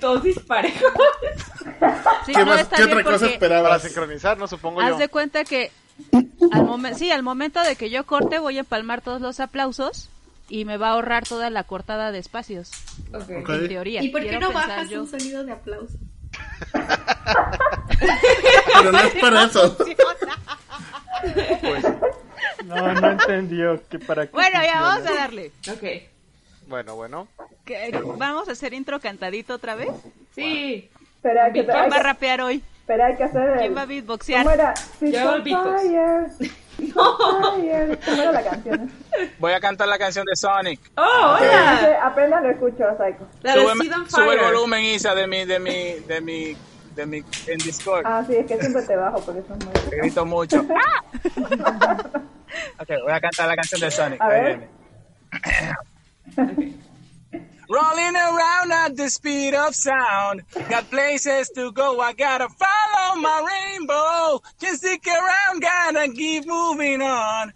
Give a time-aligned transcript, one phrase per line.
[0.00, 0.92] todos disparejos.
[2.26, 3.82] Sí, ¿Qué, no, más- qué otra cosa porque Para esperabas?
[3.82, 4.46] sincronizar, ¿no?
[4.46, 4.98] Supongo Haz yo.
[4.98, 5.70] de cuenta que
[6.52, 10.08] al momento, sí, al momento de que yo corte voy a empalmar todos los aplausos
[10.48, 12.70] y me va a ahorrar toda la cortada de espacios,
[13.12, 13.30] Ok.
[13.42, 13.48] Ok.
[13.50, 14.02] en teoría.
[14.02, 15.02] ¿Y por qué no bajas yo.
[15.02, 15.94] un sonido de aplauso?
[18.78, 19.76] Pero no es para eso.
[22.64, 24.32] No, no entendió que para qué.
[24.32, 24.80] Bueno, ya funciona.
[24.82, 25.52] vamos a darle.
[25.70, 25.82] Ok.
[26.68, 27.26] Bueno, bueno.
[27.64, 29.88] ¿Qué- Vamos a hacer intro cantadito otra vez.
[30.34, 30.90] Sí.
[31.16, 32.62] Espera, hay que, ¿Quién hay va a rapear hoy?
[32.80, 33.58] espera, hay que hacer el...
[33.58, 34.42] ¿Quién va a beatboxear?
[34.44, 34.74] ¿Cómo era?
[35.00, 35.82] Yo beatbox.
[36.94, 38.92] ¿Cómo era la canción?
[39.40, 40.80] Voy a cantar la canción de Sonic.
[40.96, 42.06] Oh, Sí, hola.
[42.06, 43.26] apenas lo escucho, Psycho.
[43.68, 46.56] On sube el volumen, Isa, de mi, de mi, de mi,
[46.94, 48.02] de mi, en Discord.
[48.06, 49.72] Ah, sí, es que siempre te bajo porque son muy...
[49.90, 50.60] Te grito mucho.
[52.78, 54.20] ok, voy a cantar la canción de Sonic.
[54.20, 54.68] A Ahí ver.
[57.70, 60.42] Rolling around at the speed of sound.
[60.70, 62.00] Got places to go.
[62.00, 64.40] I gotta follow my rainbow.
[64.58, 67.52] Just stick around, gotta keep moving on.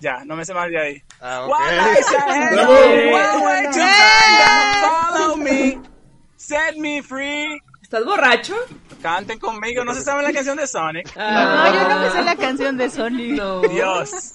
[0.00, 1.02] Ya, no me sé más de ahí.
[1.22, 1.76] Ah, One ok.
[1.78, 2.96] life's ahead of Bravo.
[2.96, 4.76] me, one way to find out.
[4.84, 5.78] Follow me,
[6.36, 7.58] set me free.
[7.82, 8.54] ¿Estás borracho?
[9.00, 11.16] Canten conmigo, no se sabe la canción de Sonic.
[11.16, 13.30] No, yo no me sé la canción de Sonic.
[13.30, 13.62] No.
[13.62, 14.34] Dios,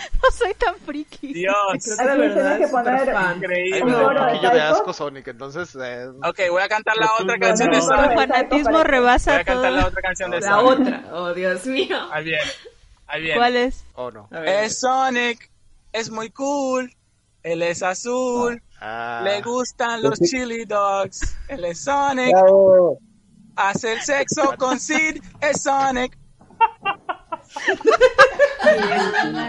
[0.22, 1.32] No soy tan friki.
[1.32, 1.54] Dios.
[1.84, 5.76] Creo que la verdad que poner- me da un poquillo de asco Sonic, entonces...
[5.82, 8.14] Eh, Ok, voy a cantar la otra Bueno, canción de Sonic.
[8.14, 8.32] Bueno.
[8.34, 10.80] fanatismo Voy rebasa a cantar la otra canción de La Sonic.
[10.80, 11.04] otra.
[11.12, 11.96] Oh, Dios mío.
[12.12, 12.42] Ahí viene.
[13.06, 13.36] Ahí viene.
[13.38, 13.84] ¿Cuál es?
[13.94, 14.28] oh, no.
[14.44, 15.50] Es Sonic,
[15.92, 16.94] es muy cool.
[17.42, 18.62] Él es azul.
[18.80, 21.36] Ah, Le gustan los chili dogs.
[21.48, 22.32] Él es Sonic.
[22.32, 22.98] Bravo.
[23.56, 25.22] Hace el sexo con Sid.
[25.40, 26.16] Es Sonic.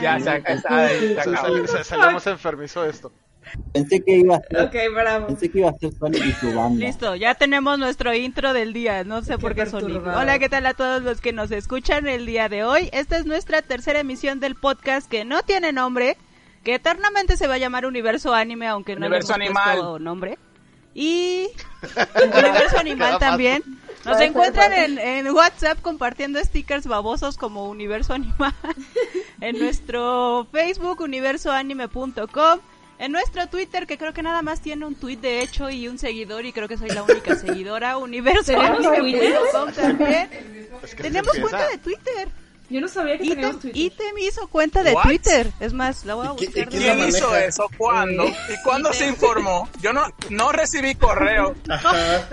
[0.01, 1.37] ya se, está ahí, se se, acabó.
[1.37, 3.11] sali- se salió más enfermizo esto.
[3.73, 5.27] Pensé que iba a ser, Ok, bravo.
[5.27, 6.85] pensé que iba a ser Sonic y su banda.
[6.85, 9.03] Listo, ya tenemos nuestro intro del día.
[9.03, 10.01] No sé por qué Sonic.
[10.05, 12.89] Hola, ¿qué tal a todos los que nos escuchan el día de hoy?
[12.93, 16.17] Esta es nuestra tercera emisión del podcast que no tiene nombre,
[16.63, 20.03] que eternamente se va a llamar Universo Anime, aunque no Universo le hemos puesto Animal.
[20.03, 20.37] nombre.
[20.93, 21.47] Y
[22.23, 23.63] Universo Animal también.
[24.05, 28.53] Nos Puede encuentran en, en WhatsApp compartiendo stickers babosos como Universo Animal.
[29.41, 32.59] en nuestro Facebook, universoanime.com.
[32.97, 35.97] En nuestro Twitter, que creo que nada más tiene un tweet de hecho y un
[35.97, 40.29] seguidor, y creo que soy la única seguidora, universoanime.com también.
[40.83, 42.29] Es que Tenemos cuenta de Twitter.
[42.69, 43.81] Yo no sabía que teníamos Twitter.
[43.81, 45.03] Item hizo cuenta de What?
[45.03, 45.51] Twitter.
[45.59, 46.63] Es más, la voy a ¿Y qui- buscar.
[46.63, 47.67] y quién ¿Quién la hizo eso?
[47.77, 48.27] ¿Cuándo?
[48.27, 49.67] ¿Y cuándo se informó?
[49.81, 51.53] Yo no, no recibí correo.
[51.69, 52.27] Ajá.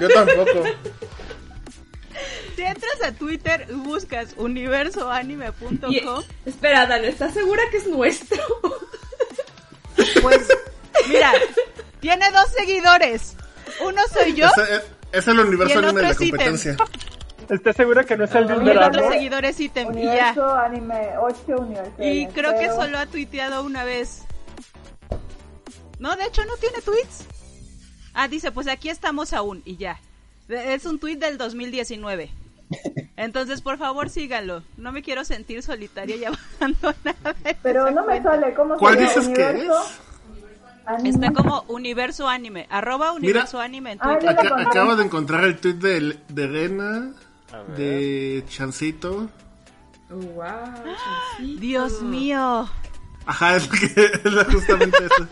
[0.00, 0.64] Yo tampoco.
[2.56, 8.42] Si entras a Twitter y buscas universoanime.com, espera, Dan, ¿estás segura que es nuestro?
[10.22, 10.48] pues
[11.08, 11.32] mira,
[12.00, 13.36] tiene dos seguidores.
[13.84, 16.76] Uno soy yo Ese es, es el universo anime de la es competencia.
[17.48, 20.10] ¿Estás segura que no es el de y el otro seguidor es Item y ya.
[20.10, 22.76] Universo Anime 8, Universo Y creo que cero.
[22.76, 24.22] solo ha tuiteado una vez.
[25.98, 27.24] No, de hecho no tiene tweets.
[28.20, 30.00] Ah, dice, pues aquí estamos aún y ya.
[30.48, 32.28] Es un tweet del 2019.
[33.16, 34.64] Entonces, por favor, síganlo.
[34.76, 37.36] No me quiero sentir solitaria y abandonada.
[37.62, 39.84] Pero no me sale, ¿cómo ¿Cuál dices que Universo
[40.84, 41.10] Anime.
[41.10, 42.66] Está como Universo Anime.
[42.70, 44.52] Arroba Universo Anime en Ah, Twitter.
[44.66, 47.12] acabo de encontrar el tweet de, de Rena,
[47.76, 49.30] de Chancito.
[50.10, 50.44] Oh, wow.
[50.74, 51.60] chancito.
[51.60, 52.68] Dios mío.
[53.26, 53.86] Ajá, es, lo que,
[54.24, 55.28] es justamente eso.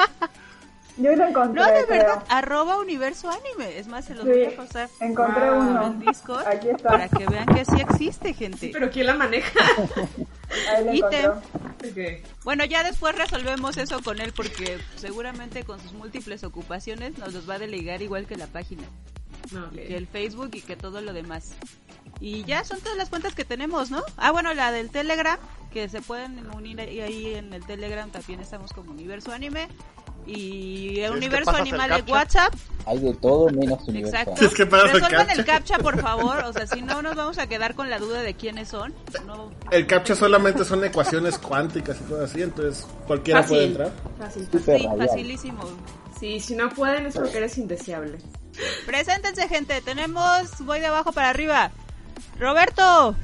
[0.99, 1.87] Yo lo encontré, No, de creo.
[1.89, 3.79] verdad, arroba Universo Anime.
[3.79, 5.61] Es más, se los Sí, voy a pasar encontré Wow.
[5.61, 5.87] uno.
[5.89, 6.89] en Discord Aquí está.
[6.89, 8.71] para que vean que sí existe, gente.
[8.73, 9.51] Pero ¿quién la maneja?
[10.75, 11.25] Ahí lo Ítem.
[11.25, 11.43] encontró.
[11.91, 12.25] Ok.
[12.45, 17.49] Bueno, ya después resolvemos eso con él porque seguramente con sus múltiples ocupaciones nos los
[17.49, 18.83] va a delegar igual que la página,
[19.75, 21.53] que el Facebook y que todo lo demás.
[22.21, 24.03] Y ya son todas las cuentas que tenemos, ¿no?
[24.17, 25.39] Ah, bueno, la del Telegram,
[25.71, 29.69] que se pueden unir ahí en el Telegram, también estamos como Universo Anime.
[30.26, 32.12] Y el Universo el Animal de.
[32.12, 32.53] WhatsApp.
[32.87, 34.17] Hay de todo menos universo.
[34.17, 34.37] Exacto.
[34.38, 35.32] Si es que el Resuelvan captcha.
[35.32, 36.38] el captcha, por favor.
[36.44, 38.94] O sea, si no, nos vamos a quedar con la duda de quiénes son.
[39.26, 43.56] No, El captcha solamente son ecuaciones cuánticas y cosas así, entonces cualquiera Fácil.
[43.56, 43.93] puede entrar.
[44.19, 44.49] Fácil.
[44.50, 45.64] Súper sí, facilísimo.
[46.19, 48.19] Sí, si no pueden es porque eres indeseable.
[48.87, 49.81] Preséntense, gente.
[49.82, 51.70] Tenemos, voy de abajo para arriba.
[52.38, 53.14] Roberto.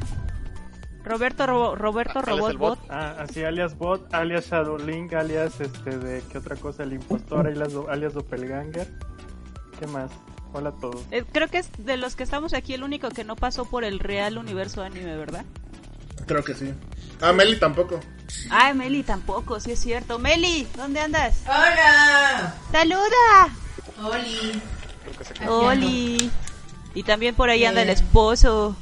[1.04, 2.78] Roberto, Ro- Roberto Ah, Robot bot.
[2.90, 7.72] Ah, así alias bot, alias Shadowlink, alias este de qué otra cosa, el impostor, alias,
[7.72, 8.88] do- alias Doppelganger.
[9.78, 10.10] ¿Qué más?
[10.52, 11.00] Hola a todos.
[11.10, 13.84] Eh, creo que es de los que estamos aquí el único que no pasó por
[13.84, 15.44] el real universo anime, ¿verdad?
[16.26, 16.72] Creo que sí.
[17.20, 17.98] Ah, Meli tampoco.
[18.50, 20.18] Ay, Meli tampoco, sí es cierto.
[20.18, 21.42] Meli, ¿dónde andas?
[21.46, 22.54] ¡Hola!
[22.70, 23.48] ¡Saluda!
[24.04, 24.62] ¡Oli!
[25.48, 26.30] Oli.
[26.94, 27.92] Y también por ahí anda el Eh.
[27.92, 28.76] esposo.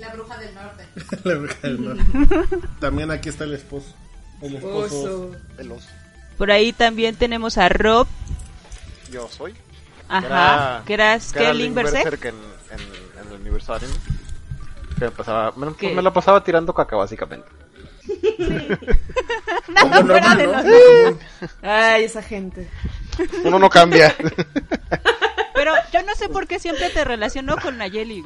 [0.00, 0.86] La bruja del norte.
[1.24, 2.56] La bruja del norte.
[2.80, 3.94] También aquí está el esposo.
[4.40, 5.02] El esposo.
[5.02, 5.36] Oso.
[5.58, 5.88] El oso.
[6.38, 8.06] Por ahí también tenemos a Rob.
[9.12, 9.54] Yo soy.
[10.08, 10.82] Ajá.
[10.86, 12.80] Que que en, en,
[13.20, 13.92] en el universo anime.
[14.98, 15.94] Que me pasaba, me, ¿Qué?
[15.94, 17.46] me la pasaba tirando caca básicamente.
[19.66, 20.64] Fuera
[21.60, 22.70] Ay, esa gente.
[23.44, 24.16] Uno no cambia.
[25.54, 28.24] Pero yo no sé por qué siempre te relaciono con Nayeli.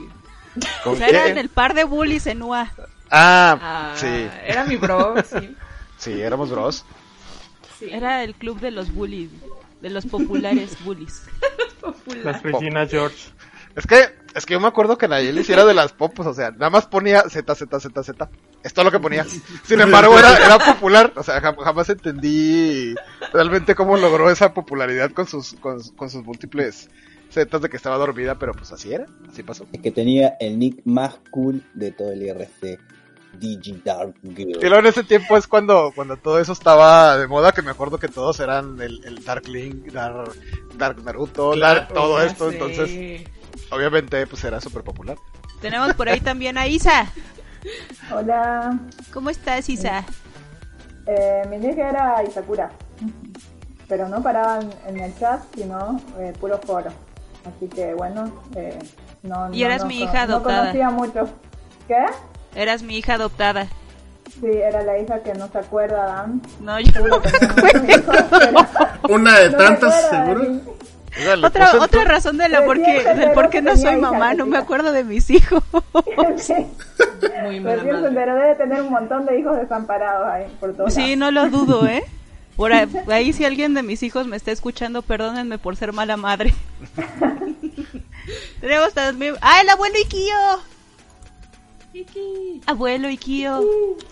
[0.82, 2.72] ¿Con sea, eran el par de bullies en UA.
[3.10, 4.28] Ah, Ah, sí.
[4.46, 5.54] Era mi bro, sí.
[5.98, 6.84] Sí, éramos bros.
[7.78, 7.88] sí.
[7.90, 9.30] Era el club de los bullies.
[9.80, 11.22] De los populares bullies.
[12.22, 13.30] Las Regina George.
[13.76, 16.32] Es que, es que yo me acuerdo que Nayeli sí era de las popos, o
[16.34, 18.30] sea, nada más ponía Z, Z, Z, Z.
[18.62, 19.24] Es todo lo que ponía.
[19.64, 21.12] Sin embargo, era, era popular.
[21.16, 22.94] O sea, jam- jamás entendí
[23.32, 26.88] realmente cómo logró esa popularidad con sus, con, con sus múltiples
[27.30, 29.66] Zetas de que estaba dormida, pero pues así era, así pasó.
[29.72, 32.78] Es que tenía el nick más cool de todo el IRC.
[33.36, 34.50] Digi Dark Girl.
[34.50, 37.72] Y luego en ese tiempo es cuando, cuando todo eso estaba de moda, que me
[37.72, 40.30] acuerdo que todos eran el, el Dark Link, Dark,
[40.78, 42.54] Dark Naruto, Claro, Dark- todo Ya esto, sé.
[42.56, 43.28] entonces
[43.72, 45.16] obviamente pues era súper popular.
[45.60, 47.10] Tenemos por ahí también a Isa.
[48.12, 48.78] Hola.
[49.12, 50.04] ¿Cómo estás, Isa?
[51.06, 52.70] Eh, mi nick era Isakura.
[53.88, 56.92] Pero no paraban en el chat, sino eh, puro foro.
[57.44, 58.78] Así que bueno, eh,
[59.22, 60.58] no, Y no- eras no mi hija No adoptada.
[60.60, 61.28] conocía mucho.
[61.88, 62.04] ¿Qué?
[62.54, 63.66] Eras mi hija adoptada.
[64.40, 66.42] Sí, era la hija que no se acuerda, Dan.
[66.60, 67.38] No, yo no, pero
[69.08, 70.40] Una de no tantas, seguro.
[70.42, 70.60] mí.
[71.16, 73.76] Oiga, le Otra, puse en otra razón de la por qué, del por qué no
[73.76, 75.62] soy hija, mamá, no me acuerdo de mis hijos.
[76.36, 76.54] Sí.
[77.44, 78.08] Muy mala Recién se madre.
[78.08, 81.18] enteró de tener un montón de hijos desamparados ahí por todos Sí, lados.
[81.18, 82.02] no lo dudo, ¿eh?
[82.56, 86.54] Por ahí, si alguien de mis hijos me está escuchando, perdónenme por ser mala madre.
[88.60, 89.34] Tenemos también...
[89.40, 90.34] ¡Ah, el abuelo Ikio!
[92.66, 93.62] Abuelo Ikio.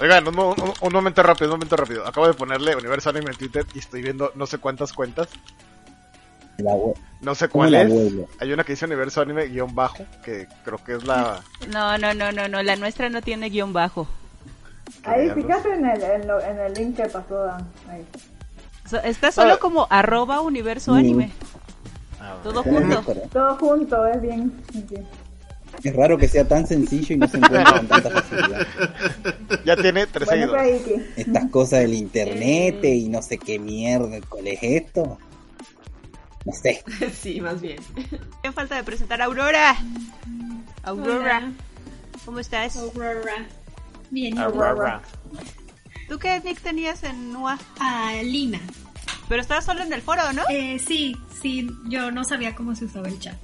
[0.01, 2.07] Oigan, un, un- un momento rápido, un momento rápido.
[2.07, 5.29] Acabo de ponerle Universo Anime en Twitter y estoy viendo no sé cuántas cuentas.
[7.21, 7.87] No sé ¿Cómo cuál es.
[7.91, 8.29] abuelo?
[8.39, 11.43] Hay una que dice Universo Anime guion bajo, que creo que es la...
[11.71, 14.07] No, no, no, no, no, la nuestra no tiene guion bajo.
[15.05, 17.67] Ahí, fíjate en el, en, lo- en el link que pasó, Dan.
[17.89, 18.05] Ahí.
[18.89, 19.59] So- Está solo Ah.
[19.59, 20.97] como arroba universo Mm.
[20.97, 21.33] anime.
[22.21, 22.43] a ver.
[22.43, 23.03] Todo junto.
[23.33, 24.53] Todo junto, es bien.
[24.89, 25.07] bien.
[25.83, 28.67] Es raro que sea tan sencillo y no se encuentre con tanta facilidad.
[29.65, 30.83] Ya tiene tres Bueno, seguidores.
[30.83, 31.21] que.
[31.23, 35.19] Estas cosas del internet y no sé qué mierda, ¿cuál es esto?
[36.45, 36.83] No sé.
[37.15, 37.79] Sí, más bien.
[38.43, 39.77] En falta de presentar a Aurora.
[40.85, 41.53] Aurora, Hola.
[42.25, 42.77] ¿cómo estás?
[42.77, 43.47] Aurora.
[44.13, 44.61] Bien, ¿y Ah, tú?
[44.61, 45.03] ra, ra.
[46.09, 47.59] ¿Tú qué nick tenías en NUA?
[47.81, 48.61] Ah, Lina.
[49.29, 50.43] Pero estabas solo en el foro, ¿no?
[50.51, 53.37] Eh, sí, sí, yo no sabía cómo se usaba el chat.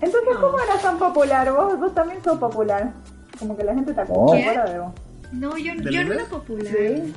[0.00, 1.50] Entonces, ¿cómo eras tan popular?
[1.50, 2.92] Vos, vos también sos popular.
[3.38, 4.70] Como que la gente te acuerda Oh.
[4.70, 4.92] de vos.
[5.32, 6.72] No, yo, ¿De yo no era popular.
[6.72, 7.14] Sí.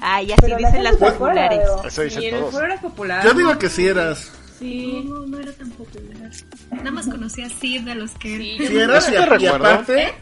[0.00, 1.60] Ay, así Pero la dicen las populares.
[1.84, 3.24] Eso Y en el foro eras popular.
[3.24, 4.32] Yo digo que sí eras.
[4.58, 5.04] Sí.
[5.06, 6.30] No, no era tan popular.
[6.70, 8.38] Nada más conocía a Sid de los que...
[8.38, 10.14] Sí, Sí eras y, Eso te a-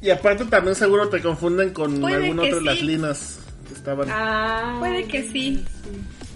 [0.00, 0.44] y aparte...
[0.46, 3.38] También seguro te confunden con que otro de las linas
[3.68, 4.08] que estaban.
[4.10, 5.64] Ah, Puede que sí.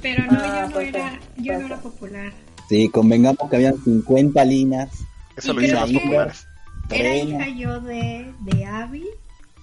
[0.03, 2.33] Pero no, Ah, yo no puede era, ser, yo no era popular.
[2.69, 4.91] Sí, convengamos que habían 50 linas.
[5.37, 6.47] Eso Y lo hizo más populares.
[6.91, 9.05] Era hija yo de, de Abby.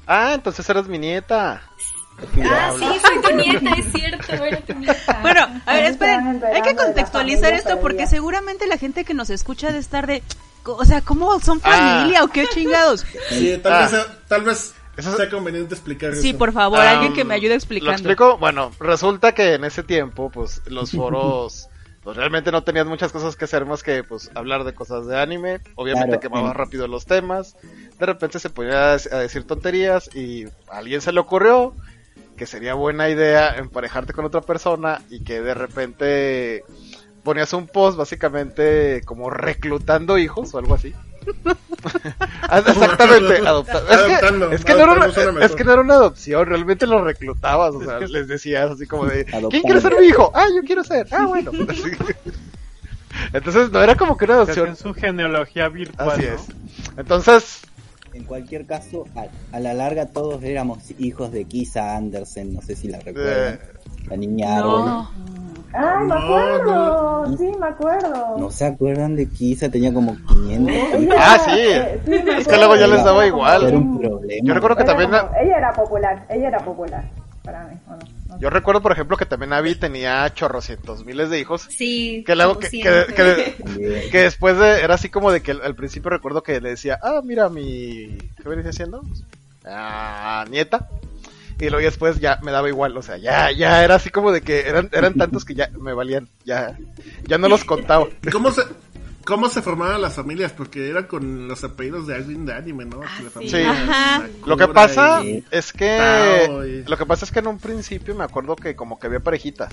[0.08, 1.62] Ah, entonces eras mi nieta.
[2.43, 5.20] Ah, sí, soy tu nieta, es cierto, era tu nieta.
[5.22, 9.72] Bueno, a ver, esperen, hay que contextualizar esto porque seguramente la gente que nos escucha
[9.72, 10.22] de estar de...
[10.65, 11.98] O sea, ¿cómo son Ah.
[11.98, 13.06] familia o qué chingados?
[13.30, 13.80] Sí, tal Ah.
[13.82, 16.38] vez, sea- tal vez Eso- sea conveniente explicar Sí, eso.
[16.38, 17.94] por favor, Am, alguien que me ayude ¿Lo explicando.
[17.94, 18.38] explico?
[18.38, 21.68] Bueno, resulta que en ese tiempo, pues, los foros,
[22.03, 25.20] pues, realmente no tenían muchas cosas que hacer más que, pues, hablar de cosas de
[25.20, 25.62] anime.
[25.75, 27.56] Obviamente Claro, quemaban en- rápido los temas.
[28.00, 31.74] De repente se ponía a a decir tonterías y a alguien se le ocurrió
[32.38, 36.63] que sería buena idea emparejarte con otra persona y que de repente
[37.24, 40.94] ponías un post básicamente como reclutando hijos o algo así.
[42.44, 45.72] Ah, Exactamente, adopta- es, Adoptando, que, es, que no era adoptando una, es que no
[45.72, 49.66] era una adopción, realmente los reclutabas, o sea, les decías así como de, ¿quién Adoptando.
[49.66, 50.32] quiere ser mi hijo?
[50.36, 51.51] Ah, yo quiero ser, ah, bueno.
[51.70, 51.82] Así.
[53.34, 56.10] Entonces no era como que una adopción, su genealogía virtual.
[56.12, 56.34] así ¿no?
[56.36, 56.42] es.
[56.98, 57.62] Entonces,
[58.13, 59.25] En cualquier caso, a,
[59.56, 63.56] a la larga todos éramos hijos de Kisa Andersen, no sé si la recuerdan.
[63.56, 63.60] eh,
[64.10, 64.86] La niña árbol.
[64.86, 65.12] No,
[65.74, 67.27] Ay, me No, acuerdo.
[67.27, 67.38] no.
[67.38, 68.38] Sí, me acuerdo.
[68.38, 69.70] ¿No se acuerdan de Kisa?
[69.70, 70.75] Tenía como 500.
[70.93, 71.51] Ella Ah, sí.
[71.55, 73.63] eh, me Es que luego ya les daba igual.
[73.67, 74.41] Era un problema.
[74.43, 77.03] Yo recuerdo que Era también como- Ella era popular, ella era popular
[77.43, 77.98] para mí, ¿o no?
[78.27, 81.67] No Yo recuerdo, por ejemplo, que también Abby tenía chorrocientos miles de hijos.
[81.70, 82.24] Sí.
[82.27, 85.75] Que luego que, que, que- que después de, era así como de que al, al
[85.75, 89.01] principio recuerdo que le decía, ah, mira mi, ¿qué venís haciendo?
[89.65, 90.89] Ah, nieta.
[91.62, 94.41] Y luego después ya me daba igual, o sea, ya, ya era así como de
[94.41, 96.77] que eran, eran tantos que ya me valían, ya,
[97.27, 98.08] ya no los contaba.
[98.32, 98.63] ¿Cómo se,
[99.24, 100.51] ¿Cómo se formaban las familias?
[100.51, 103.01] Porque era con los apellidos de alguien de anime, ¿no?
[103.06, 103.63] Ah, sí.
[104.46, 106.48] Lo que pasa y- es que,
[106.84, 109.20] y- lo que pasa es que en un principio me acuerdo que como que había
[109.20, 109.72] parejitas.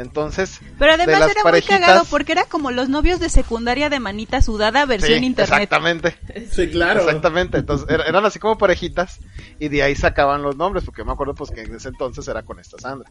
[0.00, 3.28] Entonces, Pero de además las era parejitas- muy cagado porque era como los novios de
[3.28, 5.52] secundaria de manita sudada versión sí, internet.
[5.62, 6.16] exactamente.
[6.50, 7.00] Sí, claro.
[7.00, 9.18] Exactamente, entonces er- eran así como parejitas
[9.58, 12.42] y de ahí sacaban los nombres, porque me acuerdo pues que en ese entonces era
[12.42, 13.10] con esta Sandra.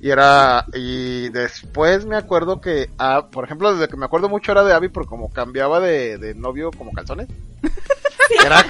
[0.00, 4.50] Y era, y después me acuerdo que, ah, por ejemplo, desde que me acuerdo mucho
[4.50, 7.28] era de Abby, porque como cambiaba de, de novio como calzones.
[8.44, 8.64] Era,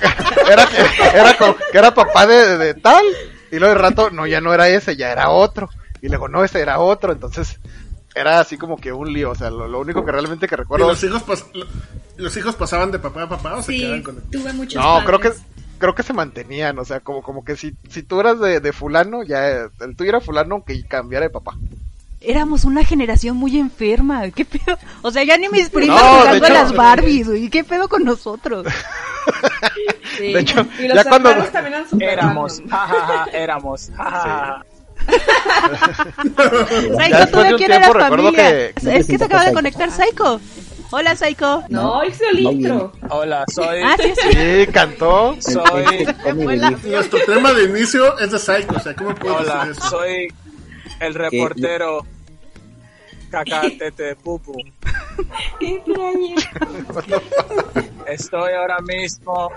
[0.51, 0.69] era,
[1.15, 3.05] era como que era papá de, de tal,
[3.51, 5.71] y luego de rato, no, ya no era ese, ya era otro.
[6.03, 7.59] Y luego, no, ese era otro, entonces
[8.15, 10.59] era así como que un lío, o sea, lo, lo único que realmente que ¿Y
[10.59, 10.89] recuerdo...
[10.89, 11.65] los hijos, pas- lo-
[12.17, 14.23] los hijos pasaban de papá a papá o se Sí, quedaban con el...
[14.25, 15.33] tuve muchos No, creo que
[15.79, 18.73] creo que se mantenían, o sea, como como que si si tú eras de, de
[18.73, 21.57] fulano, ya el tuyo era fulano aunque cambiara de papá.
[22.21, 24.31] Éramos una generación muy enferma.
[24.31, 24.79] ¿Qué pedo?
[25.03, 27.49] O sea, ya ni mis primas No, jugando a las Barbies, güey.
[27.51, 28.67] ¿Qué pedo con nosotros?
[30.19, 30.33] Sí.
[30.33, 34.67] De hecho, y los ya cuando- hermanos también eran super Éramos, jajaja, éramos, jajaja.
[36.23, 38.33] Psycho, ¿tú de quién eras familia?
[38.33, 40.41] que- Es que se acaba de conectar Psycho.
[40.91, 41.63] Hola, Psycho.
[41.71, 42.93] No, soy el intro.
[43.09, 44.29] Hola, soy, Ah, sí, sí.
[44.33, 45.37] Sí, cantó.
[45.41, 46.07] soy,
[46.85, 49.89] Nuestro tema de inicio es de Psycho, o sea, ¿cómo puedes hola, decir eso?
[49.91, 50.29] soy
[51.01, 52.07] el reportero
[53.31, 54.55] Cacatete Pupu.
[55.59, 56.37] Qué extraño.
[58.07, 59.51] Estoy ahora mismo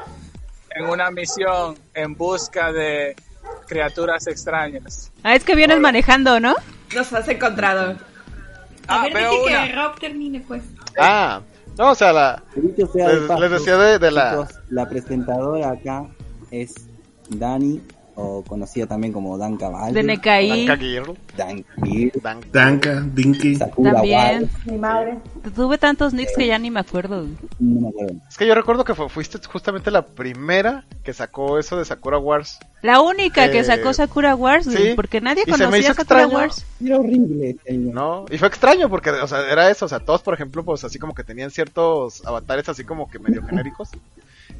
[0.70, 3.16] en una misión en busca de
[3.68, 5.12] criaturas extrañas.
[5.24, 6.56] Ah, es que vienes manejando, ¿no?
[6.96, 7.96] Nos has encontrado.
[8.88, 9.68] A Ah, ver, veo deje una.
[9.68, 10.64] que Rob termine, pues.
[11.00, 11.42] Ah,
[11.78, 12.88] no, o sea, la Les-
[13.28, 16.06] paso, les decía de- de la- chicos, la presentadora acá
[16.52, 16.74] es
[17.30, 17.82] Dani,
[18.15, 19.93] o conocida también como Dan Caballo.
[19.93, 20.65] De Necaí.
[20.65, 23.55] Danka Girl, Dan Kier, Dan- Danka, Dinky.
[23.55, 24.50] Sakura También.
[24.65, 25.17] Mi madre.
[25.55, 27.25] Tuve tantos nicks que ya ni me acuerdo.
[27.60, 28.15] no me acuerdo.
[28.29, 32.17] Es que yo recuerdo que fu- fuiste justamente la primera que sacó eso de Sakura
[32.17, 32.57] Wars.
[32.81, 34.93] La única que Eh, sacó Sakura Wars, sí.
[34.95, 36.38] porque nadie Y se me conocía hizo Sakura extraño.
[36.38, 36.65] Wars.
[36.84, 37.93] Era horrible anime.
[37.93, 38.25] ¿no?
[38.29, 41.00] Y fue extraño porque, o sea, era eso, o sea, todos, por ejemplo, pues así
[41.00, 43.89] como que tenían ciertos avatares así como que medio genéricos.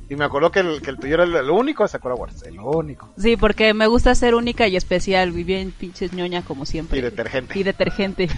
[0.10, 2.44] Y me acuerdo que el, que el tuyo era el, el único de Sakura Wars,
[2.44, 3.10] el único.
[3.18, 7.00] Sí, porque me gusta ser única y especial, y bien pinches ñoña como siempre.
[7.00, 7.58] Y detergente.
[7.60, 8.30] Y detergente.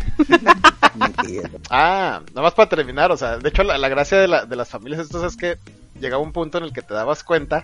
[0.95, 1.49] Mentira.
[1.69, 4.55] Ah, nada más para terminar, o sea, de hecho la, la gracia de, la- de
[4.55, 5.57] las familias estas es que
[5.99, 7.63] llegaba un punto en el que te dabas cuenta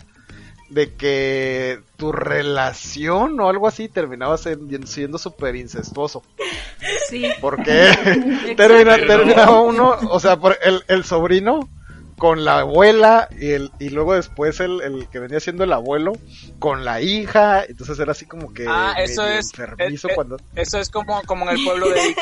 [0.69, 6.23] de que tu relación o algo así terminaba siendo, siendo súper incestuoso.
[7.09, 7.25] Sí.
[7.41, 11.69] Porque termina, terminaba uno, o sea, por el, el sobrino
[12.23, 16.13] con la abuela y, el, y luego después el, el que venía siendo el abuelo
[16.57, 19.47] con la hija, entonces era así como que Ah, eso es.
[19.59, 20.37] enfermizo eh, eh, cuando...
[20.55, 22.15] Eso es como, como en el pueblo de.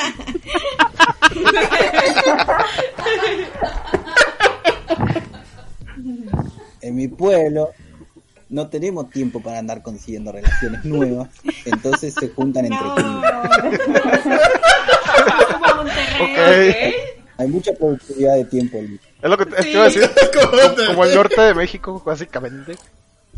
[6.81, 7.69] En mi pueblo
[8.49, 11.29] no tenemos tiempo para andar consiguiendo relaciones nuevas,
[11.63, 13.23] entonces se juntan entre primos.
[15.51, 16.89] Como Monterrey.
[16.89, 16.95] Ok.
[17.37, 18.79] Hay mucha productividad de tiempo.
[18.81, 18.99] Luis.
[19.21, 20.09] Es lo que te, te iba a decir.
[20.33, 22.77] ¿Cómo Como, el norte de México, básicamente.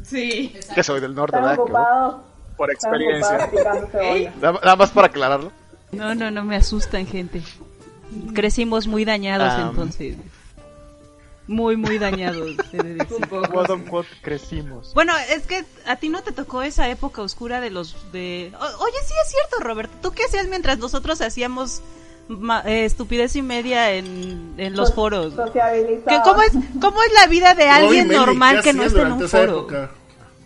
[0.04, 0.56] Sí.
[0.74, 2.18] Que soy del norte, ¿verdad?
[2.58, 3.50] Por experiencia.
[4.42, 5.52] Nada más para aclararlo.
[5.92, 7.42] No, no, no me asustan, gente.
[8.34, 10.18] Crecimos muy dañados entonces.
[11.48, 12.56] Muy, muy dañados.
[13.30, 13.50] poco.
[13.52, 14.94] Quote unquote, crecimos.
[14.94, 18.54] Bueno, es que a ti no te tocó esa época oscura de los de.
[18.56, 19.94] O- oye, sí es cierto, Roberto.
[20.02, 21.82] ¿Tú qué hacías mientras nosotros hacíamos
[22.28, 25.34] ma- eh, estupidez y media en, en los So- foros?
[25.54, 29.12] ¿Qué- cómo, es, ¿Cómo es la vida de alguien normal ¿qué que no esté en
[29.14, 29.44] un foro?
[29.44, 29.92] época?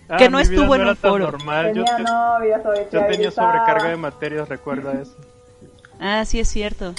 [0.10, 1.32] Ah, Que no estuvo en un foro.
[1.32, 1.74] normal.
[1.74, 5.16] Yo, Tenía yo- novia, yo tenía sobrecarga de materias, recuerda eso.
[6.00, 6.94] Ah, sí es cierto.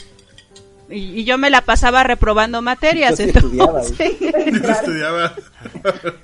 [0.90, 3.98] Y, y yo me la pasaba reprobando materias, Yo sí entonces.
[4.20, 5.34] Yo estudiaba.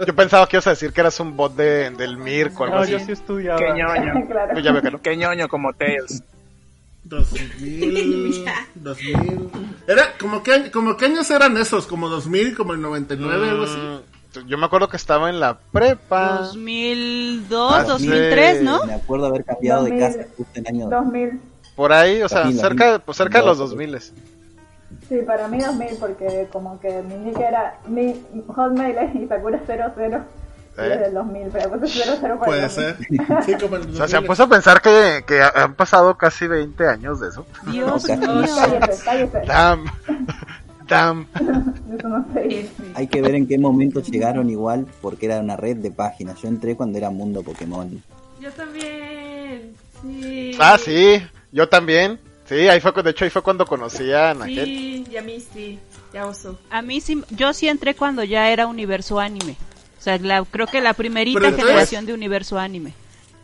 [0.06, 2.76] Yo pensaba que ibas a decir que eras un bot de, del MIRC o algo
[2.76, 2.92] No, así.
[2.92, 3.58] yo sí estudiaba.
[3.58, 4.26] Qué ñoño.
[4.30, 4.52] claro.
[4.52, 5.00] Pues ya veo que no.
[5.02, 6.22] Qué ñoño como Tails.
[7.04, 8.44] 2000,
[8.74, 9.50] 2000.
[9.86, 13.76] Era, como que, como qué años eran esos, como 2000, como el 99, algo así.
[13.76, 16.38] Mm, Yo me acuerdo que estaba en la prepa.
[16.38, 18.64] 2002, Ah, 2003, sí.
[18.64, 18.84] ¿no?
[18.86, 20.06] Me acuerdo haber cambiado de 2000.
[20.16, 21.40] casa justo en el año 2000.
[21.76, 23.92] Por ahí, o sea, 2000, cerca, pues cerca de los 2000.
[23.92, 24.24] 2000.
[25.08, 28.14] Sí, para mí 2000, porque como que mi nick era mi
[28.48, 30.22] hotmail es Isakura00
[30.76, 33.26] Sí, es del 2000, pero pues es 00 para Puede el 2000.
[33.26, 33.44] ser.
[33.46, 34.26] Sí, como en O sea, se han 2000.
[34.26, 37.46] puesto a pensar que, que han pasado casi 20 años de eso.
[37.70, 38.18] Dios mío.
[38.56, 39.40] Cállese, cállese.
[39.46, 39.84] Damn.
[40.88, 41.26] Damn.
[42.02, 42.26] No.
[42.94, 46.40] Hay que ver en qué momento llegaron igual, porque era una red de páginas.
[46.42, 48.02] Yo entré cuando era Mundo Pokémon.
[48.40, 49.72] Yo también.
[50.02, 50.52] Sí.
[50.60, 51.22] Ah, sí.
[51.52, 52.18] Yo también.
[52.46, 54.64] Sí, ahí fue, de hecho ahí fue cuando conocí a Nagel.
[54.66, 55.78] Sí, y a mí sí.
[56.12, 56.58] Ya uso.
[56.68, 59.56] A mí sí, yo sí entré cuando ya era universo anime.
[60.04, 62.92] O sea, la, creo que la primerita generación de universo anime.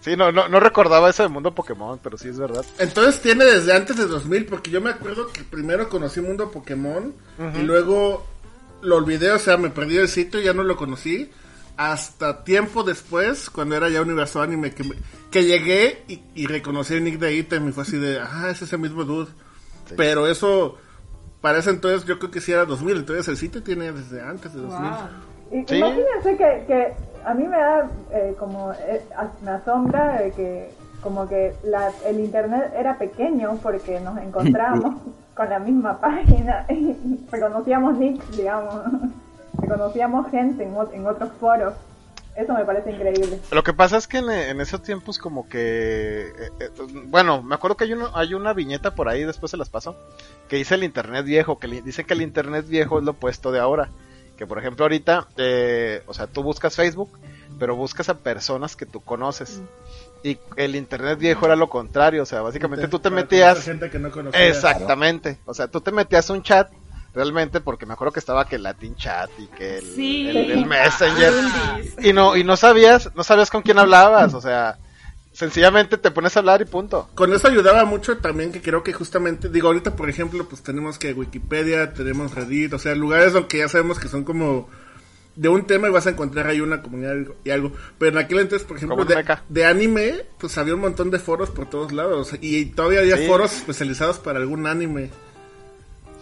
[0.02, 2.64] Sí, no, no, no recordaba eso de Mundo Pokémon, pero sí es verdad.
[2.79, 7.14] Entonces tiene desde antes de 2000, porque yo me acuerdo que primero conocí Mundo Pokémon
[7.59, 8.26] y luego
[8.83, 11.31] lo olvidé, o sea, me perdí el sitio y ya no lo conocí.
[11.79, 14.97] Hasta tiempo después, cuando era ya Universo Anime, que, me-
[15.31, 18.61] que llegué y, y reconocí el nick de Item y fue así de, ah, es
[18.61, 19.31] ese mismo dude.
[19.97, 20.76] Pero eso,
[21.40, 24.52] para ese entonces yo creo que sí era 2000, entonces el sitio tiene desde antes
[24.52, 24.79] de 2000.
[24.79, 24.99] Wow.
[25.50, 25.76] Sí.
[25.76, 26.92] Imagínense que, que
[27.25, 29.02] a mí me da eh, como, eh,
[29.42, 30.71] me asombra eh, que
[31.02, 34.97] como que la, el internet era pequeño porque nos encontrábamos
[35.35, 36.95] con la misma página y
[37.33, 38.83] reconocíamos nicks, digamos,
[39.61, 41.75] reconocíamos gente en, ot- en otros foros.
[42.37, 43.40] Eso me parece increíble.
[43.50, 46.28] Lo que pasa es que en, en esos tiempos como que...
[46.28, 46.71] eh, eh,
[47.07, 49.97] bueno, me acuerdo que hay, uno, hay una viñeta por ahí, después se las paso,
[50.49, 53.50] que dice el Internet viejo, que li- dice que el Internet viejo es lo opuesto
[53.50, 53.88] de ahora.
[54.40, 57.11] Que por ejemplo ahorita, eh, o sea, tú buscas Facebook,
[57.59, 59.61] pero buscas a personas que tú conoces.
[60.23, 63.52] Y el Internet viejo era lo contrario, o sea, básicamente tú te metías...
[63.56, 64.47] conocer gente que no conocía.
[64.47, 65.38] Exactamente.
[65.44, 66.70] O sea, tú te metías a un chat
[67.12, 70.28] realmente porque me acuerdo que estaba que el Latin Chat y que el, Sí.
[70.30, 71.94] el- el Messenger Rundis.
[72.02, 74.78] y no y no sabías, no sabías con quién hablabas, o sea,
[75.40, 77.09] sencillamente te pones a hablar y punto.
[77.14, 80.99] Con eso ayudaba mucho también que creo que justamente, digo, ahorita por ejemplo, pues tenemos
[80.99, 84.68] que Wikipedia, tenemos Reddit, o sea, lugares donde ya sabemos que son como
[85.37, 87.73] de un tema y vas a encontrar ahí una comunidad y algo.
[87.99, 89.04] Pero en aquel entonces, por ejemplo,
[89.49, 93.26] de, anime, pues había un montón de foros por todos lados y todavía había Sí.
[93.26, 95.06] foros especializados para algún anime.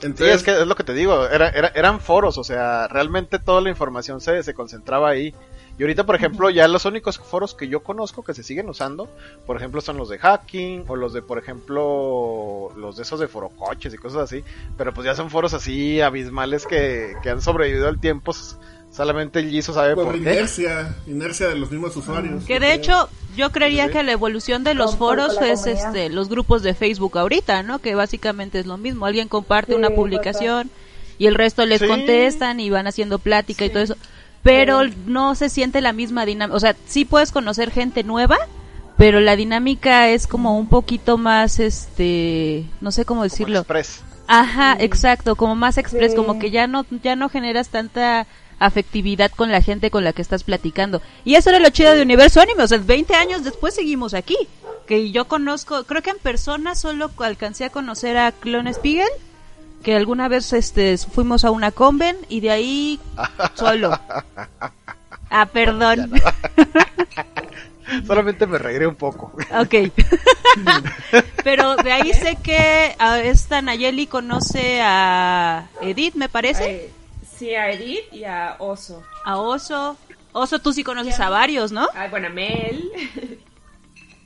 [0.00, 2.86] Sí, Entonces, es que es lo que te digo, era, era- eran foros, o sea,
[2.86, 5.34] realmente toda la información se, se concentraba ahí.
[5.78, 9.08] Y ahorita, por ejemplo, ya los únicos foros que yo conozco que se siguen usando,
[9.46, 13.28] por ejemplo, son los de hacking o los de, por ejemplo, los de esos de
[13.28, 14.42] forocoches y cosas así.
[14.76, 18.32] Pero pues ya son foros así abismales que, que han sobrevivido al tiempo.
[18.90, 20.20] Solamente el Giso sabe por por qué.
[20.20, 22.44] inercia, inercia de los mismos usuarios.
[22.44, 23.92] Que de hecho, yo creería Sí.
[23.92, 25.86] que la evolución de los por- foros por es comunidad.
[25.96, 27.78] este los grupos de Facebook ahorita, ¿no?
[27.80, 29.04] Que básicamente es lo mismo.
[29.06, 30.70] Alguien comparte Sí, una publicación
[31.18, 31.86] y el resto les Sí.
[31.86, 33.94] contestan y van haciendo plática y todo eso.
[34.48, 36.56] Pero no se siente la misma dinámica.
[36.56, 38.36] O sea, sí puedes conocer gente nueva,
[38.96, 43.58] pero la dinámica es como un poquito más, este, no sé cómo Como decirlo.
[43.60, 44.00] Express.
[44.26, 46.16] Ajá, exacto, como más express, Sí.
[46.16, 48.26] como que ya no ya no generas tanta
[48.58, 51.00] afectividad con la gente con la que estás platicando.
[51.24, 54.36] Y eso era lo chido de Universo Anime, o sea, 20 años después seguimos aquí.
[54.86, 59.08] Que yo conozco, creo que en persona solo alcancé a conocer a Clone Spiegel,
[59.82, 63.00] que alguna vez este fuimos a una conven y de ahí
[63.54, 63.98] solo.
[65.30, 66.10] Ah, perdón.
[68.06, 69.32] Solamente me reiré un poco.
[69.60, 69.92] Ok.
[71.44, 76.90] Pero de ahí sé que a esta Nayeli conoce a Edith, me parece.
[77.36, 79.02] Sí, a Edith y a Oso.
[79.24, 79.96] A Oso.
[80.32, 81.88] Oso, tú sí conoces a varios, ¿no?
[81.94, 82.90] Ay, bueno, a Mel.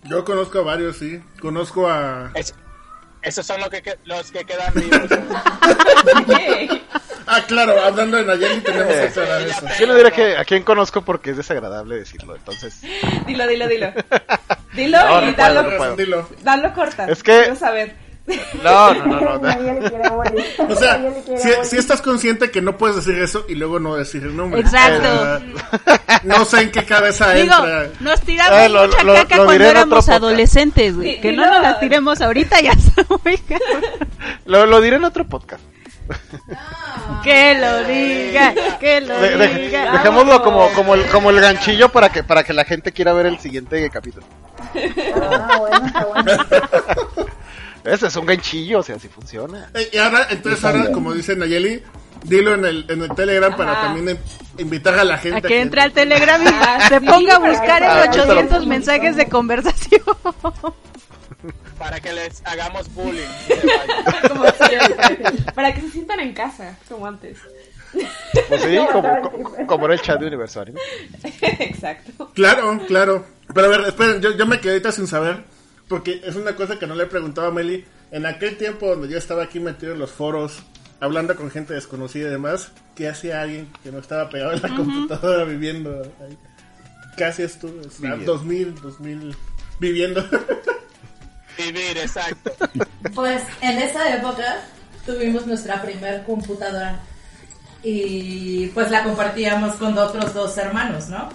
[0.05, 1.21] Yo conozco a varios, sí.
[1.41, 2.31] Conozco a...
[2.35, 2.55] Es-
[3.23, 5.01] esos son los que, los que quedan vivos.
[7.27, 9.67] Ah, claro, hablando de Nayeli tenemos que aclarar eso.
[9.79, 12.81] Yo no diré que a quién conozco porque es desagradable decirlo, entonces.
[13.27, 13.93] Dilo, dilo, dilo.
[14.75, 17.07] Dilo No, y no puedo, dalo, no dalo corta.
[17.07, 17.95] Es que- Quiero saber.
[18.63, 19.39] No, no, no, no.
[19.39, 20.45] Nayeli quiere morir.
[20.69, 21.65] O sea, si, morir.
[21.65, 24.61] si estás consciente que no puedes decir eso y luego no decir el nombre.
[24.61, 25.39] Exacto.
[25.39, 27.89] Eh, no sé en qué cabeza Digo, entra.
[28.01, 31.17] nos tiramos Eh, lo- mucha lo- caca lo cuando éramos adolescentes, güey.
[31.17, 31.55] Sí, que no dilo.
[31.55, 34.09] nos las tiremos ahorita ya está muy cabrón.
[34.47, 35.63] Lo, lo diré en otro podcast.
[37.23, 39.93] Que lo diga, que lo De- de- diga.
[39.93, 43.27] dejémoslo como, como, el, como el ganchillo para que, para que la gente quiera ver
[43.27, 44.27] el siguiente capítulo.
[45.21, 46.33] Ah, bueno, está bueno.
[47.85, 49.71] Ese es un ganchillo, o sea, así funciona.
[49.75, 51.83] Eh, y ahora, entonces ahora, como dice Nayeli,
[52.25, 53.83] dilo en el, en el Telegram para Ajá.
[53.89, 54.17] también
[54.57, 55.39] in- invitar a la gente.
[55.39, 58.33] A que entre al Telegram y Ah, se sí, ponga a buscar en Ah, quítalo.
[58.35, 60.03] 800 mensajes de conversación.
[61.79, 63.23] para que les hagamos bullying.
[64.29, 64.45] Como.
[65.55, 67.39] Para que se sientan en casa, como antes.
[68.49, 70.81] Pues sí, como, como, como era el chat de Universo Anime.
[71.59, 72.31] Exacto.
[72.35, 73.27] Claro, claro.
[73.53, 75.45] Pero a ver, esperen, yo, yo me quedé ahorita sin saber,
[75.89, 77.85] porque es una cosa que no le he preguntado a Meli.
[78.11, 80.63] En aquel tiempo donde yo estaba aquí metido en los foros,
[81.01, 84.69] hablando con gente desconocida y demás, ¿qué hacía alguien que no estaba pegado en la
[84.77, 86.39] computadora viviendo ahí?
[87.17, 87.87] Casi estuve.
[87.87, 88.33] o sea, Viviendo.
[88.35, 89.37] 2000, 2000.
[89.81, 90.25] Viviendo.
[91.59, 92.53] Vivir, exacto.
[93.15, 94.63] Pues en esa época
[95.05, 97.01] tuvimos nuestra primer computadora
[97.83, 101.29] y pues la compartíamos con otros dos hermanos, ¿no?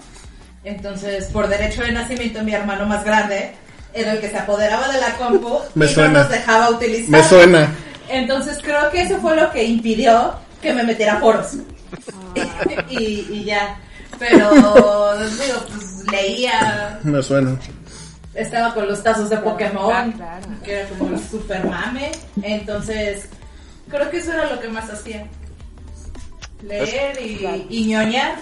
[0.64, 3.54] Entonces, por derecho de nacimiento, mi hermano más grande
[4.00, 6.10] era el que se apoderaba de la compu Me y suena.
[6.12, 7.10] no nos dejaba utilizar.
[7.10, 7.72] Me suena.
[8.08, 11.54] Entonces creo que eso fue lo que impidió que me metiera a foros.
[12.90, 12.96] y,
[13.30, 13.78] y ya.
[14.18, 17.56] Pero, digo, pues leía, Me suena.
[18.34, 20.46] estaba con los tazos de Pokémon, Ah, claro.
[20.64, 22.10] que era como el super mame.
[22.42, 23.26] Entonces,
[23.88, 25.24] creo que eso era lo que más hacía.
[26.62, 28.36] Leer y, y ñoñar.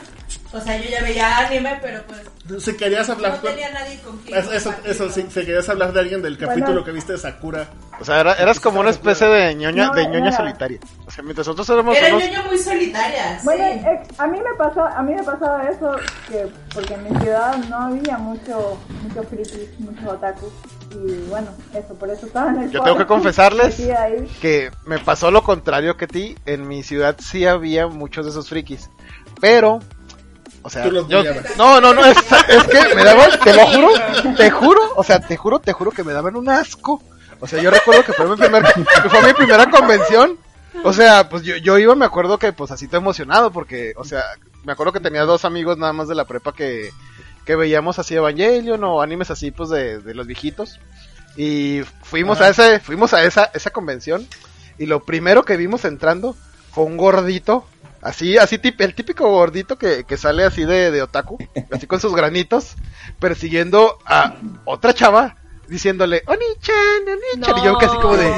[0.53, 3.51] O sea, yo ya veía anime, pero pues Si querías hablar no con...
[3.51, 6.67] tenía nadie con quien Eso, eso, eso, sí, si querías hablar de alguien del capítulo
[6.69, 6.85] Bueno.
[6.85, 7.67] que viste de Sakura.
[8.01, 10.79] O sea, era- eras como una especie de ñoña, No, de ñoña era- solitaria.
[11.07, 12.23] O sea, mientras nosotros éramos Era unos...
[12.29, 13.41] ñoño muy solitaria.
[13.45, 13.81] Bueno, sí.
[14.09, 15.97] ex- a mí me pasó, a mí me pasaba eso
[16.29, 20.51] que porque en mi ciudad no había mucho, mucho frikis, mucho otaku
[20.93, 23.77] y bueno, eso por eso estaba en el Yo tengo que confesarles
[24.41, 26.37] que me pasó lo contrario que ti.
[26.47, 28.89] En mi ciudad sí había muchos de esos frikis.
[29.41, 29.81] Pero,
[30.67, 31.07] o sea, yo,
[31.57, 33.89] no, no, no, es, es que me daban, te lo juro,
[34.37, 37.01] te juro, o sea, te juro, te juro que me daban un asco.
[37.39, 38.67] O sea, yo recuerdo que fue mi primer,
[39.09, 40.37] fue mi primera convención.
[40.83, 44.03] O sea, pues yo, yo iba, me acuerdo que pues así todo emocionado porque, o
[44.03, 44.25] sea,
[44.65, 46.91] me acuerdo que tenía dos amigos nada más de la prepa que,
[47.45, 50.81] que veíamos así Evangelion o animes así pues de, de los viejitos.
[51.37, 54.27] Y fuimos a ese, fuimos a esa, esa convención
[54.79, 56.35] y lo primero que vimos entrando
[56.73, 57.65] fue un gordito,
[58.07, 61.39] así, así tip- el típico gordito que, que sale así de, de otaku,
[61.73, 62.75] así con sus granitos,
[63.19, 65.37] persiguiendo a otra chava,
[65.69, 67.03] diciéndole, Oni-chan,
[67.35, 68.31] Oni-chan, y yo casi como de,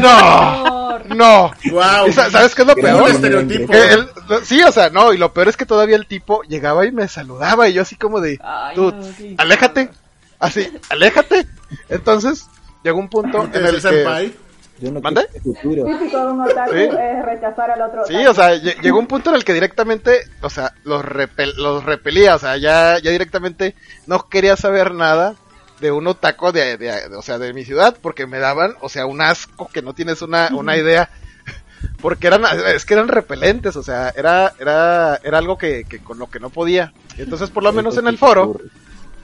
[0.00, 1.52] no, no.
[1.70, 2.08] Wow.
[2.08, 3.02] ¿Y sa- ¿Sabes qué es lo peor?
[3.02, 3.72] Un estereotipo.
[3.72, 6.42] Que él- lo- sí, o sea, no, y lo peor es que todavía el tipo
[6.42, 9.34] llegaba y me saludaba y yo así como de, Ay, tú, no, sí.
[9.38, 9.90] aléjate,
[10.38, 11.46] así, aléjate.
[11.88, 12.46] Entonces,
[12.82, 14.32] llegó un punto en el que...
[14.78, 14.86] senpai.
[14.86, 15.26] Yo no ¿Mande?
[15.42, 15.84] futuro.
[15.84, 16.78] Típico de un otaku Sí.
[16.82, 18.30] es rechazar al otro Sí, otaku.
[18.30, 21.84] o sea, lle- llegó un punto en el que directamente, o sea, los, repel- los
[21.84, 23.74] repelía, o sea, ya, ya directamente
[24.06, 25.34] no quería saber nada
[25.80, 28.88] de un otaku de, de- de- o sea, de mi ciudad, porque me daban, o
[28.88, 31.08] sea, un asco que no tienes una, una idea,
[32.02, 32.42] porque eran,
[32.74, 36.40] es que eran repelentes, o sea, era, era, era algo que, que con lo que
[36.40, 36.92] no podía.
[37.16, 38.56] Entonces, por lo menos en el foro,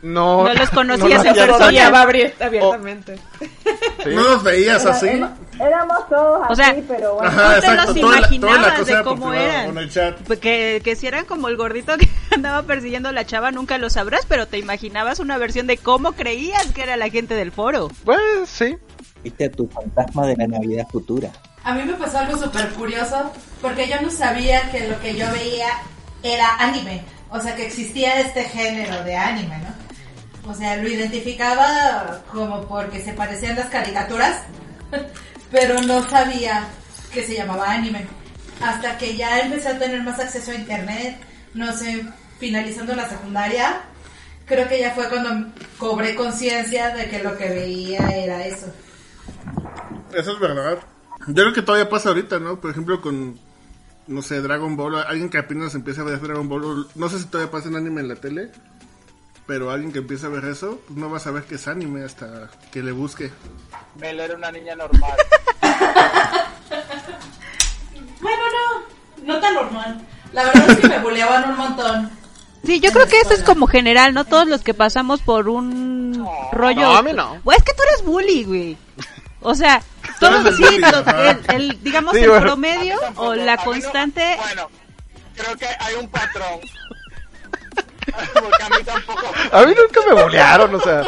[0.05, 1.59] no, No los conocías no en persona.
[1.59, 1.71] daño.
[1.73, 3.17] Ya va abier- abiertamente.
[3.41, 4.11] Sí.
[4.15, 5.07] No los veías Era- así.
[5.09, 7.29] era- éramos todos O así, sea, pero bueno.
[7.31, 9.67] Ajá, tú te los toda la- toda la imaginabas de cómo eran.
[9.67, 10.17] con el chat.
[10.27, 13.79] Pues Que, que si eran como el gordito que andaba persiguiendo a la chava, nunca
[13.79, 17.51] lo sabrás, pero te imaginabas una versión de cómo creías que era la gente del
[17.53, 17.89] foro.
[18.05, 18.77] Pues, sí.
[19.23, 21.31] Viste a tu fantasma de la Navidad futura.
[21.63, 25.25] A mí me pasó algo súper curioso porque yo no sabía que lo que yo
[25.33, 25.69] veía
[26.23, 27.03] era anime.
[27.31, 29.74] O sea, que existía este género de anime, ¿no?
[30.47, 34.43] O sea, lo identificaba como porque se parecían las caricaturas,
[35.51, 36.69] pero no sabía
[37.13, 38.07] que se llamaba anime.
[38.61, 41.19] Hasta que ya empecé a tener más acceso a internet,
[41.55, 42.07] no sé,
[42.39, 43.81] finalizando la secundaria,
[44.45, 48.67] creo que ya fue cuando cobré conciencia de que lo que veía era eso.
[50.13, 50.79] Eso es verdad.
[51.27, 52.61] Yo creo que todavía pasa ahorita, ¿no?
[52.61, 53.39] Por ejemplo, con,
[54.07, 54.97] no sé, Dragon Ball.
[54.97, 56.87] Alguien que apenas empieza a ver Dragon Ball.
[56.95, 58.51] No sé si todavía pasa en anime en la tele.
[59.47, 62.03] Pero alguien que empieza a ver eso, pues no va a saber que es anime
[62.05, 63.31] hasta que le busque.
[64.01, 65.13] Mel era una niña normal.
[68.21, 68.43] Bueno,
[69.23, 70.01] no, no tan normal.
[70.33, 72.11] La verdad es que me buleaban un montón.
[72.65, 74.25] Sí, yo creo que eso es como general, ¿no?
[74.25, 76.81] Todos los que pasamos por un rollo...
[76.81, 77.39] No, a mí no.
[77.45, 78.77] Güey, es que tú eres bully, güey.
[79.43, 79.83] O sea,
[80.21, 81.31] todos eres sí, bully, to- ajá.
[81.31, 82.47] el, el, digamos, Sí, el bueno.
[82.47, 84.37] promedio Tampoco, o la no- constante...
[84.39, 84.71] bueno,
[85.37, 86.61] creo que hay un patrón.
[88.35, 89.33] Porque a mí tampoco.
[89.53, 91.03] A mí nunca me bolearon, o sea.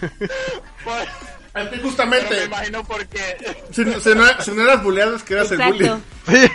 [0.00, 1.10] Pues, Es que
[1.54, 3.36] pero me justamente, imagino porque.
[3.72, 5.90] si, no- si no, si no eras buleado es que eras el bully.
[6.28, 6.50] Sí.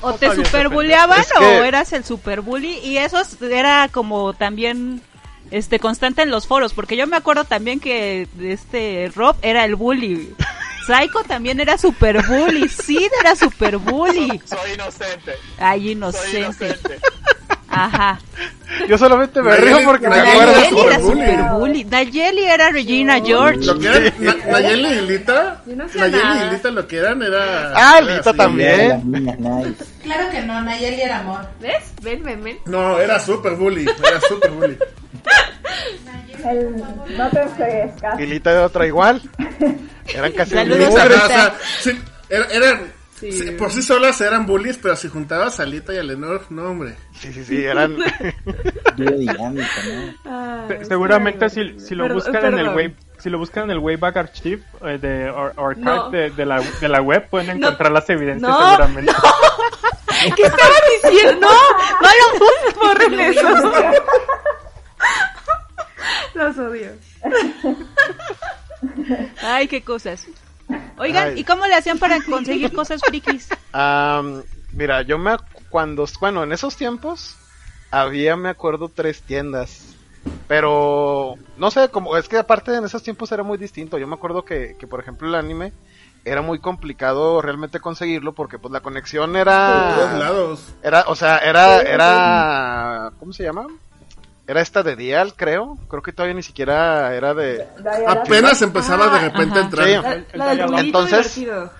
[0.00, 5.02] O te superbuleaban Es que- o eras el superbully y eso es- era como también
[5.50, 9.74] este constante en los foros, porque yo me acuerdo también que este Rob era el
[9.74, 10.34] bully.
[10.88, 14.40] Psycho también era super bully, Sid era super bully.
[14.46, 15.34] Soy inocente.
[15.58, 16.98] Ay, Soy inocente.
[17.84, 18.20] Ajá.
[18.88, 20.42] Yo solamente me Nayeli- río porque me acuerdo.
[20.52, 21.84] era Nayeli era super bully.
[21.84, 23.64] Nayeli era Regina George.
[23.66, 26.46] Lo que eran Na- Nayeli y Lita, Yo no hacía Nayeli nada.
[26.46, 27.72] y Lita lo que eran era...
[27.74, 28.38] Ah, era Lita así.
[28.38, 29.76] también.
[30.02, 31.46] Claro que no, Nayeli era amor.
[31.60, 31.84] ¿Ves?
[32.02, 32.58] Ven, ven, ven.
[32.66, 34.78] No, era super bully, era super bully.
[36.44, 36.76] El,
[37.16, 38.22] no te fregues, casi.
[38.22, 39.20] Y Lita de otra igual.
[40.06, 41.98] Eran casi Saludos o sea, sí,
[42.30, 43.32] era- eran Sí.
[43.32, 46.64] Sí, por sí solas eran bullies, pero si juntabas a Alita y a Lenor, no,
[46.70, 46.94] hombre.
[47.18, 47.96] Sí, sí, sí, eran...
[48.96, 53.70] Ay, Se- Seguramente si, si lo Perdón, buscan en el web, si lo buscan en
[53.72, 56.10] el Wayback Archive eh, de or, or archive No.
[56.10, 57.66] de, de la, de la web pueden No.
[57.66, 59.12] encontrar las evidencias No, seguramente.
[60.36, 61.46] ¿Qué estaba diciendo?
[61.48, 62.80] No.
[62.80, 63.42] Borren eso.
[66.34, 66.90] Los odio.
[69.42, 70.26] Ay, qué cosas.
[70.96, 71.34] Oigan, Ay.
[71.34, 73.54] ¿y cómo le hacían para conseguir cosas frikis?
[74.70, 77.40] Mira, yo me ac- cuando bueno, en esos tiempos
[77.90, 79.98] había me acuerdo tres tiendas.
[80.46, 83.98] Pero no sé, como es que aparte en esos tiempos era muy distinto.
[83.98, 85.74] Yo me acuerdo que, que por ejemplo el anime
[86.24, 90.76] era muy complicado realmente conseguirlo porque pues la conexión De todos era lados.
[90.82, 93.66] era, o sea, era era ¿cómo se llama?
[94.48, 95.76] Era esta de Dial, creo.
[95.88, 97.68] Creo que todavía ni siquiera era de.
[98.08, 99.86] Apenas empezaba de repente a entrar.
[99.86, 100.24] Sí.
[100.38, 101.70] La, la Entonces- divertido.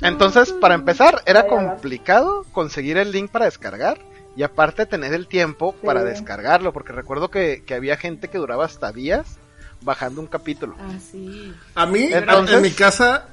[0.00, 3.98] Entonces, para empezar, era complicado conseguir el link para descargar
[4.36, 5.86] y aparte tener el tiempo Sí.
[5.86, 9.38] para descargarlo, porque recuerdo que, que había gente que duraba hasta días
[9.82, 10.74] bajando un capítulo.
[10.80, 11.54] Ah, sí.
[11.74, 13.26] A mí, Entonces- en mi casa,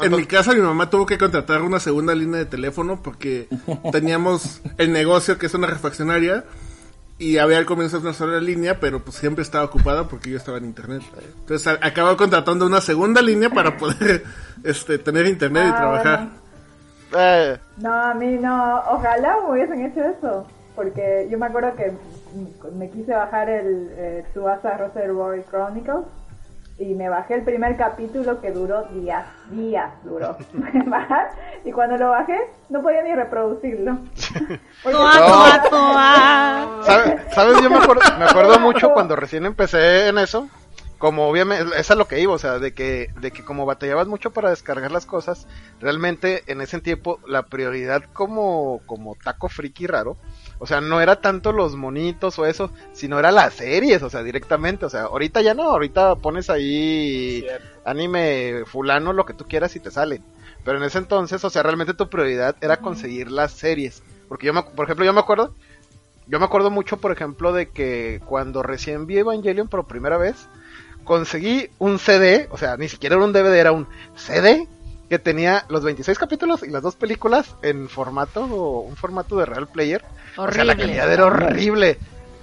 [0.00, 3.48] en mi casa mi mamá tuvo que contratar una segunda línea de teléfono porque
[3.92, 6.44] teníamos el negocio que es una refaccionaria
[7.18, 10.58] y había al comienzo una sola línea, pero pues siempre estaba ocupada porque yo estaba
[10.58, 11.02] en internet.
[11.40, 14.24] Entonces a- acabó contratando una segunda línea para poder
[14.64, 16.18] este tener internet y Ah, trabajar.
[16.18, 16.44] bueno.
[17.16, 18.82] Eh, No, a mí no.
[18.90, 20.46] Ojalá me hubiesen hecho eso.
[20.74, 24.90] Porque yo me acuerdo que mm, me quise bajar el eh, Tsubasa Road
[25.48, 26.04] Chronicles
[26.78, 30.36] y me bajé el primer capítulo que duró días, días duró
[31.64, 33.98] y cuando lo bajé no podía ni reproducirlo.
[34.82, 36.82] Porque Toa, toa, toa.
[36.84, 37.62] ¿sabe- ¿Sabes?
[37.62, 40.48] Yo me acuerdo, me acuerdo mucho cuando recién empecé en eso.
[40.98, 44.06] Como obviamente, es a lo que iba, o sea, de que, de que como batallabas
[44.06, 45.46] mucho para descargar las cosas,
[45.80, 50.16] realmente en ese tiempo la prioridad como, como taco friki raro,
[50.58, 54.22] o sea, no era tanto los monitos o eso, sino era las series, o sea,
[54.22, 57.66] directamente, o sea, ahorita ya no, ahorita pones ahí Cierto.
[57.84, 60.20] anime fulano, lo que tú quieras y te sale.
[60.64, 64.02] Pero en ese entonces, o sea, realmente tu prioridad era conseguir las series.
[64.28, 65.54] Porque yo, me, por ejemplo, yo me acuerdo,
[66.26, 70.48] yo me acuerdo mucho, por ejemplo, de que cuando recién vi Evangelion por primera vez,
[71.04, 73.86] conseguí un CD, o sea, ni siquiera era un DVD, era un
[74.16, 74.66] CD
[75.14, 79.68] que tenía los 26 capítulos y las dos películas en formato, un formato de Real
[79.68, 80.02] Player.
[80.36, 80.76] O sea, la Horrible.
[80.76, 81.98] calidad era horrible.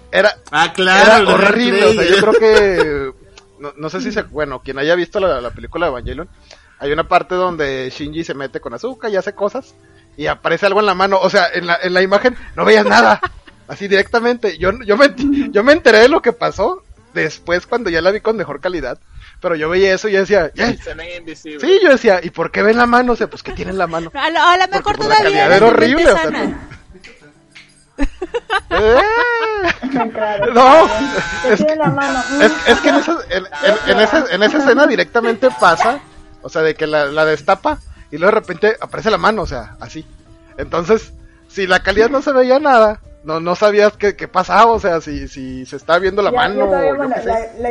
[0.10, 1.24] Era, Ah, claro.
[1.24, 3.12] era horrible, o sea, yo creo que
[3.60, 6.30] no, no sé si se, bueno, quien haya visto la, la película de Evangelion,
[6.80, 9.76] hay una parte donde Shinji se mete con azúcar y hace cosas
[10.16, 12.86] y aparece algo en la mano, o sea, en la, en la imagen no veías
[12.86, 13.20] nada,
[13.68, 14.58] así directamente.
[14.58, 15.14] Yo, yo me,
[15.52, 18.98] yo me enteré de lo que pasó después cuando ya la vi con mejor calidad,
[19.42, 20.52] pero yo veía eso y yo decía,
[21.36, 23.14] sí, yo decía, ¿y por qué ven la mano?
[23.14, 24.12] O sea, pues ¿qué tiene en la mano?
[24.14, 26.32] A lo, a lo mejor Porque, pues, la todavía calidad era horrible, o sea.
[28.70, 29.02] ¡Eh!
[30.54, 30.88] No,
[31.44, 32.20] Que es tiene la mano.
[32.42, 36.00] Es, es que en esa, en, en- en esa, en esa escena directamente pasa,
[36.42, 37.80] o sea, de que la, la destapa
[38.12, 40.06] y luego de repente aparece la mano, o sea, así.
[40.58, 41.14] Entonces,
[41.48, 45.02] si la calidad no se veía nada, no, no sabías qué, qué pasaba, o sea,
[45.02, 47.16] si, si se estaba viendo la Ya- mano o yo bueno,
[47.60, 47.70] la,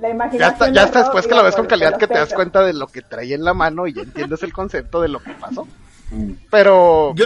[0.00, 2.62] la, Ya imaginación hasta, ya después que la ves con calidad que te das cuenta
[2.62, 5.32] de lo que traía en la mano y ya entiendes el concepto de lo que
[5.34, 5.66] pasó.
[6.10, 6.32] Mm.
[6.50, 7.24] Pero Yo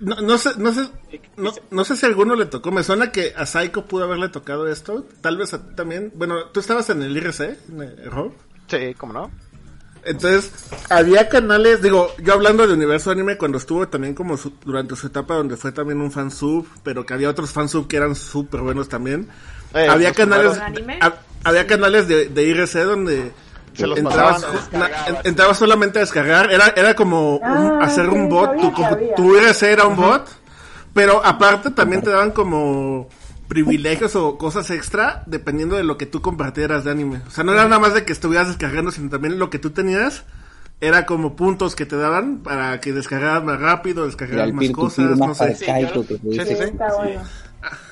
[0.00, 0.88] no, no sé, no sé,
[1.36, 2.70] no, no sé si a alguno le tocó.
[2.70, 5.04] Me suena que a Psycho pudo haberle tocado esto.
[5.20, 6.12] Tal vez a ti también.
[6.14, 8.32] Bueno, tú estabas en el IRC, en el Rob.
[8.68, 9.30] sí, ¿cómo no?
[10.04, 10.52] Entonces,
[10.88, 15.08] había canales, digo, yo hablando de Universo Anime cuando estuvo también como su- durante su
[15.08, 18.88] etapa donde fue también un fansub, pero que había otros fansub que eran súper buenos
[18.88, 19.28] también.
[19.74, 20.58] Eh, había canales, primeros.
[20.58, 20.98] ¿Anime?
[21.44, 23.32] Había canales de, de IRC donde
[23.74, 28.56] Se los entrabas, na- solamente a descargar, era, era como un- Ah, hacer un bot,
[28.60, 28.72] tu,
[29.16, 30.28] tu IRC era un bot,
[30.94, 33.08] pero aparte también te daban como
[33.46, 37.22] privilegios o cosas extra dependiendo de lo que tú compartieras de anime.
[37.26, 39.70] O sea, no era nada más de que estuvieras descargando, sino también lo que tú
[39.70, 40.24] tenías
[40.80, 45.34] era como puntos que te daban para que descargaras más rápido, descargaras más cosas, no
[45.34, 45.54] sé.
[45.58, 45.64] sí,
[46.44, 46.62] Sí, sí.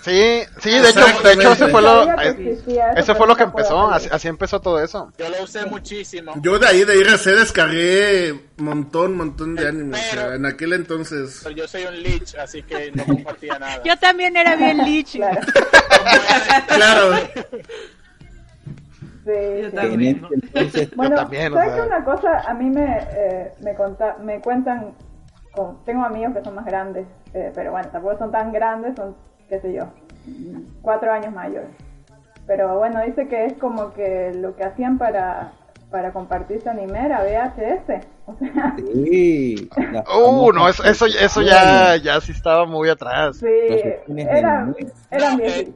[0.03, 2.39] Sí, sí, de hecho, de hecho ese fue lo, eso,
[2.97, 5.13] eso fue pero lo que empezó, así, así empezó todo eso.
[5.19, 6.33] Yo lo usé muchísimo.
[6.41, 9.99] Yo de ahí de IRC descargué montón, montón de anime.
[9.99, 11.41] O sea, en aquel entonces.
[11.43, 13.83] Pero yo soy un leech, así que no compartía nada.
[13.85, 15.19] Yo también era bien lich.
[15.19, 15.41] Claro.
[16.69, 17.13] Claro.
[19.27, 19.77] Sí, Yo sí.
[19.77, 20.27] también.
[20.31, 21.83] Entonces, Bueno, también, o ¿sabes sea.
[21.83, 22.41] qué una cosa?
[22.49, 24.95] A mí me, eh, me, conta, me cuentan,
[25.53, 29.17] con, tengo amigos que son más grandes, eh, pero bueno, tampoco son tan grandes, son,
[29.49, 29.85] qué sé yo,
[30.83, 31.71] cuatro años mayores.
[32.47, 35.53] Pero bueno, dice que es como que lo que hacían para,
[35.91, 38.05] para compartir su anime era VHS.
[38.27, 39.69] O sea, Sí.
[40.15, 43.39] Uh, no, eso, eso, eso ya, ya sí estaba muy atrás.
[43.39, 43.47] sí,
[44.17, 44.73] era,
[45.37, 45.75] viejitos.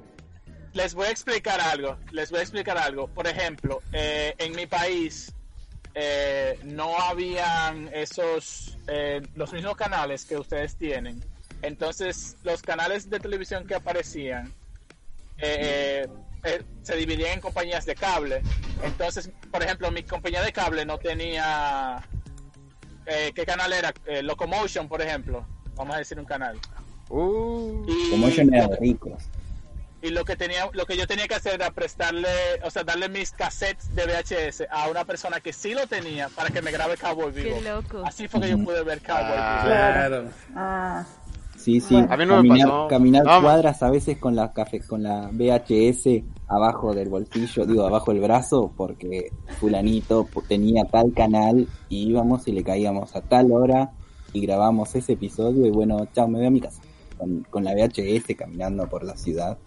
[0.72, 1.96] Les voy a explicar algo.
[2.12, 3.08] Les voy a explicar algo.
[3.08, 5.34] Por ejemplo, eh, en mi país
[5.94, 11.20] eh, no habían esos eh, los mismos canales que ustedes tienen.
[11.62, 14.52] Entonces, los canales de televisión que aparecían
[15.38, 16.06] eh,
[16.44, 18.42] eh, se dividían en compañías de cable.
[18.82, 22.02] Entonces, por ejemplo, mi compañía de cable no tenía
[23.06, 23.92] eh, ¿qué canal era?
[24.06, 25.46] Eh, Locomotion, por ejemplo.
[25.74, 26.58] Vamos a decir un canal.
[27.08, 29.22] Uh, Y Como ellos no eran ricos.
[30.02, 32.28] y lo que tenía lo que yo tenía que hacer era prestarle
[32.62, 36.48] o sea darle mis cassettes de VHS a una persona que sí lo tenía para
[36.50, 38.02] que me grabe Cowboy Vivo Qué loco.
[38.06, 39.60] así fue que yo pude ver Cowboy Ah.
[39.64, 40.30] Vivo Claro.
[40.54, 41.04] Ah,
[41.60, 41.94] Sí, sí.
[41.94, 42.08] Bueno.
[42.10, 42.88] A mí no me caminar pasó.
[42.88, 47.84] caminar No, cuadras a veces con la café, con la VHS abajo del bolsillo, digo,
[47.86, 53.20] abajo del brazo, porque fulanito pu- tenía tal canal y íbamos y le caíamos a
[53.20, 53.92] tal hora
[54.32, 56.80] y grabamos ese episodio y bueno, chao, me voy a mi casa.
[57.18, 59.58] Con, con la VHS caminando por la ciudad.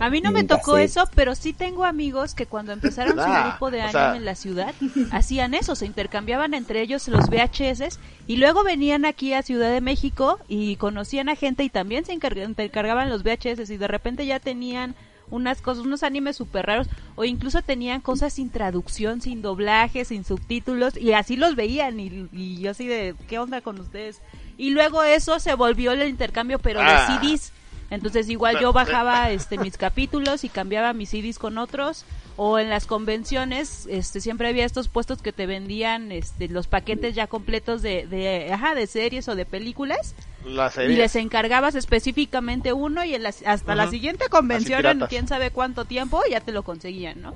[0.00, 3.48] A mí no me tocó eso, pero sí tengo amigos que cuando empezaron su Ah,
[3.50, 4.74] grupo de o anime sea- en la ciudad,
[5.10, 9.80] hacían eso, se intercambiaban entre ellos los VHS y luego venían aquí a Ciudad de
[9.80, 14.38] México y conocían a gente y también se intercargaban los VHS y de repente ya
[14.40, 14.94] tenían
[15.30, 20.24] unas cosas, unos animes súper raros o incluso tenían cosas sin traducción, sin doblaje, sin
[20.24, 24.20] subtítulos y así los veían y, y yo así de, ¿qué onda con ustedes?
[24.56, 27.18] Y luego eso se volvió el intercambio pero Ah.
[27.20, 27.52] de CDs.
[27.90, 32.04] Entonces igual yo bajaba este mis capítulos y cambiaba mis CDs con otros
[32.36, 37.14] o en las convenciones este siempre había estos puestos que te vendían este los paquetes
[37.14, 40.14] ya completos de, de ajá de series o de películas.
[40.44, 45.26] La y les encargabas específicamente uno y en la- hasta la siguiente convención en quién
[45.28, 47.34] sabe cuánto tiempo ya te lo conseguían, ¿no?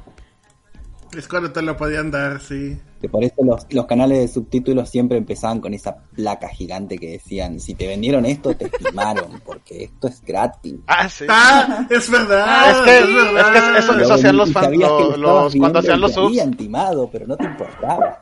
[1.16, 2.78] Es cuando te lo podían dar, sí.
[3.00, 7.10] Que por eso los, los canales de subtítulos siempre empezaban con esa placa gigante que
[7.12, 10.76] decían, si te vendieron esto, te estimaron, porque esto es gratis.
[10.86, 11.26] Ah, sí.
[11.28, 11.86] ¡Ah!
[11.90, 12.44] Es verdad.
[12.48, 13.56] Ah, es que, es verdad.
[13.56, 16.28] es que eso, eso hacían los fans, lo- lo los, cuando hacían los subs.
[16.28, 18.20] habían timado, pero no te importaba.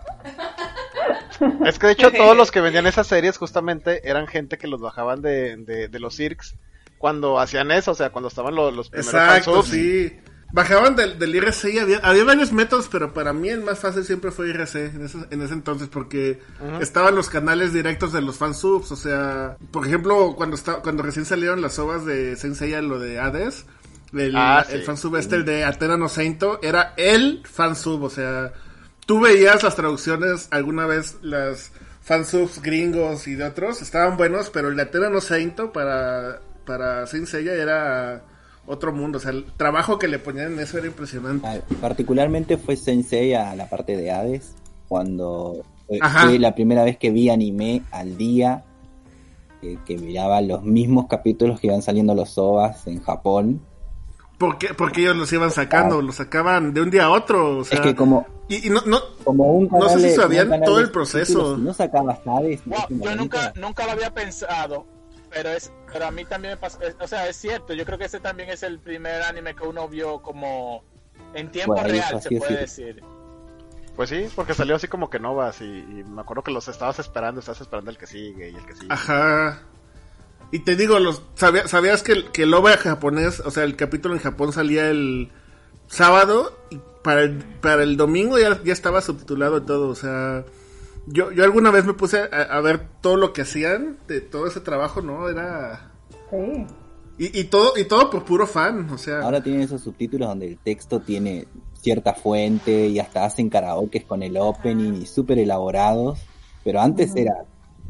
[1.65, 4.81] Es que de hecho todos los que vendían esas series justamente eran gente que los
[4.81, 6.57] bajaban de, de, de los circs
[6.99, 9.69] cuando hacían eso, o sea, cuando estaban los, los primeros Exacto, fansubs.
[9.71, 10.13] sí.
[10.53, 14.05] Bajaban del, del IRC y había, había varios métodos, pero para mí el más fácil
[14.05, 16.41] siempre fue IRC en ese, en ese entonces, porque
[16.81, 21.25] estaban los canales directos de los fansubs, o sea, por ejemplo, cuando está, cuando recién
[21.25, 23.65] salieron las ovas de Senseiya, lo de Hades,
[24.13, 24.75] el, Ah, sí.
[24.75, 28.53] el fansub este, el de Atena no Sainto, era el fansub, o sea,
[29.07, 31.71] tú veías las traducciones alguna vez, las
[32.03, 37.07] fansubs gringos y de otros, estaban buenos, pero el de Atena no Sainto para, para
[37.07, 38.25] Senseiya era
[38.71, 41.47] otro mundo, o sea, el trabajo que le ponían en eso era impresionante.
[41.47, 44.55] Ah, Particularmente fue Sensei a la parte de Hades,
[44.89, 46.27] cuando fue, Ajá.
[46.27, 48.65] fue la primera vez que vi anime al día,
[49.63, 53.61] eh, que miraba los mismos capítulos que iban saliendo los OVAs en Japón.
[54.39, 57.77] Porque, porque ellos los iban sacando, los sacaban de un día a otro, o sea,
[57.79, 60.91] es que como, y, y no, no, como un No sé si sabían todo el
[60.91, 61.57] proceso.
[61.57, 64.87] Si no sacabas Hades, Wow, yo nunca nunca lo había pensado
[65.31, 67.99] pero es pero a mí también me pasa es- o sea es cierto yo creo
[67.99, 70.83] que ese también es el primer anime que uno vio como
[71.35, 73.03] en tiempo Bueno, real se puede decir
[73.97, 76.99] Pues sí, porque salió así como que novas y, y me acuerdo que los estabas
[76.99, 78.87] esperando, estabas esperando el que sigue y el que sigue.
[78.91, 79.63] Ajá.
[80.53, 83.77] Y te digo, los sabía- ¿sabías que, el- que el OVA japonés, o sea, el
[83.77, 85.31] capítulo en Japón salía el
[85.87, 90.45] sábado y para el, para el domingo ya, ya estaba subtitulado todo, o sea,
[91.13, 94.47] yo, yo alguna vez me puse a, a ver todo lo que hacían, de todo
[94.47, 95.29] ese trabajo, ¿no?
[95.29, 95.91] Era...
[96.31, 96.67] sí.
[97.19, 99.21] Y, y todo y todo por puro fan, o sea...
[99.21, 104.23] Ahora tienen esos subtítulos donde el texto tiene cierta fuente y hasta hacen karaokes con
[104.23, 106.19] el opening y súper elaborados,
[106.65, 107.35] pero antes era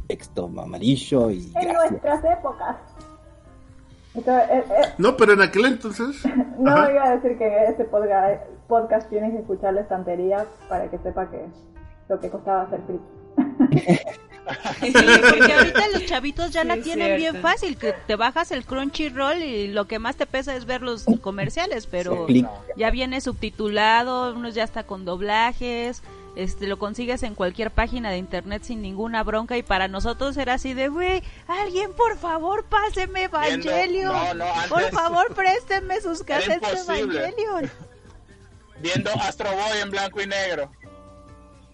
[0.08, 1.90] texto amarillo y En gracias.
[1.92, 2.76] nuestras épocas.
[4.16, 4.64] Eh, eh,
[4.98, 6.24] No, pero en aquel entonces...
[6.58, 6.90] no Ajá.
[6.90, 11.30] iba a decir que este podcast, podcast tienes que escuchar la estantería para que sepa
[11.30, 11.46] que
[12.10, 14.00] lo que costaba hacer friki.
[14.80, 18.64] Sí, porque ahorita los chavitos ya Sí, la tienen bien fácil, que te bajas el
[18.64, 22.26] Crunchyroll y lo que más te pesa es ver los comerciales, pero
[22.76, 26.02] ya viene subtitulado, unos ya está con doblajes,
[26.34, 30.54] este lo consigues en cualquier página de internet sin ninguna bronca y para nosotros era
[30.54, 36.22] así de, güey, alguien por favor páseme Evangelion, no, no, antes- por favor préstenme sus
[36.26, 36.98] Era cassettes de.
[36.98, 37.70] Evangelion.
[38.80, 40.72] viendo Astro Boy en blanco y negro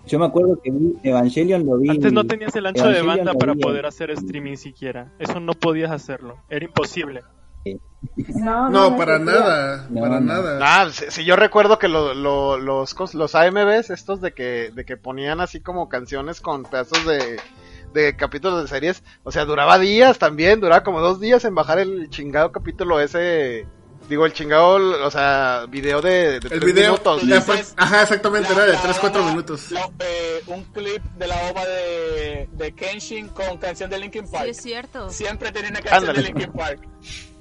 [0.07, 1.90] Yo me acuerdo que vi Evangelion lo vi.
[1.90, 5.12] Antes no tenías el ancho de banda para vi poder hacer streaming siquiera.
[5.18, 6.36] Eso no podías hacerlo.
[6.48, 7.22] Era imposible.
[8.38, 10.61] No, No, no para nada, No, para nada.
[10.62, 14.84] Ah, si, si yo recuerdo que lo- lo- los, los AMVs, estos de que, de
[14.84, 17.40] que ponían así como canciones con pedazos de,
[17.92, 21.80] de capítulos de series, o sea, duraba días también, duraba como dos días en bajar
[21.80, 23.66] el chingado capítulo ese,
[24.09, 27.22] digo, el chingado, o sea, video de, de El tres video, minutos.
[27.22, 27.44] ya
[27.76, 29.70] ajá, exactamente, era de La- 3-4 la- minutos.
[29.72, 34.44] la- eh, un clip de la ova de, de Kenshin con canción de Linkin Park.
[34.44, 35.11] Sí, es cierto.
[35.11, 36.22] Siempre tenía una canción Ándale.
[36.22, 36.80] de Linkin Park.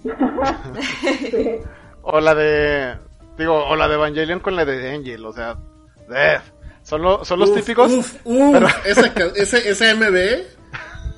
[2.07, 2.97] O la de,
[3.37, 5.57] digo, o la de Evangelion con la de Angel, o sea,
[6.15, 6.37] eh,
[6.83, 7.91] son, lo- son los Uf, típicos.
[7.91, 10.54] Uf, uf, pero- ese, ese MB.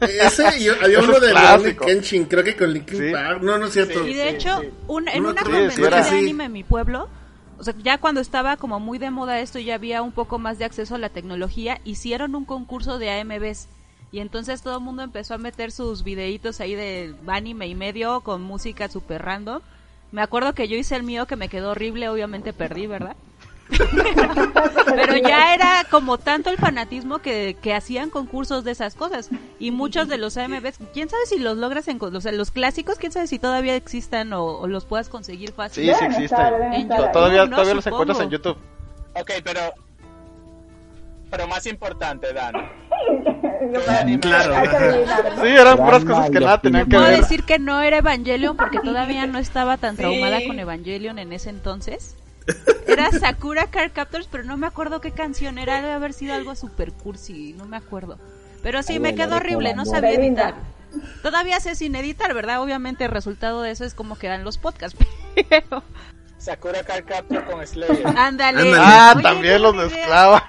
[0.02, 3.12] Ese, y había uno de Kenshin, creo que con Linkin Sí.
[3.12, 3.42] Park.
[3.42, 4.08] No, no es cierto.
[4.08, 7.10] Y de hecho, un- en No una convención de anime en mi pueblo,
[7.58, 10.60] o sea, ya cuando estaba como muy de moda esto, ya había un poco más
[10.60, 13.68] de acceso a la tecnología, hicieron un concurso de AMVs.
[14.12, 18.22] Y entonces todo el mundo empezó a meter sus videitos ahí de anime y medio
[18.22, 19.62] con música super random.
[20.14, 23.18] Me acuerdo que yo hice el mío que me quedó horrible, obviamente perdí, ¿verdad?
[23.70, 29.30] Pero ya era como tanto el fanatismo que, que hacían concursos de esas cosas.
[29.60, 32.98] Y muchos de los AMVs, quién sabe si los logras en o sea, los clásicos,
[32.98, 35.86] quién sabe si todavía existan o, o los puedas conseguir fácil.
[35.86, 36.88] Sí, sí existen.
[37.12, 38.04] Todavía, No, todavía los supongo.
[38.04, 38.58] encuentras en YouTube.
[39.16, 39.60] Ok, pero.
[41.30, 42.54] Pero más importante, Dan.
[44.22, 44.54] Claro.
[45.42, 47.18] Sí, eran puras cosas que nada tenían que Puedo ver.
[47.20, 50.04] decir que no era Evangelion porque todavía no estaba tan Sí.
[50.04, 52.16] traumada con Evangelion en ese entonces.
[52.88, 55.82] Era Sakura Card Captors, pero no me acuerdo qué canción era.
[55.82, 58.18] Debe haber sido algo super cursi, no me acuerdo.
[58.64, 60.56] Pero sí, me quedó horrible, no sabía editar.
[61.22, 62.62] Todavía sé sin editar, ¿verdad?
[62.62, 64.98] Obviamente el resultado de eso es como quedan los podcasts.
[65.50, 65.84] Pero,
[66.38, 68.08] Sakura Card Captor con Slayer.
[68.16, 68.74] ándale.
[68.78, 70.44] Ah, Oye, también los mezclaban.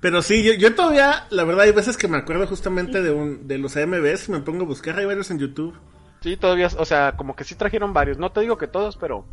[0.00, 3.46] Pero sí, yo, yo todavía, la verdad, hay veces que me acuerdo justamente de un
[3.46, 4.98] de los AMVs y me pongo a buscar.
[4.98, 5.74] Hay varios en YouTube.
[6.22, 8.18] Sí, todavía, o sea, como que sí trajeron varios.
[8.18, 9.24] No te digo que todos, pero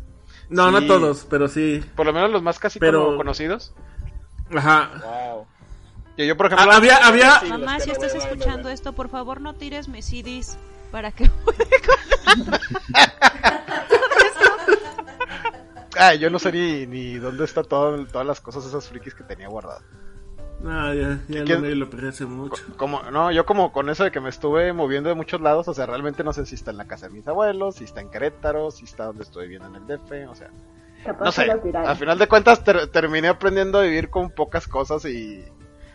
[0.50, 0.72] No, Sí.
[0.74, 1.82] no todos, pero sí.
[1.96, 3.72] por lo menos los más casi Pero- como conocidos.
[4.54, 4.90] Ajá.
[5.04, 5.46] Wow.
[6.16, 9.88] Yo, por ejemplo, Ah, había, había, Mamá, si estás escuchando esto, por favor no tires
[9.88, 10.58] mis CDs
[10.90, 11.30] para que
[15.98, 19.24] ah, yo no sé ni, ni dónde está todo, todas las cosas esas frikis que
[19.24, 19.82] tenía guardadas.
[20.62, 22.62] No, ya, ya lo, medio lo perdí hace mucho.
[22.76, 25.74] Como, no, yo como con eso de que me estuve moviendo de muchos lados, o
[25.74, 28.10] sea, realmente no sé si está en la casa de mis abuelos, si está en
[28.10, 30.50] Querétaro, si está donde estoy viviendo en el DF, o sea,
[31.04, 31.50] Capaz no sé.
[31.50, 35.42] Al final de cuentas ter- terminé aprendiendo a vivir con pocas cosas y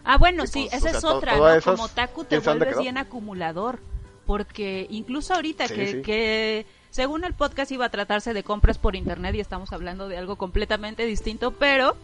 [0.03, 1.49] Ah, bueno, Y sí, pues, esa o sea, es otra, ¿no?
[1.49, 3.80] esas, Como Taku te ¿quién sabe dónde vuelves bien acumulador.
[4.26, 6.01] Porque incluso ahorita Sí, que, sí.
[6.01, 6.66] que
[6.96, 10.38] según el podcast iba a tratarse de compras por internet y estamos hablando de algo
[10.38, 11.98] completamente distinto, pero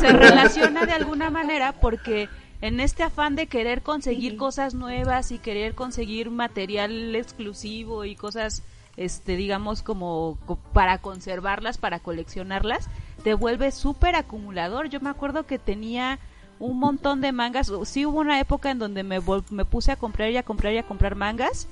[0.00, 2.30] se relaciona de alguna manera porque
[2.62, 8.62] en este afán de querer conseguir cosas nuevas y querer conseguir material exclusivo y cosas
[8.96, 12.88] este digamos como co- para conservarlas, para coleccionarlas,
[13.22, 14.88] te vuelves súper acumulador.
[14.88, 16.18] Yo me acuerdo que tenía
[16.58, 17.70] un montón de mangas.
[17.84, 19.18] Sí hubo una época en donde me,
[19.50, 21.68] me puse a comprar y a comprar y a comprar mangas.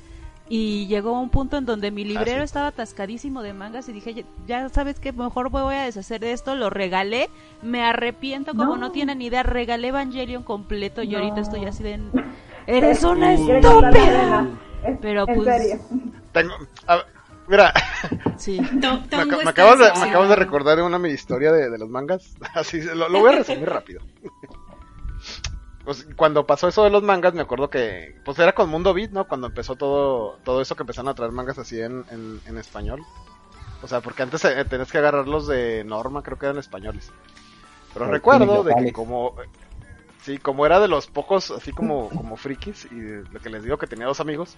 [0.49, 2.45] Y llegó un punto en donde mi librero sí.
[2.45, 6.33] estaba atascadísimo de mangas y dije, ya, sabes que mejor me voy a deshacer de
[6.33, 7.31] esto, lo regalé,
[7.63, 8.93] me arrepiento como no, No.
[8.93, 11.19] tienen ni idea, regalé Evangelion completo y No.
[11.19, 11.99] ahorita estoy así de...
[12.67, 14.47] Eres una estúpida.
[14.87, 15.81] Es- Pero, en pues, serio.
[16.33, 16.55] tengo...
[16.87, 17.07] a ver,
[17.49, 17.73] mira,
[18.37, 18.61] Sí.
[18.73, 22.37] Me, de, acabas de recordar una mi historia de, de los mangas.
[22.55, 24.03] Así, lo, lo voy a resumir rápido.
[25.85, 29.11] Pues cuando pasó eso de los mangas, me acuerdo que pues era con Mundo Beat,
[29.11, 29.29] ¿no?
[29.29, 33.03] Cuando empezó todo todo eso que empezaron a traer mangas así en, en, en español.
[33.83, 37.13] O sea, porque antes eh, tenías que agarrarlos de norma, creo que eran españoles.
[37.93, 39.35] Pero recuerdo de que como
[40.23, 42.99] sí, como era de los pocos así como como frikis y
[43.31, 44.57] lo que les digo que tenía dos amigos.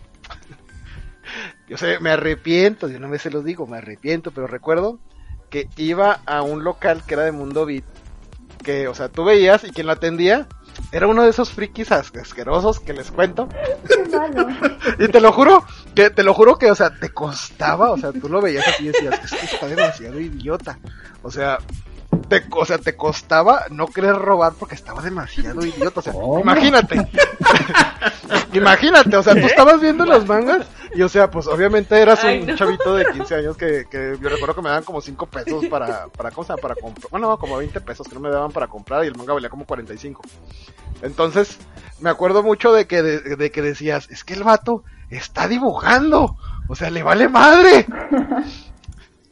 [1.69, 5.01] Yo sé, me arrepiento, de una vez se los digo, me arrepiento, pero recuerdo
[5.51, 7.85] que iba a un local que era de Mundo Beat,
[8.63, 10.47] que, o sea, tú veías y quien lo atendía
[10.97, 13.49] era uno de esos frikis as- asquerosos que les cuento.
[13.89, 14.47] Qué malo.
[14.99, 18.13] Y te lo juro, que te lo juro que, o sea, te costaba, o sea,
[18.13, 20.79] tú lo veías así y decías, es que está demasiado idiota.
[21.23, 21.59] O sea,
[22.29, 26.01] te, o sea, te costaba no querer robar porque estaba demasiado idiota.
[26.01, 26.41] O sea, ¿Cómo?
[26.41, 27.07] imagínate.
[28.53, 30.67] imagínate, o sea, tú estabas viendo los mangas
[30.97, 32.57] y, o sea, pues obviamente eras Ay, un no.
[32.57, 36.09] chavito de 15 años que, que yo recuerdo que me daban como 5 pesos para,
[36.09, 36.63] para, ¿cómo se llama?
[36.63, 37.11] Para comprar.
[37.11, 39.65] Bueno, como 20 pesos que no me daban para comprar y el manga valía como
[39.65, 40.23] 45.
[41.03, 41.59] Entonces,
[42.01, 46.37] me acuerdo mucho de que, de, de que decías, es que el vato está dibujando.
[46.69, 47.87] O sea, le vale madre.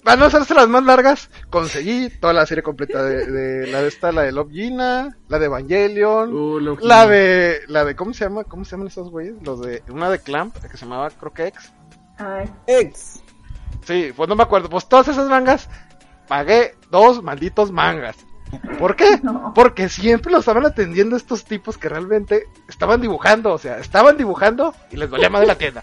[0.04, 1.30] Van a hacerse las más largas.
[1.48, 5.38] Conseguí toda la serie completa de, de la de esta, la de Love Gina, la
[5.38, 8.44] de Evangelion, Uh, la de, la de, ¿cómo se llama?
[8.44, 9.34] ¿Cómo se llaman esos güeyes?
[9.42, 11.72] Los de, una de Clamp, que se llamaba, creo que X.
[12.18, 13.22] Ay, Ex.
[13.86, 14.68] Sí, pues no me acuerdo.
[14.68, 15.68] Pues todas esas mangas,
[16.28, 18.16] pagué dos malditos mangas.
[18.78, 19.20] ¿Por qué?
[19.54, 24.74] Porque siempre lo estaban atendiendo estos tipos que realmente estaban dibujando, o sea, estaban dibujando
[24.90, 25.82] y les dolía más de la tienda.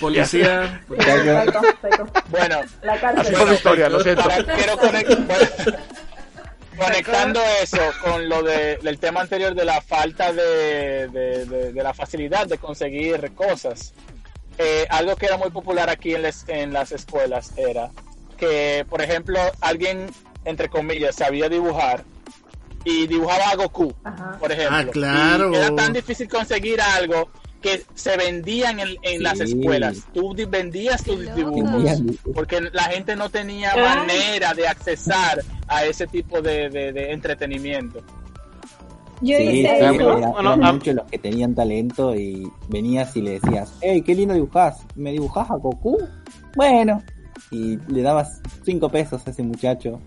[0.00, 0.82] Policía.
[0.88, 3.52] Bueno, La cárcel.
[3.52, 4.22] historia, lo siento.
[4.22, 5.46] Para- quiero conect- bueno,
[6.76, 11.82] conectando eso con lo de, del tema anterior de la falta de, de- de- de
[11.82, 13.92] la facilidad de conseguir cosas.
[14.58, 17.90] Eh, algo que era muy popular aquí en, les- en las escuelas era
[18.36, 20.10] que, por ejemplo, alguien,
[20.44, 22.04] entre comillas, sabía dibujar
[22.84, 24.36] y dibujaba a Goku, Ajá.
[24.38, 24.76] por ejemplo.
[24.76, 25.52] Ah, claro.
[25.52, 27.30] Y era tan difícil conseguir algo
[27.70, 29.98] que se vendían en, en las escuelas.
[30.14, 32.02] Tú vendías tus dibujos
[32.34, 33.82] porque la gente no tenía Ay.
[33.82, 38.00] manera de accesar a ese tipo de, de- de entretenimiento.
[39.20, 40.16] Sí, Yo sí, Era- eso.
[40.18, 44.02] era- Bueno, eran ah- muchos los que tenían talento y venías y le decías, hey,
[44.02, 45.98] qué lindo dibujás, ¿me dibujás a Goku?
[46.56, 47.02] Bueno,
[47.50, 50.00] y le dabas cinco pesos a ese muchacho.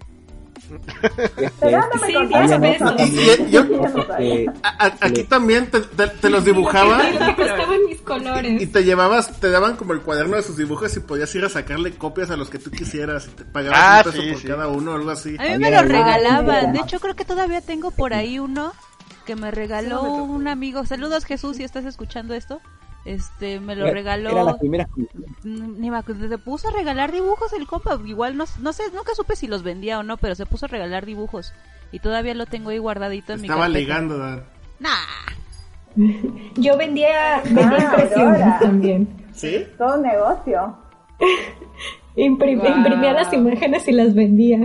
[4.18, 8.62] Sí, a- aquí también te, te- te los dibujaba Lo que costaban mis colores.
[8.62, 11.50] y te llevabas, te daban como el cuaderno de sus dibujos y podías ir a
[11.50, 14.42] sacarle copias a los que tú quisieras y te pagabas Ah, un peso sí, por
[14.42, 14.48] sí.
[14.48, 15.36] cada uno o algo así.
[15.40, 16.74] A mí me lo regalaban.
[16.74, 18.74] De hecho, creo que todavía tengo por ahí uno
[19.26, 20.86] que me regaló un amigo.
[20.86, 22.62] Saludos, Jesús, si estás escuchando esto.
[23.06, 24.30] Este, me lo era- regaló.
[24.30, 24.88] Era las primeras
[25.44, 28.00] Ni me se puso a regalar dibujos el compa.
[28.06, 30.70] Igual no, no sé, nunca supe si los vendía o no, pero se puso a
[30.70, 31.54] regalar dibujos.
[31.92, 34.44] Y todavía lo tengo ahí guardadito en mi Estaba ligando, Dan.
[34.80, 34.90] Nah.
[36.56, 38.60] Yo vendía, vendía Ah, impresiones Aurora.
[38.62, 39.08] también.
[39.34, 39.66] ¿Sí?
[39.78, 40.78] Todo un negocio.
[42.16, 42.78] Imprim- Wow.
[42.78, 44.60] Imprimía las imágenes y las vendía.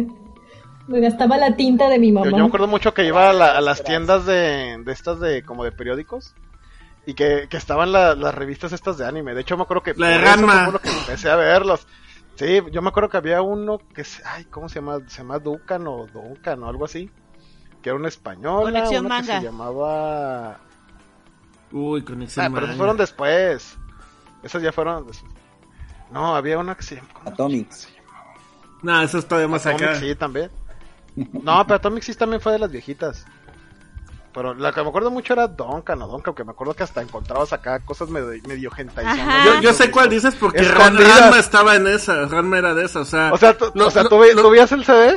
[0.88, 2.30] Me gastaba la tinta de mi Yo, mamá.
[2.30, 5.42] yo me acuerdo mucho que iba a, la- a las tiendas de, de estas de
[5.42, 6.34] como de periódicos
[7.06, 9.34] y que, que estaban la- las revistas estas de anime.
[9.34, 10.68] De hecho, me acuerdo que La de Ranma.
[10.68, 11.86] lo que empecé a verlos.
[12.34, 14.98] Sí, yo me acuerdo que había uno que se, ay, ¿cómo se llama?
[15.06, 17.10] Se llama Ducan o Duncan o algo así.
[17.80, 19.38] Que era un español, Conexión uno que Manga.
[19.40, 20.58] se llamaba
[21.72, 22.44] Uy, conexión.
[22.44, 22.76] Ah, pero esos manga.
[22.78, 23.76] fueron después.
[24.42, 25.06] Esos ya fueron
[26.10, 27.88] No, había una que se llama ¿cómo Atomics.
[27.96, 28.34] llamaba?
[28.82, 29.94] No, eso está de más Atomic acá.
[30.00, 30.50] sí también.
[31.16, 33.24] No, pero Atomic sí también fue de las viejitas.
[34.36, 37.00] Pero la que me acuerdo mucho era Duncan o Duncan, que me acuerdo que hasta
[37.00, 38.70] encontrabas acá cosas medio, medio.
[38.70, 39.44] Ajá.
[39.46, 40.94] Yo, yo sé cuál dices porque Ran-.
[40.98, 42.26] Ranma estaba en esa.
[42.26, 43.32] Ranma era de esa, o sea.
[43.32, 45.16] O sea, tú, lo- o sea, lo- tú, ve- lo- tú veías el CD.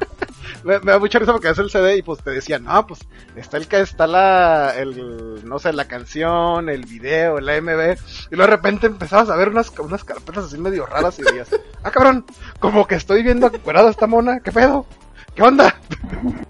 [0.64, 3.00] me, me da mucha risa porque ves el CD y pues te decían, no, pues
[3.36, 7.98] está el que está la, el, no sé, la canción, el video, el AMV.
[8.30, 11.50] Y luego de repente empezabas a ver unas, unas carpetas así medio raras y decías,
[11.82, 12.24] ah, cabrón,
[12.58, 14.86] como que estoy viendo acuerada esta mona, ¿qué pedo?
[15.36, 15.78] ¿Qué onda?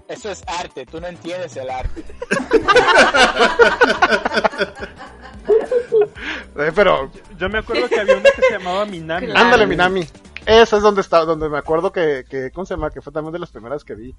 [0.07, 2.03] Eso es arte, tú no entiendes el arte.
[6.59, 9.27] Eh, pero, Yo me acuerdo que había una que se llamaba Minami.
[9.27, 9.45] Claro.
[9.45, 10.07] ándale, Minami.
[10.45, 12.89] Esa es donde está, donde me acuerdo que, que, ¿cómo se llama?
[12.89, 14.15] Que fue también de las primeras que vi.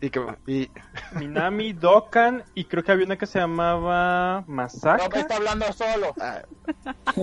[0.00, 0.70] Y que, y,
[1.18, 5.18] Minami, Dokkan y creo que había una que se llamaba No me Masaka.
[5.20, 6.14] está hablando solo.
[6.20, 6.42] ah,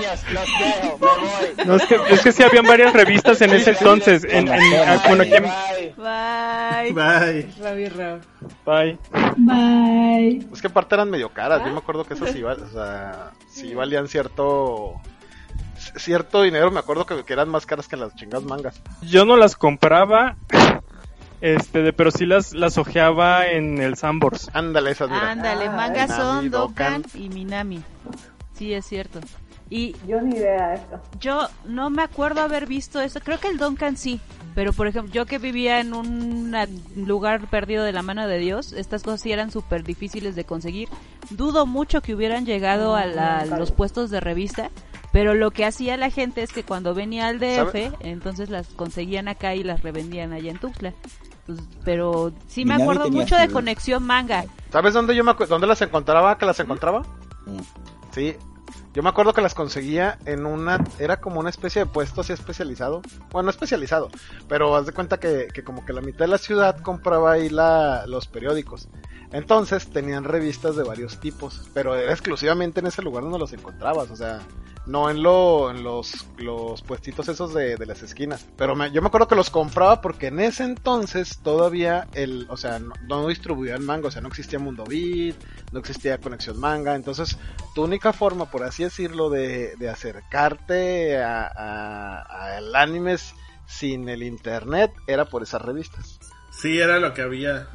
[0.00, 1.66] Niños, los dejo, me voy.
[1.66, 4.24] No, es que, es que sí habían varias revistas en ese entonces.
[4.24, 5.44] En, en- ah, bueno, aquí en-
[5.96, 6.92] Bye.
[6.92, 7.46] Bye.
[7.60, 8.20] Bye.
[8.64, 8.98] Bye.
[9.36, 10.48] Bye.
[10.52, 11.62] Es que aparte eran medio caras.
[11.64, 14.94] Yo me acuerdo que esas sí, o sea, sí valían cierto
[15.96, 16.70] cierto dinero.
[16.70, 18.80] Me acuerdo que, que eran más caras que las chingadas mangas.
[19.02, 20.36] Yo no las compraba,
[21.40, 24.50] este, de- pero sí las, las ojeaba en el Sambors.
[24.54, 25.30] Ándale, esas, mira.
[25.32, 26.50] Ándale, Ah, mangas son.
[26.50, 27.82] Dokkan y Minami.
[28.54, 29.20] Sí, es cierto.
[29.70, 31.00] Y Yo ni idea de esto.
[31.20, 33.20] yo no me acuerdo haber visto eso.
[33.20, 34.20] Creo que el Duncan sí.
[34.56, 36.52] Pero, por ejemplo, yo que vivía en un
[36.96, 40.88] lugar perdido de la mano de Dios, estas cosas sí eran súper difíciles de conseguir.
[41.30, 44.70] Dudo mucho que hubieran llegado a la- los puestos de revista.
[45.12, 47.92] Pero lo que hacía la gente es que cuando venía al DF, ¿Sabe?
[48.00, 50.94] entonces las conseguían acá y las revendían allá en Tuxtla.
[51.46, 54.44] Pues, pero sí me acuerdo mucho de conexión manga.
[54.72, 56.38] ¿Sabes dónde yo me dónde las encontraba?
[56.38, 57.02] ¿Que las encontraba?
[57.46, 57.58] Mm.
[58.12, 58.36] Sí.
[58.92, 62.32] Yo me acuerdo que las conseguía en una, era como una especie de puesto así
[62.32, 63.02] especializado.
[63.30, 64.10] Bueno, no especializado,
[64.48, 67.48] pero haz de cuenta que, que como que la mitad de la ciudad compraba ahí
[67.48, 68.88] la, los periódicos.
[69.32, 74.10] Entonces tenían revistas de varios tipos, pero era exclusivamente en ese lugar donde los encontrabas,
[74.10, 74.40] o sea,
[74.86, 78.44] no en, lo, en los, los puestitos esos de, de las esquinas.
[78.56, 82.56] Pero me- yo me acuerdo que los compraba porque en ese entonces todavía el, o
[82.56, 85.36] sea, no, no distribuían manga, o sea, no existía Mundo Beat,
[85.70, 87.38] no existía Conexión Manga, entonces
[87.76, 93.16] tu única forma, por así decirlo, de, de acercarte a, a- al anime
[93.66, 96.18] sin el internet era por esas revistas.
[96.50, 97.68] Sí, era lo que había.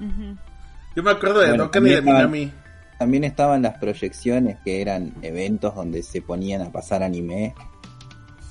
[0.95, 2.53] Yo me acuerdo de Bueno, Dokkan y de también estaban- Minami.
[2.99, 7.53] también estaban las proyecciones, que eran eventos donde se ponían a pasar anime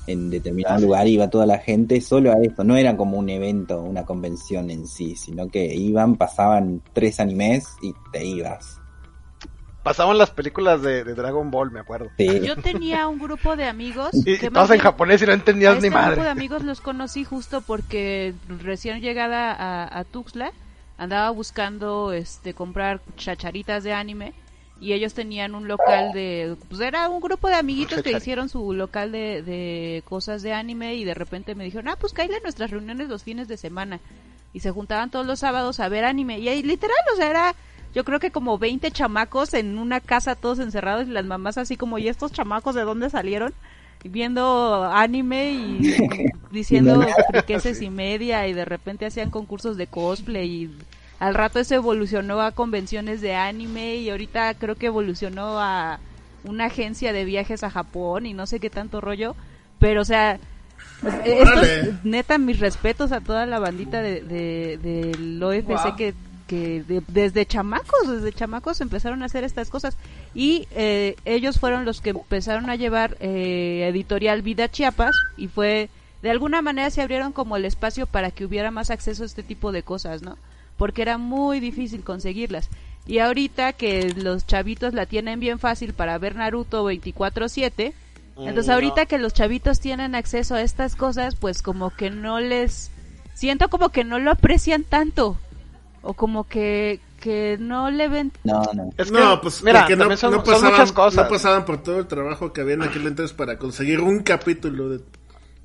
[0.07, 3.81] en determinado lugar, iba toda la gente solo a esto, no era como un evento,
[3.81, 8.81] una convención en sí, sino que iban, pasaban tres animes y te ibas.
[9.83, 12.09] Pasaban las películas de, de Dragon Ball, me acuerdo.
[12.19, 12.41] Sí.
[12.41, 15.77] Yo tenía un grupo de amigos Y, que todas más en japonés y no entendías
[15.77, 16.29] este ni grupo de madre.
[16.31, 20.53] amigos los conocí justo porque recién llegada a, a Tuxtla
[20.97, 24.33] andaba buscando este comprar chacharitas de anime
[24.81, 28.73] y ellos tenían un local de pues era un grupo de amiguitos que hicieron su
[28.73, 32.71] local de, de cosas de anime y de repente me dijeron ah pues cállate nuestras
[32.71, 34.01] reuniones los fines de semana
[34.53, 36.39] y se juntaban todos los sábados a ver anime.
[36.39, 37.55] Y ahí literal o sea era
[37.95, 41.77] yo creo que como 20 chamacos en una casa todos encerrados y las mamás así
[41.77, 43.53] como y estos chamacos de dónde salieron
[44.05, 45.97] viendo anime y
[46.51, 50.71] diciendo friqueses y media y de repente hacían concursos de cosplay y
[51.21, 55.99] al rato eso evolucionó a convenciones de anime y ahorita creo que evolucionó a
[56.45, 59.35] una agencia de viajes a Japón y no sé qué tanto rollo,
[59.79, 60.39] pero o sea,
[61.01, 65.97] pues, eh, esto es, neta mis respetos a toda la bandita de, de- del OFC
[65.97, 66.15] que,
[66.47, 69.97] que de- desde chamacos, desde chamacos empezaron a hacer estas cosas
[70.35, 75.89] y eh, ellos fueron los que empezaron a llevar eh, editorial Vida Chiapas y fue
[76.22, 79.43] de alguna manera se abrieron como el espacio para que hubiera más acceso a este
[79.43, 80.39] tipo de cosas, ¿no?
[80.76, 82.70] Porque era muy difícil conseguirlas.
[83.07, 87.93] Y ahorita que los chavitos la tienen bien fácil para ver Naruto 24/7,
[88.39, 92.91] entonces ahorita que los chavitos tienen acceso a estas cosas, pues como que no les
[93.35, 95.37] siento como que no lo aprecian tanto
[96.03, 98.91] o como que que no le ven No, no.
[98.99, 101.25] Es que, no, pues mira, porque no, son, no son pasaban, muchas cosas.
[101.25, 104.91] no pasaban por todo el trabajo que había en aquel entonces para conseguir un capítulo
[104.91, 105.01] de,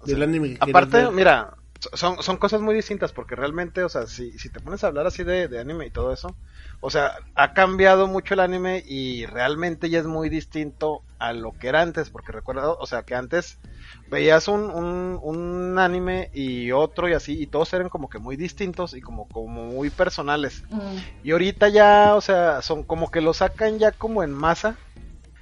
[0.06, 1.12] del anime que Aparte, ver.
[1.12, 1.58] mira,
[1.94, 5.08] son, son cosas muy distintas porque realmente, o sea, si, si te pones a hablar
[5.08, 6.36] así de, de anime y todo eso,
[6.82, 11.54] o sea, ha cambiado mucho el anime y realmente ya es muy distinto a lo
[11.54, 13.60] que era antes, porque recuerdo, o sea, que antes
[14.10, 18.36] veías un, un, un anime y otro y así, y todos eran como que muy
[18.36, 20.64] distintos y como, como muy personales.
[21.24, 24.78] Y ahorita ya, o sea, son como que lo sacan ya como en masa.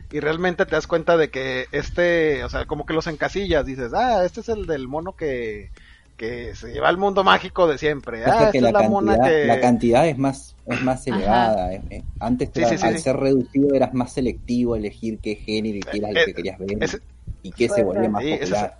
[0.10, 3.92] Y realmente te das cuenta de que este, o sea, como que los encasillas, dices,
[3.94, 5.70] ah, este es el del mono que,
[6.18, 8.26] que se lleva al mundo mágico de siempre.
[8.26, 9.45] Ah, que la es la mona cantidad, que...
[9.45, 11.72] la cantidad es más es más elevada.
[11.74, 13.03] es- es- antes Sí, sí, sí, al sí.
[13.03, 16.57] ser reducido eras más selectivo elegir qué género y qué era el Eh, que querías
[16.59, 16.99] ver ese-
[17.43, 18.78] y qué se volvía más Sí, ese es- popular.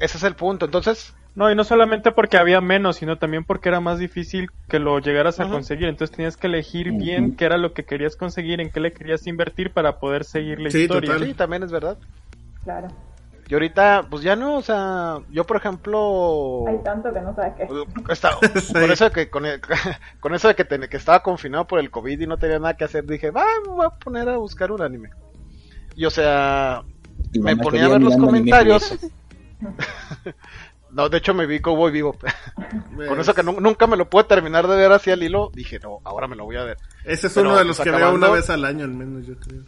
[0.00, 0.64] Ese es el punto.
[0.66, 4.80] Entonces, No, y no solamente porque había menos, sino también porque era más difícil que
[4.80, 5.52] lo llegaras a Ajá.
[5.52, 5.86] conseguir.
[5.86, 9.24] Entonces tenías que elegir bien qué era lo que querías conseguir, en qué le querías
[9.28, 11.12] invertir para poder seguir la Sí, historia.
[11.12, 11.28] total.
[11.28, 11.96] sí, también es verdad.
[12.64, 12.88] Claro.
[13.48, 16.64] Y ahorita, pues ya no, o sea, yo por ejemplo...
[16.68, 17.66] Hay tanto que no sabes qué.
[18.12, 18.32] Está-
[18.72, 19.60] Con eso de que con, el-
[20.20, 22.76] con eso de que, ten- que estaba confinado por el COVID y no tenía nada
[22.76, 25.10] que hacer, dije, va, me voy a poner a buscar un anime.
[25.96, 26.82] Y o sea,
[27.32, 28.98] Y me ponía a ver los comentarios.
[30.90, 32.14] no, de hecho me vi Cowboy Vivo.
[32.94, 35.50] Pues, Con eso que nu- nunca me lo pude terminar de ver así al hilo,
[35.54, 36.76] dije, no, ahora me lo voy a ver.
[37.04, 39.26] Ese es Pero, uno de los pues, que veo una vez al año al menos,
[39.26, 39.62] yo creo.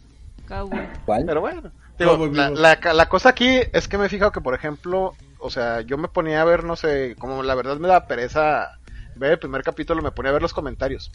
[0.47, 0.87] Cowboy.
[1.07, 1.25] ¿Cuál?
[1.27, 1.71] Pero bueno,
[2.05, 5.81] digo, la, la cosa aquí es que me he fijado que, por ejemplo, o sea,
[5.83, 8.79] yo me ponía a ver, no sé, como la verdad me da pereza
[9.17, 11.11] ver el primer capítulo, me ponía a ver los comentarios.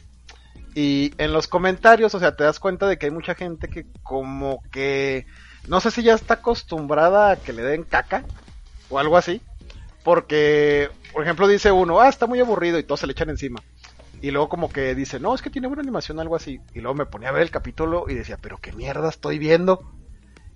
[0.73, 3.85] Y en los comentarios, o sea, te das cuenta de que hay mucha gente que
[4.03, 5.25] como que,
[5.67, 8.23] no sé si ya está acostumbrada a que le den caca
[8.89, 9.41] o algo así.
[10.03, 13.63] Porque, por ejemplo, dice uno, ah, está muy aburrido y todos se le echan encima.
[14.21, 16.59] Y luego como que dice, no, es que tiene buena animación, algo así.
[16.73, 19.91] Y luego me ponía a ver el capítulo y decía, pero qué mierda estoy viendo.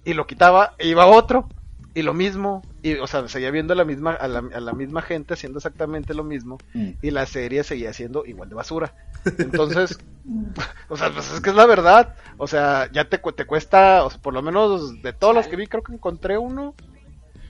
[0.06, 1.47] Y lo quitaba e iba otro.
[1.95, 2.62] Y lo mismo.
[2.84, 5.58] Y, o sea, seguía viendo a la misma, a la, a la misma gente haciendo
[5.58, 6.58] exactamente lo mismo.
[6.74, 6.89] Mm.
[7.02, 8.93] Y la serie seguía siendo igual de basura.
[9.39, 9.97] Entonces,
[10.89, 12.14] o sea, pues es que es la verdad.
[12.38, 15.47] O sea, ya te, cu- te cuesta, o sea, por lo menos de todos los
[15.47, 16.74] que vi, creo que encontré uno.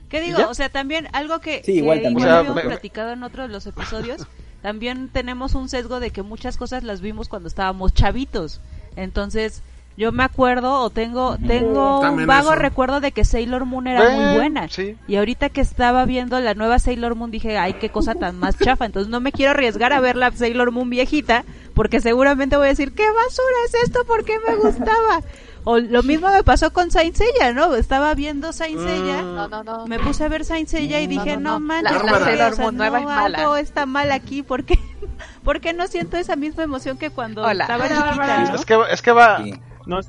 [0.08, 0.48] ¿Qué digo?
[0.48, 2.26] O sea, también algo que, Sí, igual que también.
[2.26, 4.26] O sea, habíamos me- platicado en otro de los episodios,
[4.62, 8.60] también tenemos un sesgo de que muchas cosas las vimos cuando estábamos chavitos.
[8.96, 9.62] Entonces,
[10.00, 12.56] yo me acuerdo o tengo tengo un vago eso.
[12.56, 14.66] recuerdo de que Sailor Moon era muy buena.
[14.68, 14.96] sí.
[15.06, 18.58] Y ahorita que estaba viendo la nueva Sailor Moon dije, ay, qué cosa tan más
[18.58, 18.86] chafa.
[18.86, 21.44] Entonces no me quiero arriesgar a ver la Sailor Moon viejita
[21.74, 24.04] porque seguramente voy a decir, ¿qué basura es esto?
[24.06, 25.22] ¿Por qué me gustaba?
[25.64, 27.74] O lo mismo me pasó con Saint Seiya, ¿no?
[27.76, 29.34] Estaba viendo Saint Seiya Mm.
[29.34, 29.86] No, no, no.
[29.86, 31.60] me puse a ver Saint Seiya y dije, no, no, no.
[31.60, 32.24] manches, La- ¿por la qué?
[32.24, 33.38] Sailor O sea, Moon nueva es mala.
[33.38, 34.78] algo está mal aquí, ¿por qué?
[35.44, 37.64] ¿Por qué no siento esa misma emoción que cuando Hola.
[37.64, 38.54] estaba chiquita.
[38.54, 39.54] Es que, es que va, Sí.
[39.86, 40.00] No,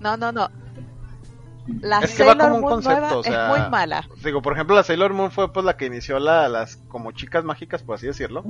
[0.00, 0.48] No, no, no.
[1.80, 4.06] La Es que va Sailor como un Moon concepto, nueva o sea, es muy mala.
[4.22, 7.42] Digo, por ejemplo, la Sailor Moon fue pues la que inició la, las como chicas
[7.44, 8.44] mágicas, por así decirlo.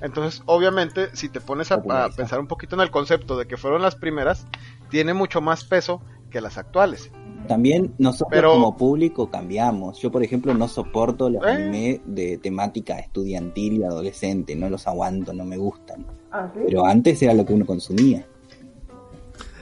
[0.00, 3.82] Entonces, obviamente, si te pones a, pensar un poquito en el concepto de que fueron
[3.82, 4.46] las primeras,
[4.88, 7.10] tiene mucho más peso que las actuales.
[7.46, 10.00] También nosotros Pero- como público cambiamos.
[10.00, 11.50] Yo, por ejemplo, no soporto los Eh.
[11.50, 14.56] anime de temática estudiantil y adolescente.
[14.56, 16.06] No los aguanto, no me gustan.
[16.32, 16.60] ¿Ah, sí?
[16.66, 18.26] Pero antes era lo que uno consumía.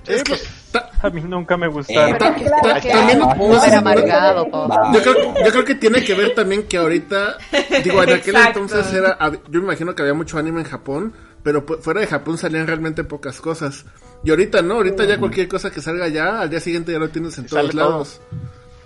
[0.06, 0.36] Es que
[0.72, 2.18] ta- A mí nunca me gustaron.
[4.94, 7.36] Yo creo, yo creo que tiene que ver también que ahorita,
[7.82, 8.60] digo, en aquel Exacto.
[8.60, 12.38] entonces era, yo me imagino que había mucho anime en Japón, pero fuera de Japón
[12.38, 13.84] salían realmente pocas cosas.
[14.24, 17.08] Y ahorita no, ahorita ya cualquier cosa que salga ya, al día siguiente ya lo
[17.10, 17.80] tienes en todos todo.
[17.90, 18.20] lados.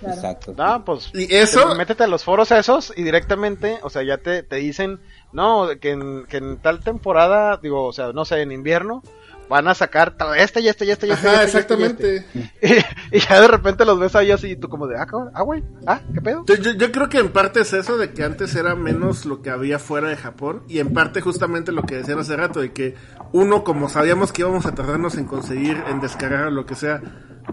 [0.00, 0.14] Claro.
[0.14, 0.54] Exacto.
[0.56, 1.10] No, pues.
[1.14, 4.56] Y eso, te- Métete a los foros esos y directamente, o sea, ya te, te
[4.56, 5.00] dicen,
[5.32, 9.02] no, que en, que en tal temporada, digo, o sea, no sé, en invierno,
[9.48, 11.28] van a sacar este y este y este y este.
[11.28, 12.16] ajá, este y este y este.
[12.16, 12.48] exactamente.
[13.10, 15.30] Y, y ya de repente los ves ahí así y tú como de, ah, cabrón,
[15.34, 16.44] ah, güey, ah, ¿qué pedo?
[16.46, 19.40] Yo, yo- yo creo que en parte es eso de que antes era menos lo
[19.42, 22.72] que había fuera de Japón y en parte justamente lo que decían hace rato de
[22.72, 22.94] que
[23.32, 27.00] uno como sabíamos que íbamos a tardarnos en conseguir, en descargar o lo que sea,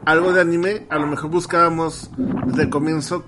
[0.06, 3.26] algo de anime, a lo mejor buscábamos desde el comienzo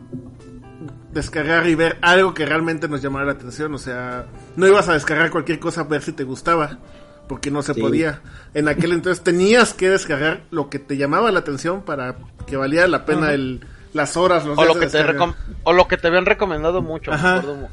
[1.13, 4.93] descargar y ver algo que realmente nos llamara la atención, o sea, no ibas a
[4.93, 6.80] descargar cualquier cosa a ver si te gustaba.
[7.28, 7.82] Porque no se Sí.
[7.82, 8.21] podía.
[8.53, 12.15] En aquel entonces tenías que descargar lo que te llamaba la atención para
[12.45, 15.73] que valiera la pena el, las horas, los O días lo, de que te o
[15.73, 17.11] lo que te habían recomendado mucho.
[17.11, 17.38] me Ajá.
[17.38, 17.67] acuerdo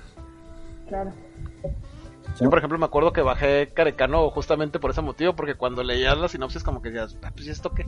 [0.89, 1.13] Claro.
[2.41, 6.19] Yo, por ejemplo, me acuerdo que bajé Carecano justamente por ese motivo, porque cuando leías
[6.19, 7.87] la sinopsis como que decías, ah, pues ¿y esto qué?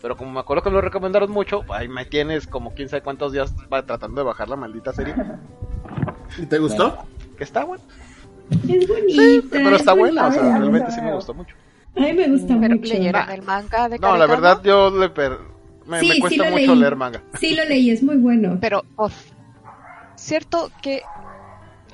[0.00, 3.02] Pero como me acuerdo que me lo recomendaron mucho, ahí me tienes como quién sabe
[3.02, 3.52] cuántos días
[3.86, 5.14] tratando de bajar la maldita serie.
[6.38, 7.04] ¿Y te gustó?
[7.36, 7.82] Que está bueno.
[8.68, 9.22] Es bonita.
[9.50, 11.54] Pero está es buena, o sea, realmente no sí me gustó mucho.
[11.96, 12.94] A mí me gusta Pero mucho.
[12.94, 15.38] leyeron el manga de No, la verdad yo le per-
[15.86, 16.80] me, Sí, me sí cuesta lo mucho leí.
[16.80, 17.22] leer manga.
[17.38, 18.58] Sí lo leí, es muy bueno.
[18.60, 19.14] Pero, of,
[20.16, 21.02] cierto que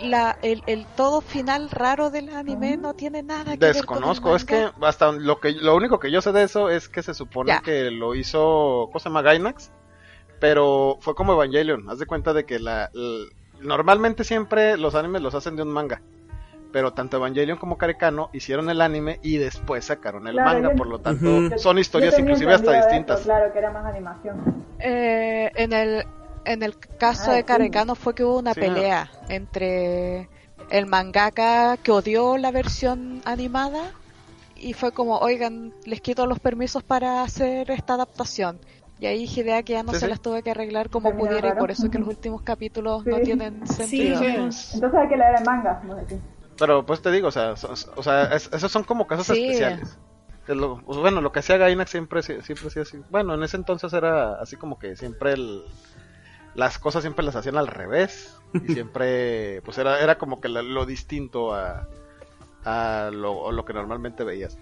[0.00, 4.44] la, el, el todo final raro del anime no tiene nada que Desconozco, ver es
[4.44, 4.88] con el que manga.
[4.88, 7.60] hasta lo que lo único que yo sé de eso es que se supone Ya.
[7.60, 9.70] que lo hizo cosa se llama Gainax,
[10.40, 13.26] pero fue como Evangelion, haz de cuenta de que la, l-
[13.60, 16.02] normalmente siempre los animes los hacen de un manga.
[16.72, 20.76] Pero tanto Evangelion como Carecano hicieron el anime y después sacaron el Claro, manga, yo-
[20.76, 23.20] por lo tanto son historias inclusive hasta distintas.
[23.20, 24.64] eso, claro, que era más animación.
[24.80, 26.04] Eh, en el
[26.44, 27.46] en el caso Ah, de sí.
[27.46, 28.60] Carecano fue que hubo una Sí.
[28.60, 30.28] pelea entre
[30.70, 33.90] el mangaka que odió la versión animada
[34.56, 38.58] y fue como, oigan, les quito los permisos para hacer esta adaptación.
[38.98, 40.10] Y ahí Hideaki ya no Sí, se sí.
[40.10, 43.04] las tuve que arreglar como Terminó pudiera y por eso es que los últimos capítulos
[43.06, 44.20] no tienen sentido.
[44.22, 46.18] Entonces hay que leer el manga, decís.
[46.62, 49.42] Pero pues te digo, o sea, so- o sea es- esos son como casos Sí.
[49.46, 49.98] especiales.
[50.46, 53.00] De lo- pues, bueno, lo que hacía Gainax siempre, siempre hacía así.
[53.10, 55.64] Bueno, en ese entonces era así como que siempre el-
[56.54, 58.38] las cosas siempre las hacían al revés.
[58.54, 61.88] Y siempre, pues era, era como que la- lo distinto a,
[62.64, 64.56] a lo, a lo que normalmente veías.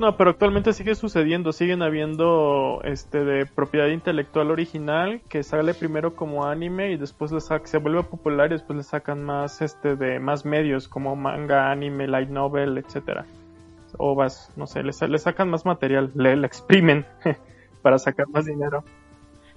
[0.00, 6.16] No, pero actualmente sigue sucediendo, siguen habiendo este de propiedad intelectual original que sale primero
[6.16, 10.18] como anime y después le se vuelve popular y después le sacan más este de
[10.18, 13.26] más medios como manga, anime, light novel, etcétera.
[13.98, 17.04] Ovas, no sé, le, le sacan más material, le, le exprimen
[17.82, 18.82] para sacar más dinero.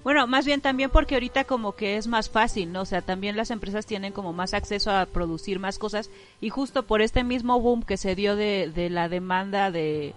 [0.04, 2.82] Bueno, más bien también porque ahorita como que es más fácil, ¿no?
[2.82, 6.10] O sea, también las empresas tienen como más acceso a producir más cosas
[6.42, 10.14] y justo por este mismo boom que se dio de, de la demanda de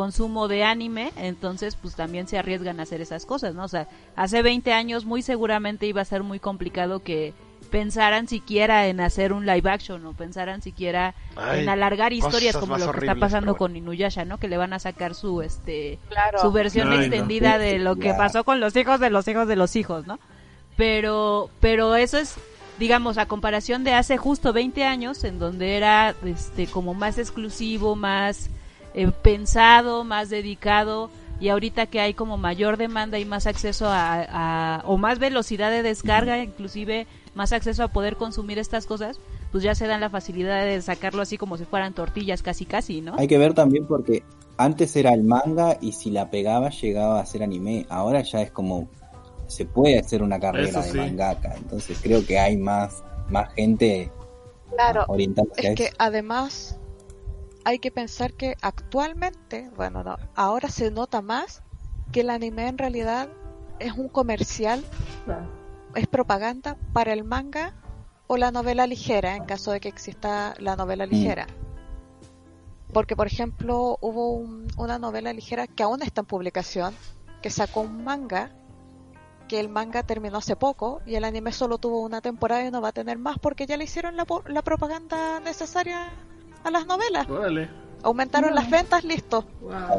[0.00, 3.64] consumo de anime, entonces pues también se arriesgan a hacer esas cosas, ¿no?
[3.64, 3.86] O sea,
[4.16, 7.34] hace 20 años muy seguramente iba a ser muy complicado que
[7.70, 12.78] pensaran siquiera en hacer un live action o pensaran siquiera Ay, en alargar historias como
[12.78, 14.38] lo que está pasando con Inuyasha, ¿no?
[14.38, 16.40] Que le van a sacar su este Claro.
[16.40, 17.02] su versión Ay, no.
[17.04, 20.18] extendida de lo que pasó con los hijos de los hijos de los hijos, ¿no?
[20.76, 22.36] Pero pero eso es
[22.78, 27.96] digamos a comparación de hace justo 20 años en donde era este como más exclusivo,
[27.96, 28.48] más
[28.94, 31.10] eh, pensado, más dedicado
[31.40, 35.70] y ahorita que hay como mayor demanda y más acceso a, a- o más velocidad
[35.70, 39.18] de descarga, inclusive más acceso a poder consumir estas cosas,
[39.52, 43.00] pues ya se dan la facilidad de sacarlo así como si fueran tortillas casi casi,
[43.00, 43.14] ¿no?
[43.16, 44.22] Hay que ver también porque
[44.58, 47.86] antes era el manga y si la pegaba llegaba a ser anime.
[47.88, 48.88] Ahora ya es como
[49.46, 51.54] se puede hacer una carrera de mangaka.
[51.56, 54.10] Entonces creo que hay más, más gente
[54.70, 55.06] Claro,
[55.56, 56.78] es que además
[57.70, 61.62] hay que pensar que actualmente, bueno, no, ahora se nota más
[62.10, 63.28] que el anime en realidad
[63.78, 64.84] es un comercial,
[65.24, 65.48] Claro.
[65.94, 67.72] es propaganda para el manga
[68.26, 71.46] o la novela ligera, en caso de que exista la novela ligera.
[72.92, 76.96] Porque, por ejemplo, hubo un- una novela ligera que aún está en publicación,
[77.40, 78.50] que sacó un manga,
[79.46, 82.80] que el manga terminó hace poco y el anime solo tuvo una temporada y no
[82.80, 86.08] va a tener más porque ya le hicieron la, la propaganda necesaria
[86.64, 87.28] a las novelas.
[87.28, 87.68] Órale.
[88.02, 89.44] Aumentaron las ventas, listo.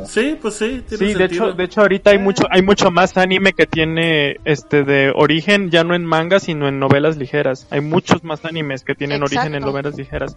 [0.07, 3.15] Sí, pues sí, tiene Sí, de hecho, de hecho ahorita hay mucho, hay mucho más
[3.15, 7.67] anime que tiene este de origen ya no en manga sino en novelas ligeras.
[7.69, 10.35] Hay muchos más animes que tienen origen en novelas ligeras.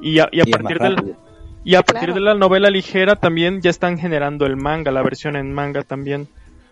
[0.00, 1.16] Y a, y a Y es más partir del rápido.
[1.64, 5.36] y a partir de la novela ligera también ya están generando el manga, la versión
[5.36, 6.28] en manga también.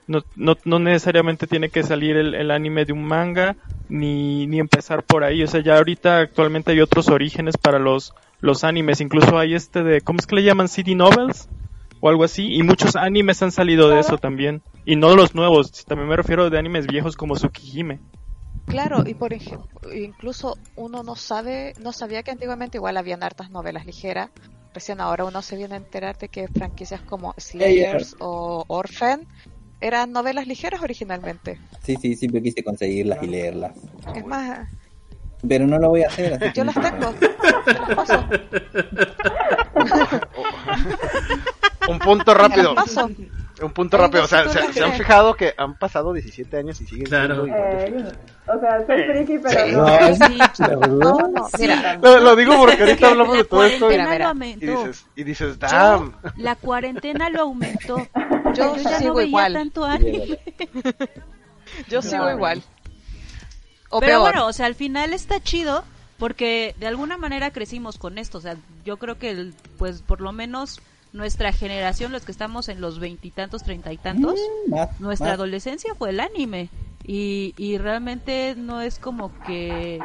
[0.06, 3.56] No, no, no necesariamente tiene que salir el, el anime de un manga
[3.88, 5.42] ni, ni empezar por ahí.
[5.42, 9.00] O sea, ya ahorita actualmente hay otros orígenes para los, los animes.
[9.00, 10.68] Incluso hay este de, ¿cómo es que le llaman?
[10.68, 11.48] City Novels
[12.00, 12.54] o algo así.
[12.54, 14.62] Y muchos animes han salido de eso también.
[14.84, 18.00] Y no los nuevos, también me refiero de animes viejos como Tsukihime.
[18.66, 23.50] Claro, y por ejemplo, incluso uno no sabe, no sabía que antiguamente igual habían hartas
[23.50, 24.30] novelas ligeras.
[24.74, 29.26] Recién ahora uno se viene a enterar de que franquicias como Slayers o Orphan
[29.80, 31.58] eran novelas ligeras originalmente.
[31.82, 33.76] Sí, sí, siempre quise conseguirlas y leerlas.
[34.14, 34.68] Es más,
[35.48, 36.34] Pero no lo voy a hacer.
[36.34, 37.12] así yo las tengo.
[37.64, 38.24] Te las paso.
[41.88, 42.74] Un punto rápido.
[43.62, 44.24] Un punto rápido.
[44.24, 47.44] O sea, ¿se, han fijado que han pasado 17 años y siguen Claro.
[47.44, 48.04] siendo Eh,
[48.48, 49.72] o sea, soy friki, pero Sí.
[49.72, 50.86] no.
[50.88, 51.96] No, no, mira.
[52.02, 54.56] Lo, lo digo porque ahorita hablamos de todo esto y, Mira, mira.
[54.56, 56.12] y dices, y dices, damn.
[56.22, 57.96] Yo, la cuarentena lo aumentó.
[58.54, 59.52] Yo Yo ya sigo no veía igual.
[59.54, 60.38] tanto anime.
[61.88, 62.62] Yo sigo igual.
[63.90, 64.20] O Pero peor.
[64.22, 65.84] bueno, o sea, al final está chido
[66.18, 68.38] porque de alguna manera crecimos con esto.
[68.38, 70.80] O sea, yo creo que, el- pues, por lo menos
[71.12, 74.34] nuestra generación, los que estamos en los veintitantos, treinta y tantos,
[74.66, 75.34] Mm, más, nuestra más.
[75.34, 76.68] adolescencia fue el anime.
[77.04, 80.04] Y, y realmente no es como que...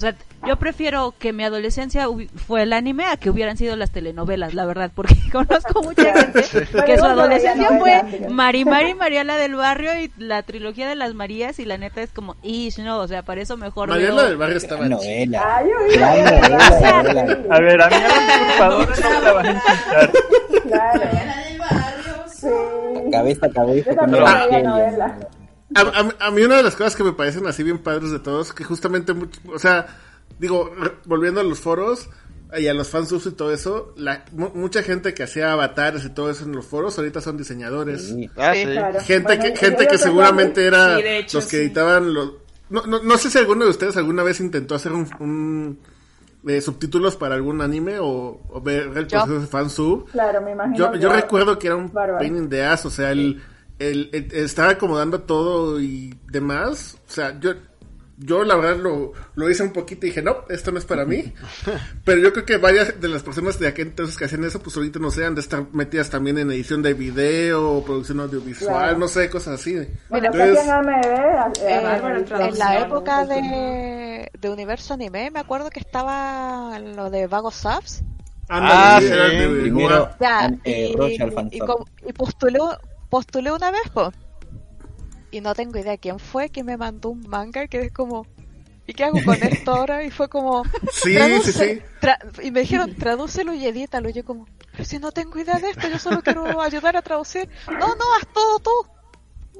[0.00, 0.14] O sea,
[0.46, 4.54] yo prefiero que mi adolescencia hubi- fue el anime a que hubieran sido las telenovelas,
[4.54, 6.42] la verdad, porque conozco mucha gente
[6.86, 8.02] que su adolescencia fue.
[8.30, 12.12] Mari Mari Mariela del Barrio y la trilogía de las Marías y la neta es
[12.12, 15.62] como, ish, no, o sea, para eso mejor Mariela veo- del Barrio estaba novela.
[15.68, 17.38] Yo vi Gran la novela, novela.
[17.50, 20.10] A ver, a mí a no me la van a insultar.
[20.66, 21.00] Claro.
[21.00, 22.24] del barrio.
[22.26, 23.10] Sí.
[23.12, 25.12] Cabeza cabeza Yo veía Evangelion.
[25.74, 28.18] A, a- a mí una de las cosas que me parecen así bien padres de
[28.18, 29.86] todos, que justamente, much- o sea,
[30.38, 30.72] digo,
[31.04, 32.08] volviendo a los foros
[32.58, 36.10] y a los fansubs y todo eso, la, mu- mucha gente que hacía avatares y
[36.10, 38.08] todo eso en los foros ahorita son diseñadores.
[38.08, 38.28] Sí.
[38.36, 38.64] Ah, Sí.
[38.64, 39.00] Claro.
[39.00, 41.62] Gente Bueno, que, gente que seguramente era Sí, de hecho, los que sí.
[41.64, 42.32] editaban los...
[42.68, 45.08] No, no, no sé si alguno de ustedes alguna vez intentó hacer un...
[45.20, 45.78] un,
[46.48, 49.18] eh, subtítulos para algún anime o, o ver el Yo.
[49.18, 50.10] proceso de fansub.
[50.10, 50.94] Claro, me imagino.
[50.94, 52.18] Yo, yo recuerdo que era un Bárbaro.
[52.18, 53.42] pain in the ass, o sea, el,
[53.80, 56.96] el, el- estar acomodando todo y demás.
[57.08, 57.52] O sea, yo,
[58.22, 61.04] yo la verdad lo, lo hice un poquito y dije, no, esto no es para
[61.06, 61.32] mí.
[62.04, 64.76] Pero yo creo que varias de las personas de aquel entonces que hacían eso, pues
[64.76, 68.98] ahorita no sé, han de estar metidas también en edición de video, producción audiovisual, Claro.
[68.98, 69.72] no sé, cosas así.
[69.72, 72.86] Que Entonces, hacían AMD, Eh, eh, eh, en la ¿no?
[72.86, 78.02] época de, de Universo Anime, me acuerdo que estaba lo de Vago Subs.
[78.52, 79.06] Ah, sí,
[79.62, 80.10] Primero,
[80.64, 81.60] eh, y, y,
[82.08, 82.58] y postulé,
[83.10, 84.12] postulé una vez, po.
[85.30, 88.26] Y no tengo idea quién fue que me mandó un manga que es como,
[88.86, 90.02] ¿y qué hago con esto ahora?
[90.04, 91.82] Y fue como, Sí, traduce, sí, sí.
[92.00, 94.08] tra- y me dijeron, tradúcelo y edítalo.
[94.08, 97.02] Y yo como, pero si no tengo idea de esto, yo solo quiero ayudar a
[97.02, 97.48] traducir.
[97.70, 98.70] No, no, haz todo tú.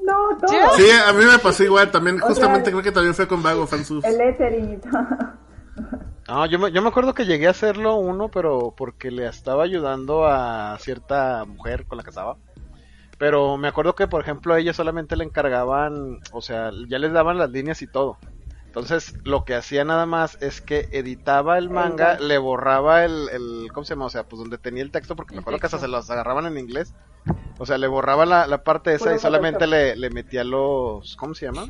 [0.03, 0.51] No, todo.
[0.51, 0.69] Ya.
[0.75, 4.03] Sí, a mí me pasó igual también, justamente creo que también fue con Vago Fansubs.
[4.05, 4.17] El
[4.81, 5.37] todo.
[6.27, 9.63] No, yo me, yo me acuerdo que llegué a hacerlo uno, pero porque le estaba
[9.63, 12.37] ayudando a cierta mujer con la que estaba.
[13.21, 17.13] Pero me acuerdo que, por ejemplo, a ella solamente le encargaban, o sea, ya les
[17.13, 18.17] daban las líneas y todo.
[18.65, 23.67] Entonces, lo que hacía nada más es que editaba el manga, le borraba el, el
[23.71, 24.05] ¿cómo se llama?
[24.05, 26.47] O sea, pues donde tenía el texto, porque me acuerdo que hasta se los agarraban
[26.47, 26.95] en inglés.
[27.59, 31.35] O sea, le borraba la, la parte esa y solamente le, le metía los, ¿cómo
[31.35, 31.65] se llama?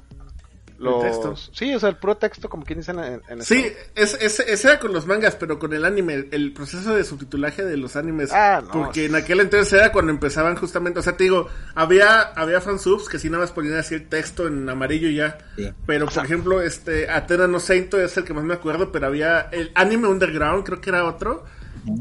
[0.81, 1.35] Los, texto.
[1.53, 3.77] sí, o sea, el puro texto, como quien dicen en, en Sí, español.
[3.95, 7.63] es, es, ese era con los mangas, pero con el anime, el proceso de subtitulaje
[7.63, 8.31] de los animes.
[8.33, 12.21] Ah, no, porque en aquel entonces era cuando empezaban justamente, o sea, te digo, había,
[12.21, 15.37] había fansubs que sí nada más ponían así el texto en amarillo y ya.
[15.55, 15.71] Sí.
[15.85, 19.41] Pero, por ejemplo, este, Atena no Saint es el que más me acuerdo, pero había
[19.51, 21.45] el anime Underground, creo que era otro.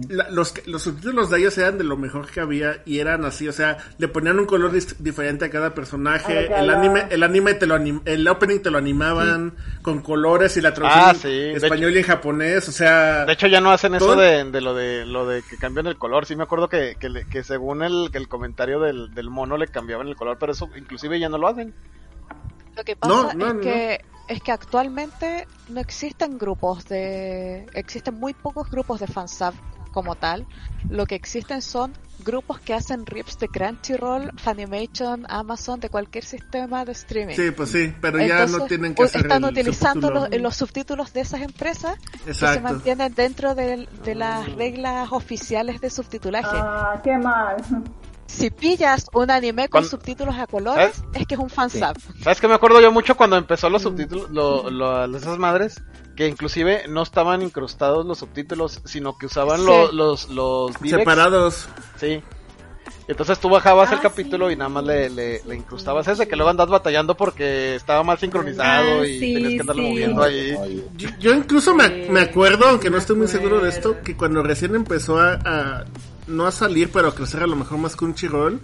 [0.08, 3.24] La- los, que- los subtítulos de ellos eran de lo mejor que había y eran
[3.24, 6.46] así, o sea, le ponían un color diferente a cada personaje.
[6.54, 10.60] El anime, el anime te lo anim- el opening te lo animaban con colores y
[10.60, 13.94] la traducción Ah, sí, español y en japonés, o sea, De hecho ya no hacen
[13.94, 16.26] eso de, de lo de lo de que cambian el color.
[16.26, 16.96] Sí me acuerdo que,
[17.30, 21.18] que, según el, el comentario del, del mono le cambiaban el color, pero eso inclusive
[21.18, 21.72] ya no lo hacen.
[22.76, 23.60] Lo que pasa No, no, es no.
[23.60, 29.54] que es que actualmente no existen grupos de existen muy pocos grupos de fansub
[29.90, 30.46] como tal.
[30.88, 31.92] Lo que existen son
[32.24, 37.34] grupos que hacen rips de Crunchyroll, Funimation, Amazon, de cualquier sistema de streaming.
[37.34, 40.28] Sí, pues sí, pero ya Entonces, no tienen que hacer Están el utilizando subtítulo.
[40.30, 42.60] los, los subtítulos de esas empresas que se Exacto.
[42.62, 46.48] mantienen dentro del- de, las reglas oficiales de subtitulaje.
[46.52, 47.56] Ah, qué mal.
[48.30, 51.94] Si pillas un anime con Cuando- subtítulos a colores, es que es un fansub.
[52.22, 55.82] ¿Sabes qué me acuerdo yo mucho cuando empezó los subtítulos, lo, lo- esas madres?
[56.16, 59.66] Que inclusive no estaban incrustados los subtítulos, sino que usaban Sí.
[59.66, 60.98] lo- los, los directs.
[61.00, 61.68] Separados.
[61.98, 62.22] Sí.
[63.08, 64.54] Entonces tú bajabas el Ah, capítulo sí.
[64.54, 68.18] y nada más le, le, le incrustabas ese, que luego andas batallando porque estaba mal
[68.18, 69.88] sincronizado Ah, y sí, tenías que andarlo sí.
[69.88, 70.84] moviendo ahí.
[70.96, 74.16] Yo, yo incluso me, Sí, me acuerdo, aunque no estoy muy seguro de esto, que
[74.16, 75.84] cuando recién empezó a, a-
[76.30, 78.60] no a salir, pero a crecer a lo mejor más Crunchyroll,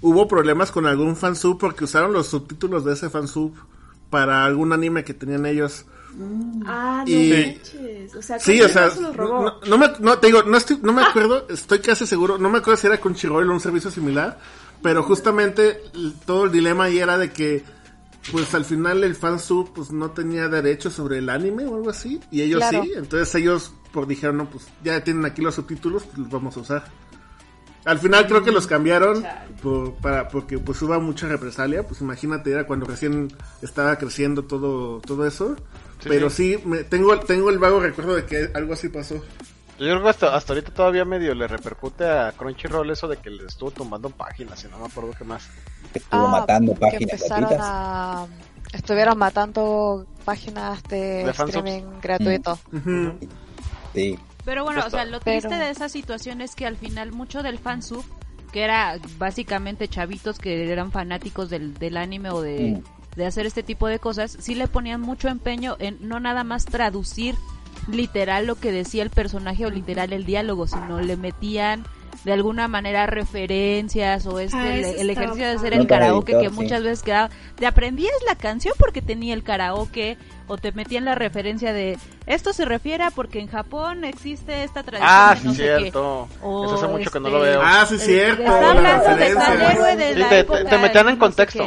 [0.00, 3.52] hubo problemas con algún fansub porque usaron los subtítulos de ese fansub
[4.08, 5.84] para algún anime que tenían ellos.
[6.66, 8.14] Ah, no Y- manches.
[8.16, 9.44] O sea, Sí, o sea, se robó.
[9.44, 12.50] no, no me, no, te digo, no, estoy, no me acuerdo, estoy casi seguro, no
[12.50, 14.40] me acuerdo si era Crunchyroll o un servicio similar,
[14.82, 15.80] pero justamente
[16.26, 17.62] todo el dilema ahí era de que,
[18.32, 22.20] pues al final el fansub pues no tenía derecho sobre el anime o algo así,
[22.32, 22.82] y ellos Claro.
[22.82, 26.56] sí, entonces ellos pues dijeron, no, pues ya tienen aquí los subtítulos, pues los vamos
[26.56, 26.84] a usar.
[27.84, 29.24] Al final creo que los cambiaron
[29.62, 35.00] por- para, porque pues hubo mucha represalia, pues imagínate, era cuando recién estaba creciendo todo,
[35.00, 35.56] todo eso.
[36.00, 36.56] Sí, pero sí.
[36.58, 39.14] sí, me, tengo, tengo el vago recuerdo de que algo así pasó.
[39.78, 43.30] Yo creo que hasta, hasta ahorita todavía medio le repercute a Crunchyroll eso de que
[43.30, 45.48] le estuvo tumbando páginas y no me acuerdo qué más.
[45.94, 47.66] estuvo Ah, matando páginas empezaron gratuitas.
[47.66, 48.26] a...
[48.74, 52.58] Estuvieron matando páginas de, streaming gratuito.
[53.94, 54.18] Sí.
[54.50, 57.44] Pero bueno, o sea, lo triste Pero- de esa situación es que al final mucho
[57.44, 58.04] del fansub,
[58.52, 63.16] que era básicamente chavitos que eran fanáticos del, del anime o de, Mm.
[63.16, 66.64] de hacer este tipo de cosas, sí le ponían mucho empeño en no nada más
[66.64, 67.36] traducir
[67.86, 71.84] literal lo que decía el personaje o literal el diálogo, sino le metían
[72.24, 76.54] de alguna manera referencias o este Ah, el, ejercicio de hacer el karaoke editor, que
[76.56, 76.60] sí.
[76.62, 80.18] muchas veces quedaba te aprendías la canción porque tenía el karaoke
[80.50, 81.96] o te metían la referencia de
[82.26, 85.62] esto se refiere a porque en Japón existe esta tradición Ah, de sí, no sé
[85.62, 85.78] qué.
[85.78, 86.28] cierto.
[86.42, 87.60] O, Eso hace mucho que no este, lo veo.
[87.64, 88.42] Ah, sí, Eh, cierto.
[88.42, 91.04] Está la hablando de tal héroe de Sí, la te- te- época te metían en
[91.06, 91.64] no sé contexto.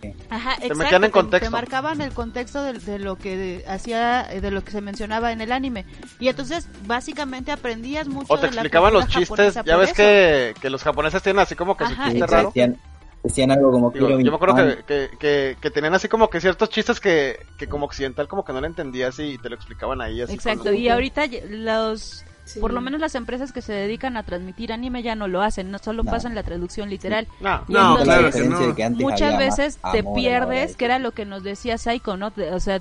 [0.00, 0.14] qué.
[0.30, 1.46] Ajá, Te exacto, metían en te- contexto.
[1.46, 5.30] Te, marcaban el contexto de, de lo que de- hacía, de lo que se mencionaba
[5.32, 5.84] en el anime.
[6.20, 9.64] Y entonces, básicamente aprendías mucho O te de la explicaban los cultura chistes.
[9.64, 12.34] Ya ves que, que los japoneses tienen así como que su Ajá, chiste Y exacto.
[12.36, 12.48] raro.
[12.48, 12.76] decían,
[13.22, 16.28] decían algo como Digo, quiero yo me acuerdo que, que, que, que tenían así como
[16.28, 19.54] que ciertos chistes que, que como occidental como que no lo entendías y te lo
[19.54, 20.32] explicaban ahí así.
[20.34, 22.24] Exacto, y ahorita los...
[22.44, 22.58] Sí.
[22.58, 25.70] Por lo menos las empresas que se dedican a transmitir anime ya no lo hacen,
[25.70, 26.10] no solo No.
[26.10, 27.28] pasan la traducción literal.
[27.40, 27.62] No.
[27.68, 28.58] Y No, entonces, claro que no.
[28.74, 32.30] de muchas veces te pierdes, de- que era lo que nos decía Saiko, ¿no?
[32.30, 32.80] De- O sea,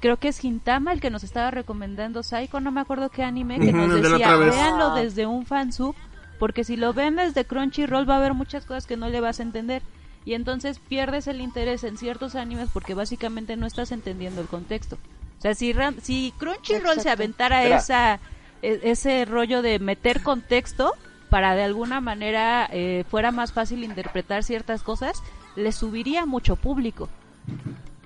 [0.00, 3.58] creo que es Hintama el que nos estaba recomendando Saiko, no me acuerdo qué anime,
[3.58, 4.54] que nos de decía, vez.
[4.54, 5.94] véanlo desde un fansub,
[6.38, 9.40] porque si lo ven desde Crunchyroll va a haber muchas cosas que no le vas
[9.40, 9.82] a entender.
[10.24, 14.98] Y entonces pierdes el interés en ciertos animes porque básicamente no estás entendiendo el contexto.
[15.38, 18.20] O sea, si, si Crunchyroll se aventara esa
[18.62, 20.92] e- ese rollo de meter contexto
[21.30, 25.22] para de alguna manera eh, fuera más fácil interpretar ciertas cosas,
[25.56, 27.08] le subiría mucho público.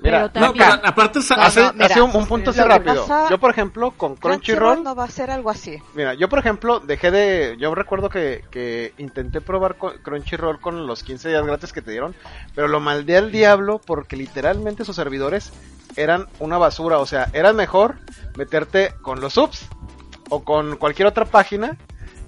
[0.02, 3.06] Mira, Pero No, pero aparte No, Hace, no, mira, hace un, un punto así rápido.
[3.06, 5.78] pasa- Yo, por ejemplo, con Crunchyroll Crunchyroll, no va a ser algo así.
[5.94, 7.56] mira, yo, por ejemplo, dejé de.
[7.58, 11.92] Yo recuerdo que, que intenté probar con- Crunchyroll con los 15 días gratis que te
[11.92, 12.14] dieron,
[12.54, 15.52] pero lo maldé al diablo porque literalmente sus servidores
[15.96, 16.98] eran una basura.
[16.98, 17.96] O sea, era mejor
[18.36, 19.66] meterte con los subs
[20.30, 21.76] o con cualquier otra página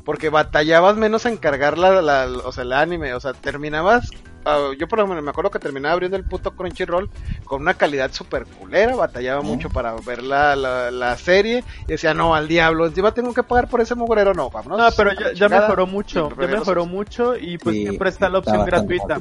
[0.04, 4.10] porque batallabas menos en cargar la, la- o sea, el anime, o sea, terminabas,
[4.44, 7.08] ah, yo por ejemplo me acuerdo que terminaba abriendo el puto Crunchyroll
[7.44, 12.14] con una calidad super culera, batallaba mucho para ver la, la, la serie y decía,
[12.14, 14.78] no, al diablo, encima tengo que pagar por ese mugrero, no, vámonos.
[14.78, 18.28] No, pero ya, mejoró mucho, Y ya mejoró los- mucho y pues Sí, siempre está
[18.28, 19.20] la opción gratuita.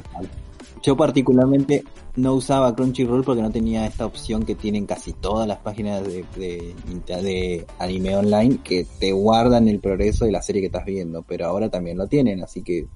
[0.82, 1.82] Yo particularmente
[2.16, 6.24] no usaba Crunchyroll porque no tenía esta opción que tienen casi todas las páginas de,
[6.36, 6.74] de,
[7.06, 11.46] de anime online que te guardan el progreso de la serie que estás viendo, pero
[11.46, 12.86] ahora también lo tienen, así que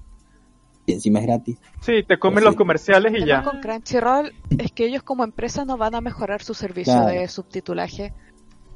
[0.89, 1.57] y encima es gratis.
[1.81, 2.57] Sí, te comen Pues los sí.
[2.57, 3.43] comerciales y ya.
[3.43, 7.07] con Crunchyroll es que ellos como empresa no van a mejorar su servicio Claro.
[7.09, 8.13] de subtitulaje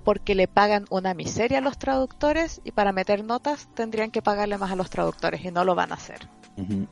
[0.03, 4.57] porque le pagan una miseria a los traductores y para meter notas tendrían que pagarle
[4.57, 6.19] más a los traductores y no lo van a hacer.
[6.57, 6.87] Ujú.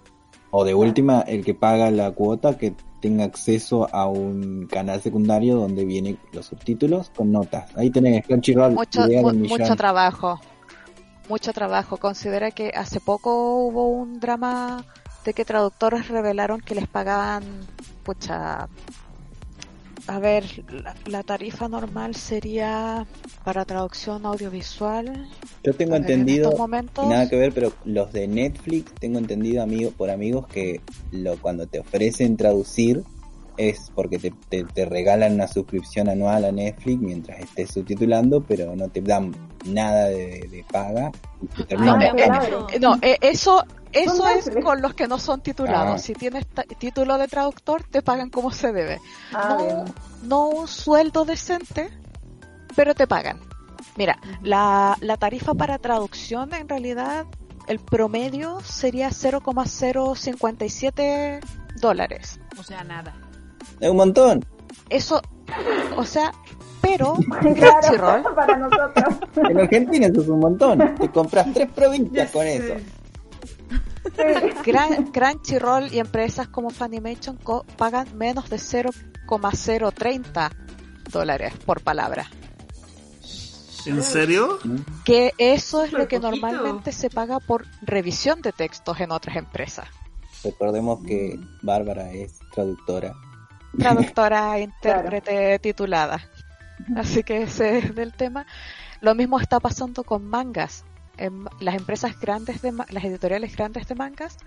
[0.54, 5.56] O de última, el que paga la cuota que tenga acceso a un canal secundario
[5.56, 7.70] donde vienen los subtítulos con notas.
[7.78, 10.40] Ahí tenés Crunchyroll, Mucho, idea mu- mucho trabajo.
[11.30, 11.98] Mucho trabajo.
[11.98, 14.86] Considera que hace poco hubo un drama
[15.26, 17.44] de que traductores revelaron que les pagaban,
[18.04, 18.68] pucha,
[20.08, 20.44] a ver,
[20.84, 23.06] la, la tarifa normal sería
[23.44, 25.28] para traducción audiovisual.
[25.64, 29.92] Yo tengo ver, entendido, momentos- nada que ver, pero los de Netflix, tengo entendido amigo,
[29.92, 33.04] por amigos que lo, cuando te ofrecen traducir
[33.58, 38.76] es porque te, te, te regalan una suscripción anual a Netflix mientras estés subtitulando, pero
[38.76, 41.12] no te dan nada de, de paga.
[41.42, 43.64] y te terminan No, no, eh, eso,
[43.94, 45.96] eso es con los que no son titulados.
[45.96, 46.00] Ah.
[46.00, 49.00] Si tienes ta- título de traductor, te pagan como se debe.
[49.34, 49.84] Ah,
[50.24, 51.90] no, un sueldo decente,
[52.76, 53.40] pero te pagan.
[53.98, 57.26] Mira, la, la tarifa para traducción en realidad,
[57.68, 61.40] el promedio sería 0,057
[61.80, 62.40] dólares.
[62.60, 63.16] O sea, nada.
[63.80, 64.46] Es un montón.
[64.90, 65.22] Eso,
[65.98, 66.32] o sea,
[66.82, 67.16] pero
[67.56, 69.16] Claro, para nosotros.
[69.50, 70.96] En Argentina eso es un montón.
[70.96, 72.74] Te compras tres provincias con eso.
[74.66, 80.52] Gran- Crunchyroll y empresas como Funimation co- pagan menos de 0,030
[81.12, 82.28] dólares por palabra.
[83.86, 84.60] ¿En serio?
[85.06, 86.32] Que eso es lo que poquito.
[86.32, 89.88] normalmente se paga por revisión de textos en otras empresas.
[90.44, 93.14] Recordemos que Bárbara es traductora.
[93.78, 96.22] Traductora, intérprete titulada.
[96.96, 98.46] Así que ese es del tema.
[99.02, 100.84] Lo mismo está pasando con mangas.
[101.22, 104.38] Em, las empresas grandes de las editoriales grandes de mangas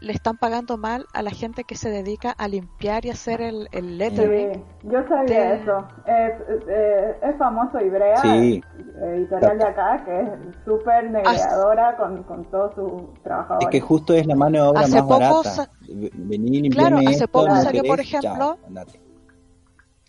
[0.00, 3.68] le están pagando mal a la gente que se dedica a limpiar y hacer el,
[3.70, 4.54] el lettering.
[4.54, 5.86] Sí, yo sabía de- eso.
[6.06, 8.64] Es, es, eh, es famoso Ibrea, Sí.
[9.00, 10.28] editorial de acá, que es
[10.64, 13.68] súper negreadora con, con todos sus trabajadores.
[13.68, 15.42] Es que justo es la mano de obra Hace más poco barata.
[15.50, 18.58] sa- Vení, Claro, hace esto, poco no salió, por ejemplo,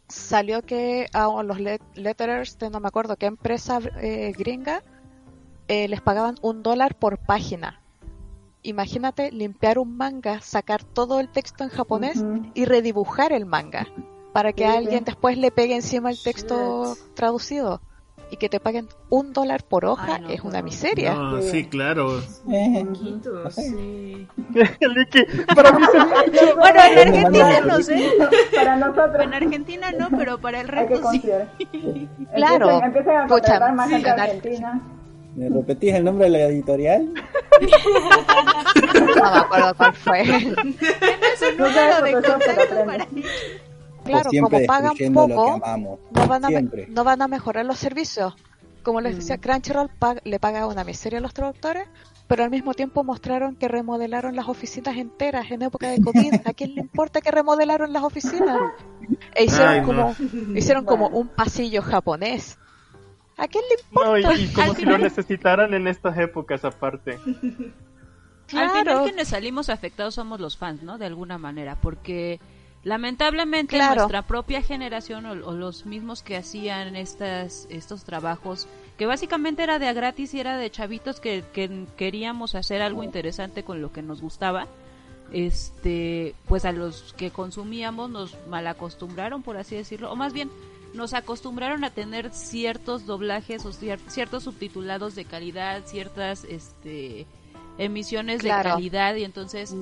[0.08, 4.82] salió que a los let- letterers de no me acuerdo qué empresa eh, gringa
[5.68, 7.80] eh, les pagaban un dólar por página.
[8.64, 12.44] Imagínate limpiar un manga, sacar todo el texto en japonés Ujú.
[12.54, 13.88] y redibujar el manga
[14.32, 14.70] para que sí.
[14.70, 17.82] alguien después le pegue encima el texto traducido
[18.32, 21.14] y que te paguen un dólar por hoja Ay, no, es una miseria.
[21.14, 22.20] No, sí, claro.
[22.50, 24.28] Eh, Poquito, sí.
[25.56, 28.12] Para mí se Bueno, en Argentina no sé.
[28.56, 31.22] Para nosotros En Argentina no, pero para el hay que resto sí.
[32.34, 32.70] Claro.
[32.72, 34.30] Empiecen, empiecen a Pucha, más sí, ganar.
[34.30, 34.82] argentina.
[35.36, 37.14] ¿Me repetís el nombre de la editorial?
[39.16, 40.24] No me acuerdo cuál fue.
[41.58, 42.76] No de contacto
[44.06, 46.00] Claro, como pagan destruyendo lo que poco, amamos.
[46.12, 48.34] no van a, me- no van a mejorar los servicios.
[48.82, 49.20] Como les Mm.
[49.20, 51.88] decía, Crunchyroll pag- le paga una miseria a los traductores,
[52.28, 56.34] pero al mismo tiempo mostraron que remodelaron las oficinas enteras en época de COVID.
[56.46, 58.58] ¿A quién le importa que remodelaron las oficinas?
[59.36, 59.86] E hicieron Ay, no.
[59.88, 60.16] como
[60.58, 62.58] hicieron como un pasillo japonés.
[63.38, 64.40] ¿A quién le No, y, importa?
[64.40, 67.18] y como Al si lo final- necesitaran en estas épocas aparte.
[67.26, 69.04] Al final Claro.
[69.06, 70.98] quienes salimos afectados somos los fans, ¿no?
[70.98, 72.40] De alguna manera, porque
[72.84, 73.96] lamentablemente Claro.
[74.02, 78.68] nuestra propia generación o, o los mismos que hacían estas estos trabajos,
[78.98, 83.04] que básicamente era de a gratis y era de chavitos que, que queríamos hacer algo
[83.04, 84.68] interesante con lo que nos gustaba,
[85.32, 90.50] este, pues a los que consumíamos nos malacostumbraron, por así decirlo, o más bien
[90.94, 97.26] nos acostumbraron a tener ciertos doblajes o cier- ciertos subtitulados de calidad, ciertas este
[97.78, 98.70] emisiones Claro.
[98.70, 99.74] de calidad y entonces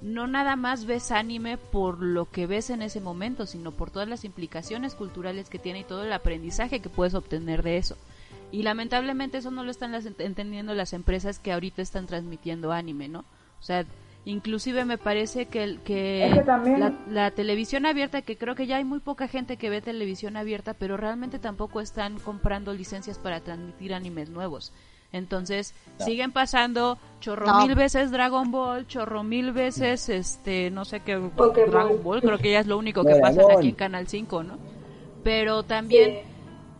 [0.00, 4.08] no nada más ves anime por lo que ves en ese momento, sino por todas
[4.08, 7.96] las implicaciones culturales que tiene y todo el aprendizaje que puedes obtener de eso.
[8.52, 13.08] Y lamentablemente eso no lo están las- entendiendo las empresas que ahorita están transmitiendo anime,
[13.08, 13.20] ¿no?
[13.60, 13.84] O sea,
[14.24, 18.54] inclusive me parece que, el- que, Es que también- la, la televisión abierta, que creo
[18.54, 22.72] que ya hay muy poca gente que ve televisión abierta, pero realmente tampoco están comprando
[22.72, 24.72] licencias para transmitir animes nuevos.
[25.14, 26.04] Entonces, No.
[26.06, 27.66] siguen pasando chorro No.
[27.66, 31.70] mil veces Dragon Ball, chorro mil veces, este, no sé qué, Pokémon.
[31.70, 34.56] Dragon Ball, creo que ya es lo único que pasa aquí en Canal 5, ¿no?
[35.22, 36.20] Pero también,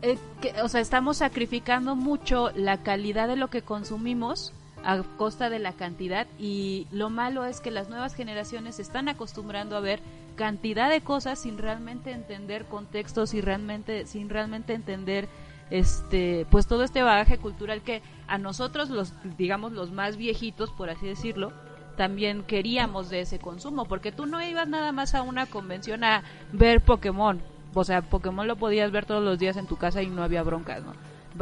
[0.00, 4.54] eh, que- o sea, estamos sacrificando mucho la calidad de lo que consumimos
[4.84, 9.08] a costa de la cantidad y lo malo es que las nuevas generaciones se están
[9.08, 10.00] acostumbrando a ver
[10.36, 15.28] cantidad de cosas sin realmente entender contextos y realmente sin realmente entender
[15.70, 20.90] este pues todo este bagaje cultural que a nosotros los digamos los más viejitos por
[20.90, 21.52] así decirlo
[21.96, 26.22] también queríamos de ese consumo porque tú no ibas nada más a una convención a
[26.52, 27.40] ver Pokémon.
[27.74, 30.42] O sea Pokémon lo podías ver todos los días en tu casa y no había
[30.42, 30.92] broncas no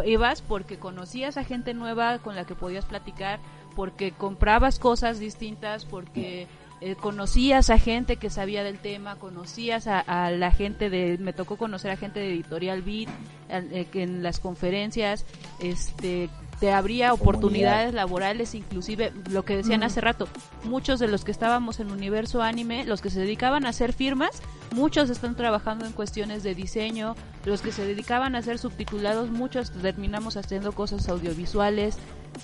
[0.04, 3.40] ibas porque conocías a gente nueva con la que podías platicar
[3.74, 6.48] porque comprabas cosas distintas porque
[6.80, 11.56] eh, conocías a gente que sabía del tema, conocías a, la gente de, me tocó
[11.56, 13.08] conocer a gente de Editorial Beat
[13.50, 15.26] eh, en las conferencias,
[15.60, 16.30] este,
[16.60, 20.28] te abría oportunidades laborales, inclusive lo que decían hace rato,
[20.64, 24.42] muchos de los que estábamos en Universo Anime, los que se dedicaban a hacer firmas,
[24.74, 27.16] muchos están trabajando en cuestiones de diseño,
[27.46, 31.96] los que se dedicaban a hacer subtitulados, muchos terminamos haciendo cosas audiovisuales.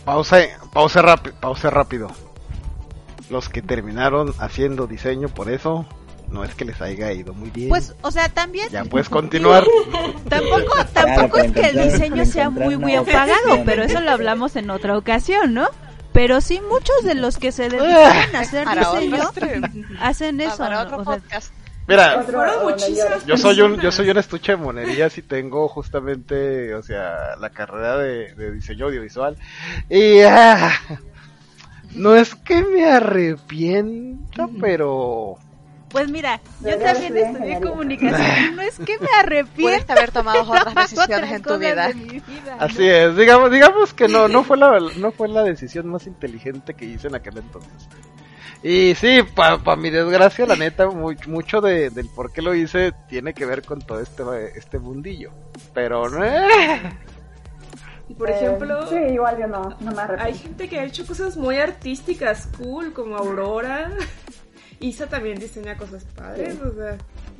[0.06, 0.38] Pausa,
[0.72, 2.08] pausa, rápido, pausa rápido.
[3.28, 5.86] Los que terminaron haciendo diseño, por eso
[6.30, 7.68] no es que les haya ido muy bien.
[7.68, 8.68] Pues, o sea, también...
[8.70, 9.64] Ya puedes continuar.
[10.28, 14.70] tampoco tampoco es que el diseño sea muy muy apagado, pero eso lo hablamos en
[14.70, 15.68] otra ocasión, ¿no?
[16.12, 19.18] Pero sí, muchos de los que se dedican a hacer diseño
[20.00, 20.58] hacen eso.
[20.58, 20.82] Para ¿no?
[20.82, 21.52] otro O sea, podcast.
[21.88, 22.26] Mira,
[23.26, 27.50] yo soy un yo soy un estuche de monerías y tengo justamente, o sea, la
[27.50, 29.36] carrera de, de diseño audiovisual
[29.88, 30.72] y ah,
[31.94, 35.38] no es que me arrepienta, pero
[35.96, 39.54] Pues mira, yo también estudié comunicación no es que me arrepienta.
[39.62, 41.90] Puedes haber tomado otras decisiones en tu vida.
[42.58, 46.74] así es, digamos digamos que no no fue la no fue la decisión más inteligente
[46.74, 47.72] que hice en aquel entonces.
[48.62, 52.92] Y sí, para mi desgracia, la neta, mu- mucho de, del por qué lo hice
[53.08, 54.24] tiene que ver con todo este,
[54.56, 55.30] este mundillo.
[55.72, 56.18] Pero no.
[58.08, 61.06] Y por Eh, ejemplo, Sí, igual yo no, no me hay gente que ha hecho
[61.06, 63.90] cosas muy artísticas, cool, como Aurora.
[64.80, 66.96] Isa también diseña cosas padres, o sea,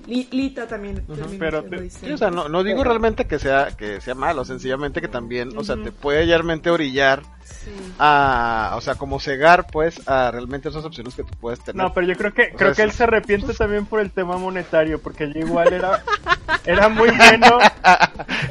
[0.07, 1.05] Lita también.
[1.07, 1.91] termina pero te-.
[1.91, 5.57] Sí, o sea, no, no digo realmente que sea que sea malo, sencillamente que también,
[5.57, 7.70] o sea, te puede realmente orillar Sí.
[8.01, 11.81] a, o sea, como cegar, pues, a realmente esas opciones que tú puedes tener.
[11.81, 14.11] No, pero yo creo que O creo sea, que él se arrepiente también por el
[14.11, 16.03] tema monetario, porque yo igual era
[16.66, 17.59] era muy bueno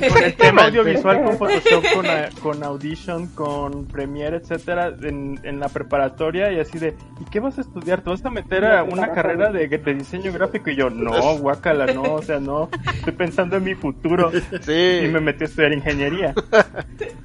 [0.10, 5.60] con el tema audiovisual, con Photoshop, con, a- con Audition, con Premiere, etcétera, en, en
[5.60, 8.02] la preparatoria y así de, ¿y qué vas a estudiar?
[8.02, 10.70] ¿Te vas a meter a una carrera de, de diseño gráfico?
[10.70, 11.12] Y yo, no,
[11.46, 14.32] guácala, no, o sea, no, estoy pensando en mi futuro.
[14.62, 15.02] Sí.
[15.04, 16.34] Y me metí a estudiar ingeniería.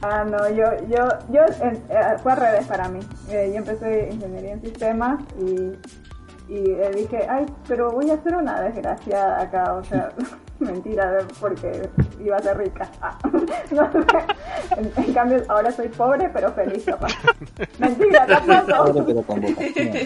[0.02, 3.00] Ah, no, yo, yo, yo, en- eh, fue al revés para mí.
[3.28, 8.34] Eh, yo empecé ingeniería en sistemas y, y eh, dije, ay, pero voy a ser
[8.36, 10.08] una desgraciada acá, o sea,
[10.58, 11.86] mentira, porque
[12.24, 12.88] iba a ser rica.
[13.02, 13.18] Ah,
[13.70, 13.98] no sé.
[14.78, 17.12] En, en cambio, ahora soy pobre pero feliz, capaz.
[17.78, 19.04] Mentira, Pobre, tampoco.
[19.06, 19.96] pero con vocación.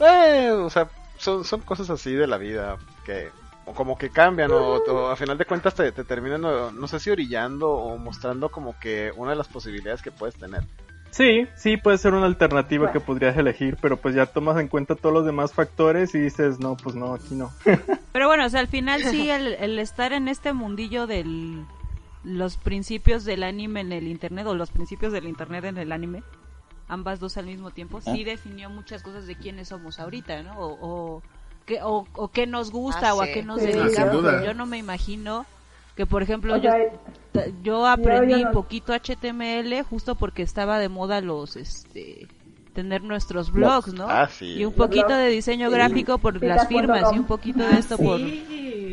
[0.00, 0.88] Eh, o sea,
[1.24, 3.30] son, son cosas así de la vida que
[3.66, 6.86] o como que cambian o, o a final de cuentas te, te terminan, no, no
[6.86, 10.62] sé si orillando o mostrando como que una de las posibilidades que puedes tener.
[11.10, 14.96] Sí, sí, puede ser una alternativa que podrías elegir, pero pues ya tomas en cuenta
[14.96, 17.52] todos los demás factores y dices, no, pues no, aquí no.
[18.12, 21.64] Pero bueno, o sea, al final sí, el, el estar en este mundillo del
[22.24, 26.22] los principios del anime en el internet o los principios del internet en el anime,
[26.88, 28.24] ambas dos al mismo tiempo, sí Ah.
[28.30, 30.58] definió muchas cosas de quiénes somos ahorita, ¿no?
[30.58, 30.78] O,
[31.16, 31.22] o,
[31.66, 33.32] qué, o, o qué nos gusta Ah, o a sí.
[33.34, 34.22] qué nos Sí, dedicamos.
[34.44, 35.46] Yo no me imagino
[35.96, 36.70] que, por ejemplo, yo,
[37.62, 42.26] yo aprendí yo no- poquito HTML justo porque estaba de moda los, este
[42.74, 44.06] tener nuestros blogs, ¿no?
[44.08, 44.46] Ah, sí.
[44.46, 48.20] Y un poquito de diseño gráfico por las firmas y un poquito de esto por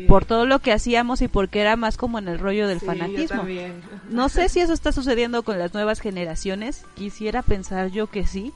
[0.08, 2.86] por todo lo que hacíamos y porque era más como en el rollo del Sí,
[2.86, 3.44] fanatismo.
[4.10, 6.84] No sé si eso está sucediendo con las nuevas generaciones.
[6.94, 8.52] Quisiera pensar yo que sí.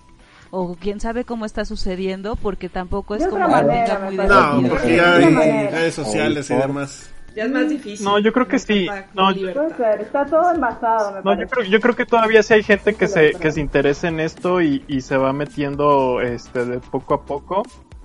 [0.51, 4.17] O quién sabe cómo está sucediendo, porque tampoco es De como que tenga muy.
[4.17, 7.11] No, porque ya hay redes sociales y demás.
[7.37, 8.07] Ya es más difícil.
[8.07, 8.89] No, yo creo que sí.
[9.13, 9.33] No,
[9.77, 11.43] ser, está todo envasado, me No, parece.
[11.43, 14.21] yo creo, yo creo que todavía sí hay gente que se, que se interesa en
[14.21, 17.63] esto y, y se va metiendo este de poco a poco.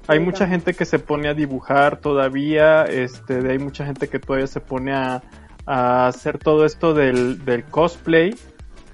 [0.08, 4.10] Hay Sí, mucha gente que se pone a dibujar todavía, este, de- hay mucha gente
[4.10, 5.24] que todavía se pone a,
[5.66, 8.36] a hacer todo esto del, del cosplay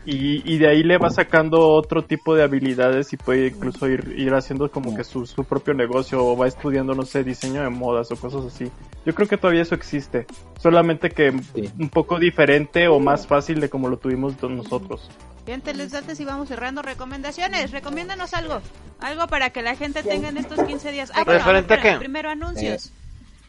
[0.10, 4.16] y, y de ahí le va sacando otro tipo de habilidades y puede incluso ir,
[4.18, 7.70] ir haciendo como que su, su propio negocio o va estudiando, no sé, diseño de
[7.70, 8.72] modas o cosas así.
[9.06, 10.26] Yo creo que todavía eso existe,
[10.60, 11.70] solamente que Sí.
[11.78, 15.10] un poco diferente o más fácil de como lo tuvimos nosotros.
[15.46, 17.72] Bien, telestantes y vamos cerrando recomendaciones.
[17.72, 18.62] Recomiéndanos algo.
[19.00, 21.12] Algo para que la gente tenga en estos 15 días.
[21.14, 21.94] Ah, bueno, ¿Referente a qué?
[22.00, 22.92] Primero anuncios.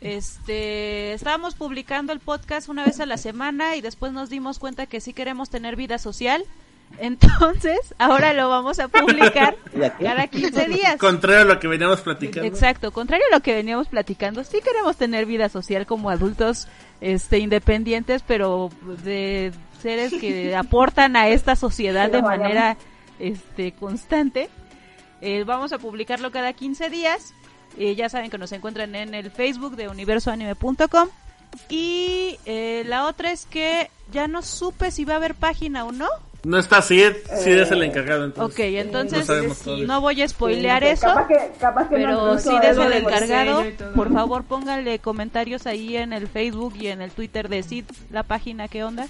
[0.00, 4.86] Este, estábamos publicando el podcast una vez a la semana y después nos dimos cuenta
[4.86, 6.44] que sí queremos tener vida social.
[6.98, 9.56] Entonces, ahora lo vamos a publicar
[10.00, 10.96] cada 15 días.
[10.98, 12.46] Contrario a lo que veníamos platicando.
[12.46, 16.68] Exacto, contrario a lo que veníamos platicando, sí queremos tener vida social como adultos
[17.00, 18.70] este independientes, pero
[19.04, 22.76] de seres que aportan a esta sociedad de manera
[23.18, 24.48] este constante.
[25.20, 27.34] Eh, vamos a publicarlo cada 15 días.
[27.78, 31.08] Eh, ya saben que nos encuentran en el Facebook de universoanime.com.
[31.68, 35.92] Y eh, la otra es que ya no supe si va a haber página o
[35.92, 36.08] no.
[36.44, 38.26] No está Sid, Sid es el encargado.
[38.36, 41.06] Ok, Entonces, entonces no no voy a spoilear Sí, eso.
[41.06, 43.64] Capaz que, capaz que Pero desde eso el encargado,
[43.94, 48.22] por favor pónganle comentarios ahí en el Facebook y en el Twitter de Sid, la
[48.22, 49.08] página, ¿qué onda?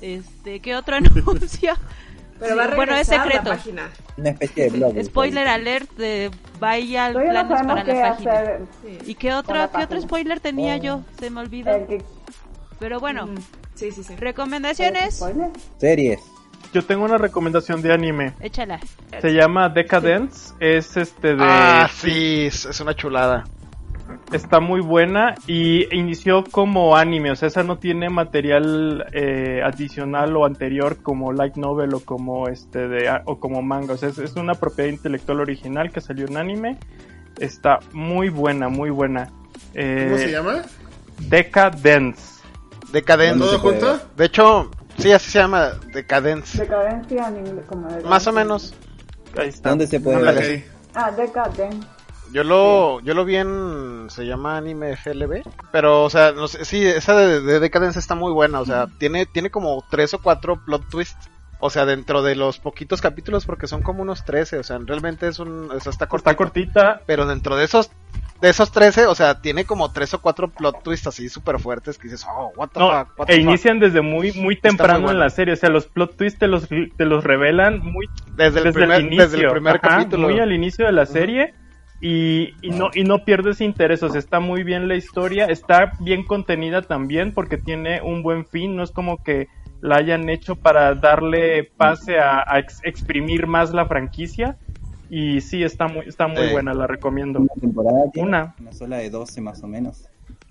[0.00, 1.74] Este, ¿qué otro anuncio?
[2.40, 3.50] Pero va a bueno, es la secreto.
[3.50, 3.88] página.
[4.16, 5.04] Una especie de blog.
[5.04, 8.32] Spoiler alert de vaya Todavía planes para qué la página.
[8.32, 8.60] hacer.
[9.06, 11.02] ¿Y qué otro, la qué otro spoiler tenía Eh, yo?
[11.18, 11.86] Se me olvidó.
[11.86, 12.02] Que-
[12.78, 13.34] Pero bueno, Mm,
[13.74, 14.14] Sí, sí, sí.
[14.16, 15.22] recomendaciones.
[15.78, 16.20] Series.
[16.72, 18.34] Yo tengo una recomendación de anime.
[18.40, 18.78] échala.
[19.20, 20.52] Se llama Decadence.
[20.60, 21.42] Es este de.
[21.44, 23.44] Ah, sí, es una chulada.
[24.32, 30.36] Está muy buena y inició como anime, o sea, esa no tiene material eh, adicional
[30.36, 34.18] o anterior como light novel o como este de o como manga, o sea, es,
[34.18, 36.78] es una propiedad intelectual original que salió en anime.
[37.38, 39.30] Está muy buena, muy buena.
[39.74, 40.62] Eh, ¿Cómo se llama?
[41.28, 42.40] Decadence.
[42.92, 43.38] Decadence.
[43.38, 44.00] ¿Todo junto?
[44.16, 46.58] De hecho, sí, así se llama, Decadence.
[46.58, 47.32] Decadencia
[47.66, 48.74] como de- Más o menos.
[49.36, 49.70] Ahí está.
[49.70, 50.64] ¿Dónde se puede ver?
[50.94, 51.86] Ah, Decadence.
[52.32, 55.42] Yo lo, yo lo vi en, se llama anime FLB,
[55.72, 58.86] pero, o sea, no sé, sí, esa de, de Decadence está muy buena, o sea,
[58.98, 61.30] tiene, tiene como tres o cuatro plot twists,
[61.60, 65.26] o sea, dentro de los poquitos capítulos, porque son como unos 13, o sea, realmente
[65.26, 67.02] es un, o sea, está corta, Está cortita.
[67.06, 67.90] pero dentro de esos,
[68.42, 71.98] de esos 13, o sea, tiene como tres o cuatro plot twists así súper fuertes
[71.98, 73.48] que dices, oh, what the No, fuck, what the e fuck.
[73.48, 75.12] inician desde muy muy muy temprano bueno.
[75.12, 78.06] en la serie, o sea, los plot twists te los, te los revelan muy
[78.36, 80.28] Desde el primer- desde el primer capítulo.
[80.28, 81.54] Muy al inicio de la serie.
[82.00, 85.94] Y, y no y no pierdes interés, o sea, está muy bien la historia, está
[85.98, 89.48] bien contenida también porque tiene un buen fin, no es como que
[89.80, 94.56] la hayan hecho para darle pase a, a ex- exprimir más la franquicia
[95.10, 96.52] y sí está muy está muy Sí.
[96.52, 97.40] buena, la recomiendo.
[97.40, 98.54] Una temporada tiene Una.
[98.60, 100.04] una sola de 12 más o menos.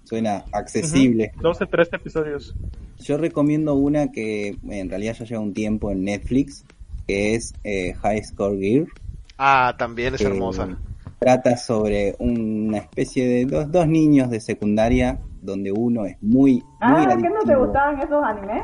[0.03, 1.31] Suena accesible.
[1.35, 2.55] Ujú, 12, 13 episodios.
[2.99, 6.65] Yo recomiendo una que en realidad ya lleva un tiempo en Netflix,
[7.07, 8.85] que es eh, High Score Gear.
[9.37, 10.77] Ah, también es que hermosa.
[11.19, 16.63] Trata sobre una especie de dos, dos niños de secundaria, donde uno es muy, muy
[16.79, 18.63] Ah, ¿qué no te gustaban esos animes?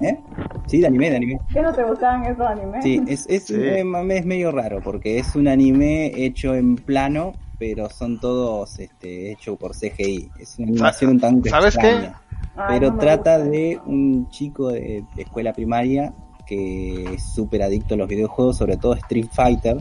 [0.00, 0.18] ¿Eh?
[0.66, 1.38] Sí, de anime, de anime.
[1.52, 2.82] ¿Qué no te gustaban esos animes?
[2.82, 3.54] Sí, es, es, Sí.
[3.54, 9.32] eh, es medio raro porque es un anime hecho en plano, pero son todos este,
[9.32, 10.30] hechos por CGI.
[10.38, 11.86] Es una animación tanto ¿sabes qué?
[11.90, 12.20] extraña.
[12.56, 13.50] Ay, Pero no me trata gusta.
[13.50, 16.14] de un chico de, de escuela primaria
[16.46, 19.76] que es súper adicto a los videojuegos, sobre todo Street Fighter.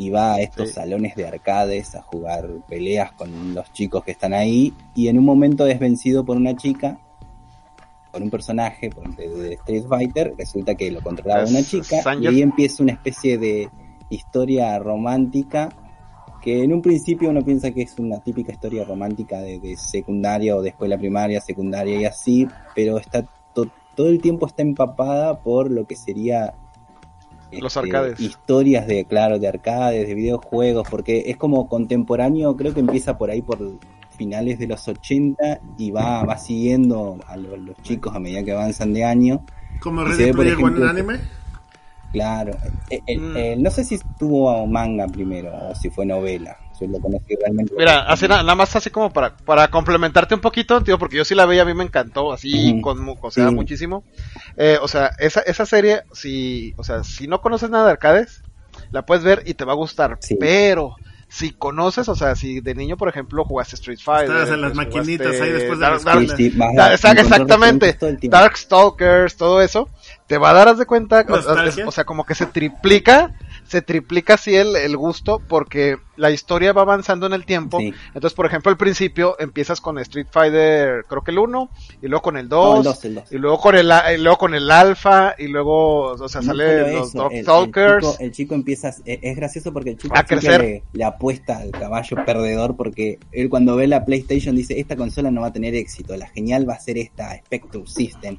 [0.00, 0.74] Y va a estos Sí.
[0.76, 5.24] salones de arcades a jugar peleas con los chicos que están ahí, y en un
[5.26, 6.98] momento es vencido por una chica,
[8.10, 11.96] por un personaje por- de, de Street Fighter, resulta que lo controlaba Es- una chica,
[12.20, 13.68] y ahí empieza una especie de
[14.08, 15.68] historia romántica
[16.42, 20.56] que en un principio uno piensa que es una típica historia romántica de, de secundaria
[20.56, 23.22] o de escuela primaria, secundaria y así, pero está
[23.54, 26.54] to- todo el tiempo está empapada por lo que sería
[27.58, 28.20] Los este, arcades.
[28.20, 33.30] historias de claro de arcades, de videojuegos, porque es como contemporáneo, creo que empieza por
[33.30, 33.58] ahí por
[34.16, 38.52] finales de los 80 y va va siguiendo a lo- los chicos a medida que
[38.52, 39.44] avanzan de año.
[39.80, 41.14] Como Ready Player One anime.
[42.12, 42.52] Claro,
[42.90, 43.36] Eh, eh, Mm.
[43.36, 46.56] eh, no sé si tuvo manga primero o si fue novela.
[46.80, 47.74] Yo lo conocí realmente.
[47.76, 51.24] Mira, así na- nada más así como para, para complementarte un poquito, tío, porque yo
[51.24, 53.54] sí la veía, a mí me encantó, así, con, mu- o sea, Sí.
[53.54, 54.04] muchísimo.
[54.56, 58.42] Eh, o sea, esa, esa serie, si, o sea, si no conoces nada de arcades,
[58.92, 60.36] la puedes ver y te va a gustar, Sí.
[60.40, 60.94] pero
[61.28, 64.74] si conoces, o sea, si de niño, por ejemplo, jugaste Street Fighter, Estabas en las
[64.74, 66.02] maquinitas jugaste ahí después de Dark-.
[66.02, 66.58] Dark- Sí, sí,
[67.20, 67.96] exactamente.
[68.44, 69.88] Darkstalkers, todo eso,
[70.26, 71.24] te va a dar de cuenta,
[71.86, 73.32] o sea, como que se triplica,
[73.70, 77.78] se triplica así el, el gusto porque la historia va avanzando en el tiempo.
[77.78, 77.94] Sí.
[78.08, 81.70] Entonces, por ejemplo, al principio empiezas con Street Fighter, creo que el 1,
[82.02, 83.32] y luego con el No, 2, el dos, el dos.
[83.32, 86.92] y luego con el, y luego con el Alpha, y luego, o sea, No sale
[86.94, 88.00] los eso, el- el, Darkstalkers.
[88.10, 90.60] chico, el chico empieza, es, gracioso porque el chico A crecer.
[90.60, 95.30] Le, le apuesta al caballo perdedor porque él cuando ve la PlayStation dice, esta consola
[95.30, 98.36] no va a tener éxito, la genial va a ser esta Spectrum System.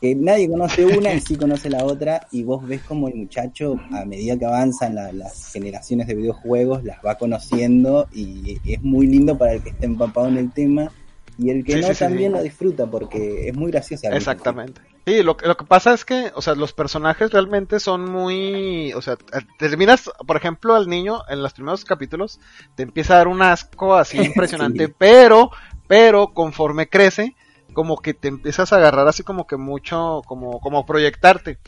[0.00, 3.76] Que nadie conoce una y sí conoce la otra y vos ves como el muchacho
[3.92, 9.06] a medida que avanzan la- las generaciones de videojuegos las va conociendo y es muy
[9.06, 10.90] lindo para el que está empapado en el tema
[11.36, 12.36] y el que Sí, no sí, también sí.
[12.38, 14.08] lo disfruta porque es muy graciosa.
[14.08, 14.80] Exactamente.
[15.06, 18.92] Sí, lo, que- lo que pasa es que, o sea, los personajes realmente son muy,
[18.92, 19.16] o sea,
[19.58, 22.40] terminas, por ejemplo, al niño en los primeros capítulos
[22.74, 25.50] te empieza a dar un asco así impresionante, pero,
[25.86, 27.36] pero conforme crece,
[27.78, 31.58] como que te empiezas a agarrar así como que mucho, como, como proyectarte.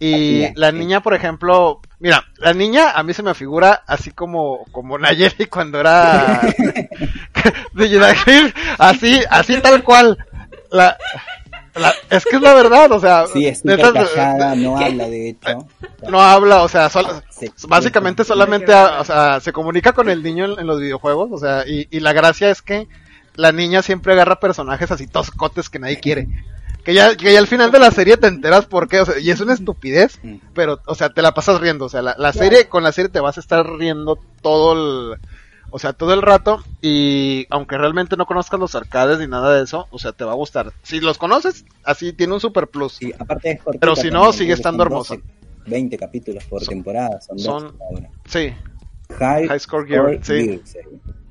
[0.00, 0.76] Y es, la sí.
[0.78, 5.46] niña, por ejemplo, mira, la niña a mí se me figura así como, como Nayeli
[5.48, 6.40] cuando era
[7.72, 10.18] de Jedi así, así tal cual.
[10.72, 10.96] La,
[11.76, 15.68] la- es que es la verdad, o sea, Sí, es callada, no habla de hecho.
[16.08, 17.48] no habla, o sea, Sí.
[17.68, 21.62] básicamente solamente, o sea, se comunica con el niño en, en los videojuegos, o sea,
[21.64, 22.88] y, y la gracia es que
[23.36, 26.28] la niña siempre agarra personajes así toscotes que nadie quiere.
[26.84, 29.18] que ya, que ya al final de la serie te enteras por qué, o sea,
[29.18, 30.18] y es una estupidez,
[30.54, 33.10] pero, o sea, te la pasas riendo, o sea, la, la serie, con la serie
[33.10, 35.18] te vas a estar riendo todo el,
[35.70, 39.62] o sea, todo el rato, y aunque realmente no conozcas los arcades ni nada de
[39.64, 40.72] eso, o sea, te va a gustar.
[40.82, 42.98] Si los conoces, así tiene un super plus.
[43.18, 44.84] Aparte es cortita pero si no, también, sigue estando.
[44.86, 45.20] 12,
[45.66, 48.10] 20 capítulos por temporada, son, son- 12 ahora.
[48.26, 48.52] Sí.
[49.18, 50.44] High, High Score Gear, sí.
[50.46, 50.78] Gear, sí.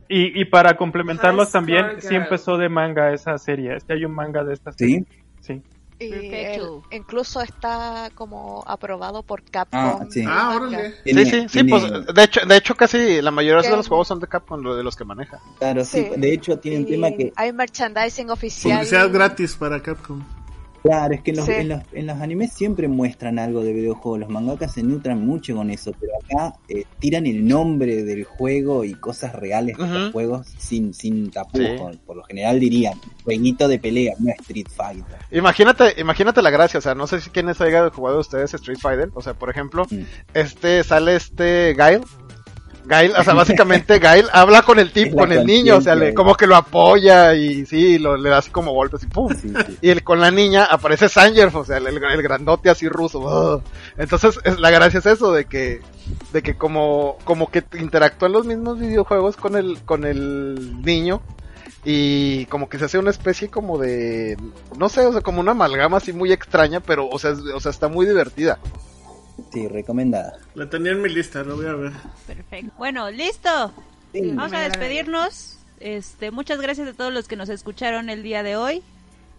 [0.10, 3.76] Y, y para complementarlos High también, sí empezó de manga esa serie.
[3.76, 5.06] Este hay un manga de esta serie.
[5.40, 5.61] Sí.
[6.02, 6.84] Y Perfecto.
[6.90, 9.80] el- incluso está como aprobado por Capcom.
[9.80, 10.23] Ah, sí.
[10.26, 10.77] Ah, Manga.
[10.77, 10.90] órale.
[10.91, 13.77] Sí, Tiene- sí, sí, tiene- pues, de hecho, de hecho casi la mayoría de Tiene-
[13.77, 15.40] los juegos son de Capcom, lo de los que maneja.
[15.60, 16.07] Claro, sí.
[16.11, 16.19] Sí.
[16.19, 18.77] De hecho, tiene un Y tema que Hay merchandising oficial.
[18.77, 20.23] Publicidad gratis para Capcom.
[20.84, 21.51] Claro, es que en los, Sí.
[21.53, 24.19] en, los, en los animes siempre muestran algo de videojuegos.
[24.22, 28.84] Los mangakas se nutran mucho con eso, pero acá eh, tiran el nombre del juego
[28.85, 31.91] y cosas reales de los juegos sin, sin tapujos.
[31.95, 31.99] Sí.
[32.06, 32.93] Por lo general dirían,
[33.23, 35.18] jueguito de pelea, no Street Fighter.
[35.31, 38.80] Imagínate, imagínate la gracia, o sea, no sé si quiénes hayan jugado de ustedes Street
[38.80, 40.03] Fighter, o sea, por ejemplo, Mm.
[40.34, 42.01] este, sale este Gail,
[42.90, 46.14] Gail, o sea, básicamente Gail habla con el tipo, con el niño, o sea, le,
[46.14, 49.30] como que lo apoya y sí, lo, le da así como golpes y pum.
[49.40, 49.78] Sí, sí.
[49.82, 53.64] Y el, con la niña aparece Sanger, o sea, el, grandote así ruso.
[53.98, 55.82] Entonces, es, la gracia es eso, de que,
[56.34, 61.22] de que como, como que interactúan los mismos videojuegos con el, con el niño.
[61.86, 64.36] Y como que se hace una especie como de,
[64.78, 67.60] no sé, o sea, como una amalgama así muy extraña, pero, o sea, es- o
[67.61, 68.60] sea, está muy divertida.
[69.52, 70.40] Sí, recomendada.
[70.56, 71.91] La tenía en mi lista, lo voy a ver.
[72.28, 72.72] Perfecto.
[72.78, 73.72] Bueno, listo.
[74.14, 74.32] Sí.
[74.34, 75.57] Vamos a despedirnos.
[75.80, 78.84] Este, muchas gracias a todos los que nos escucharon el día de hoy.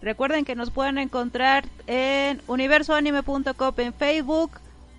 [0.01, 4.51] Recuerden que nos pueden encontrar en universoanime.com en Facebook,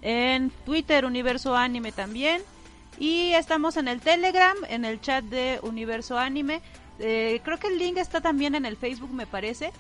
[0.03, 2.43] en Twitter Universo Anime también
[2.99, 6.61] y estamos en el Telegram, en el chat de Universo Anime.
[6.99, 9.73] Eh, creo que el link está también en el Facebook, me parece.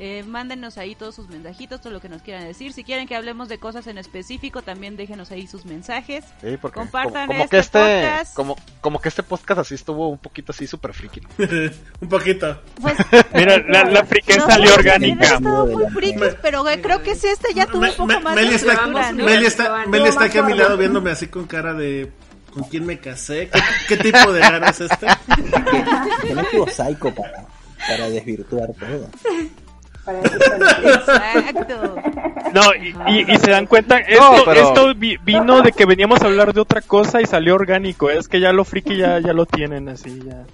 [0.00, 2.72] Eh, mándenos ahí todos sus mensajitos, todo lo que nos quieran decir.
[2.72, 6.24] Si quieren que hablemos de cosas en específico, también déjenos ahí sus mensajes.
[6.40, 8.34] Sí, porque Compartan como, como este que este, podcast.
[8.36, 11.20] como, como que este podcast así estuvo un poquito así súper friki.
[11.20, 11.28] ¿no?
[12.00, 12.62] Un poquito.
[12.80, 12.96] Pues,
[13.34, 15.40] Mira, la, la friqueza nosotros salió orgánica.
[15.40, 18.50] muy frikis, pero eh, creo que sí, este ya tuvo un poco Me- más Meli
[18.50, 19.12] de está, ¿no?
[19.24, 22.12] Meli está, Meli está aquí a mi lado viéndome así con cara de
[22.54, 23.50] ¿con quién me casé?
[23.50, 25.06] ¿Qué, qué tipo de gana es este?
[26.22, 27.46] Que no estuvo psycho para,
[27.86, 29.10] para desvirtuar todo.
[30.08, 31.96] Para Exacto.
[32.54, 36.22] No, y, y- y se dan cuenta, esto, pero- esto vi- vino de que veníamos
[36.22, 38.08] a hablar de otra cosa y salió orgánico.
[38.10, 40.44] Es que ya lo friki ya, ya lo tienen así, ya,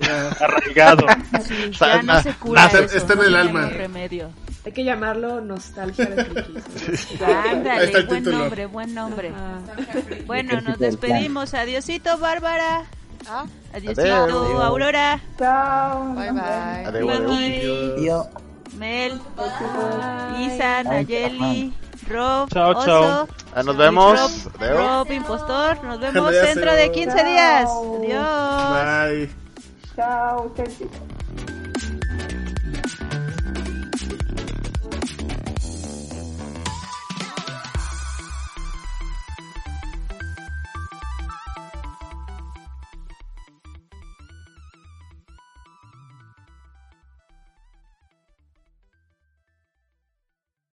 [0.00, 1.06] ya arraigado.
[1.44, 3.68] Sí, Sa- ya no se cura está- eso, está en el alma.
[3.68, 4.30] remedio.
[4.64, 6.22] Hay que llamarlo nostalgia de
[7.50, 8.38] Ándale, el buen título.
[8.38, 9.32] nombre, buen nombre.
[9.36, 9.58] Ah.
[10.26, 11.54] Bueno, nos despedimos.
[11.54, 12.82] Adiosito, Bárbara.
[13.28, 14.02] Ah, Adiosito.
[14.62, 15.20] Aurora.
[15.38, 16.12] Chao.
[16.14, 17.04] bye bye.
[17.04, 18.45] Maki, adeu.
[18.74, 19.20] Mel,
[20.38, 21.72] Isa, Nayeli,
[22.08, 23.28] Rob, Chao, Oso, chao.
[23.54, 24.20] Ah, nos vemos.
[24.58, 24.76] Rob.
[24.76, 25.82] Rob, Impostor.
[25.84, 27.70] Nos vemos dentro de 15 días.
[27.70, 29.08] Adiós.
[29.08, 29.30] Bye.
[29.94, 30.52] Chao.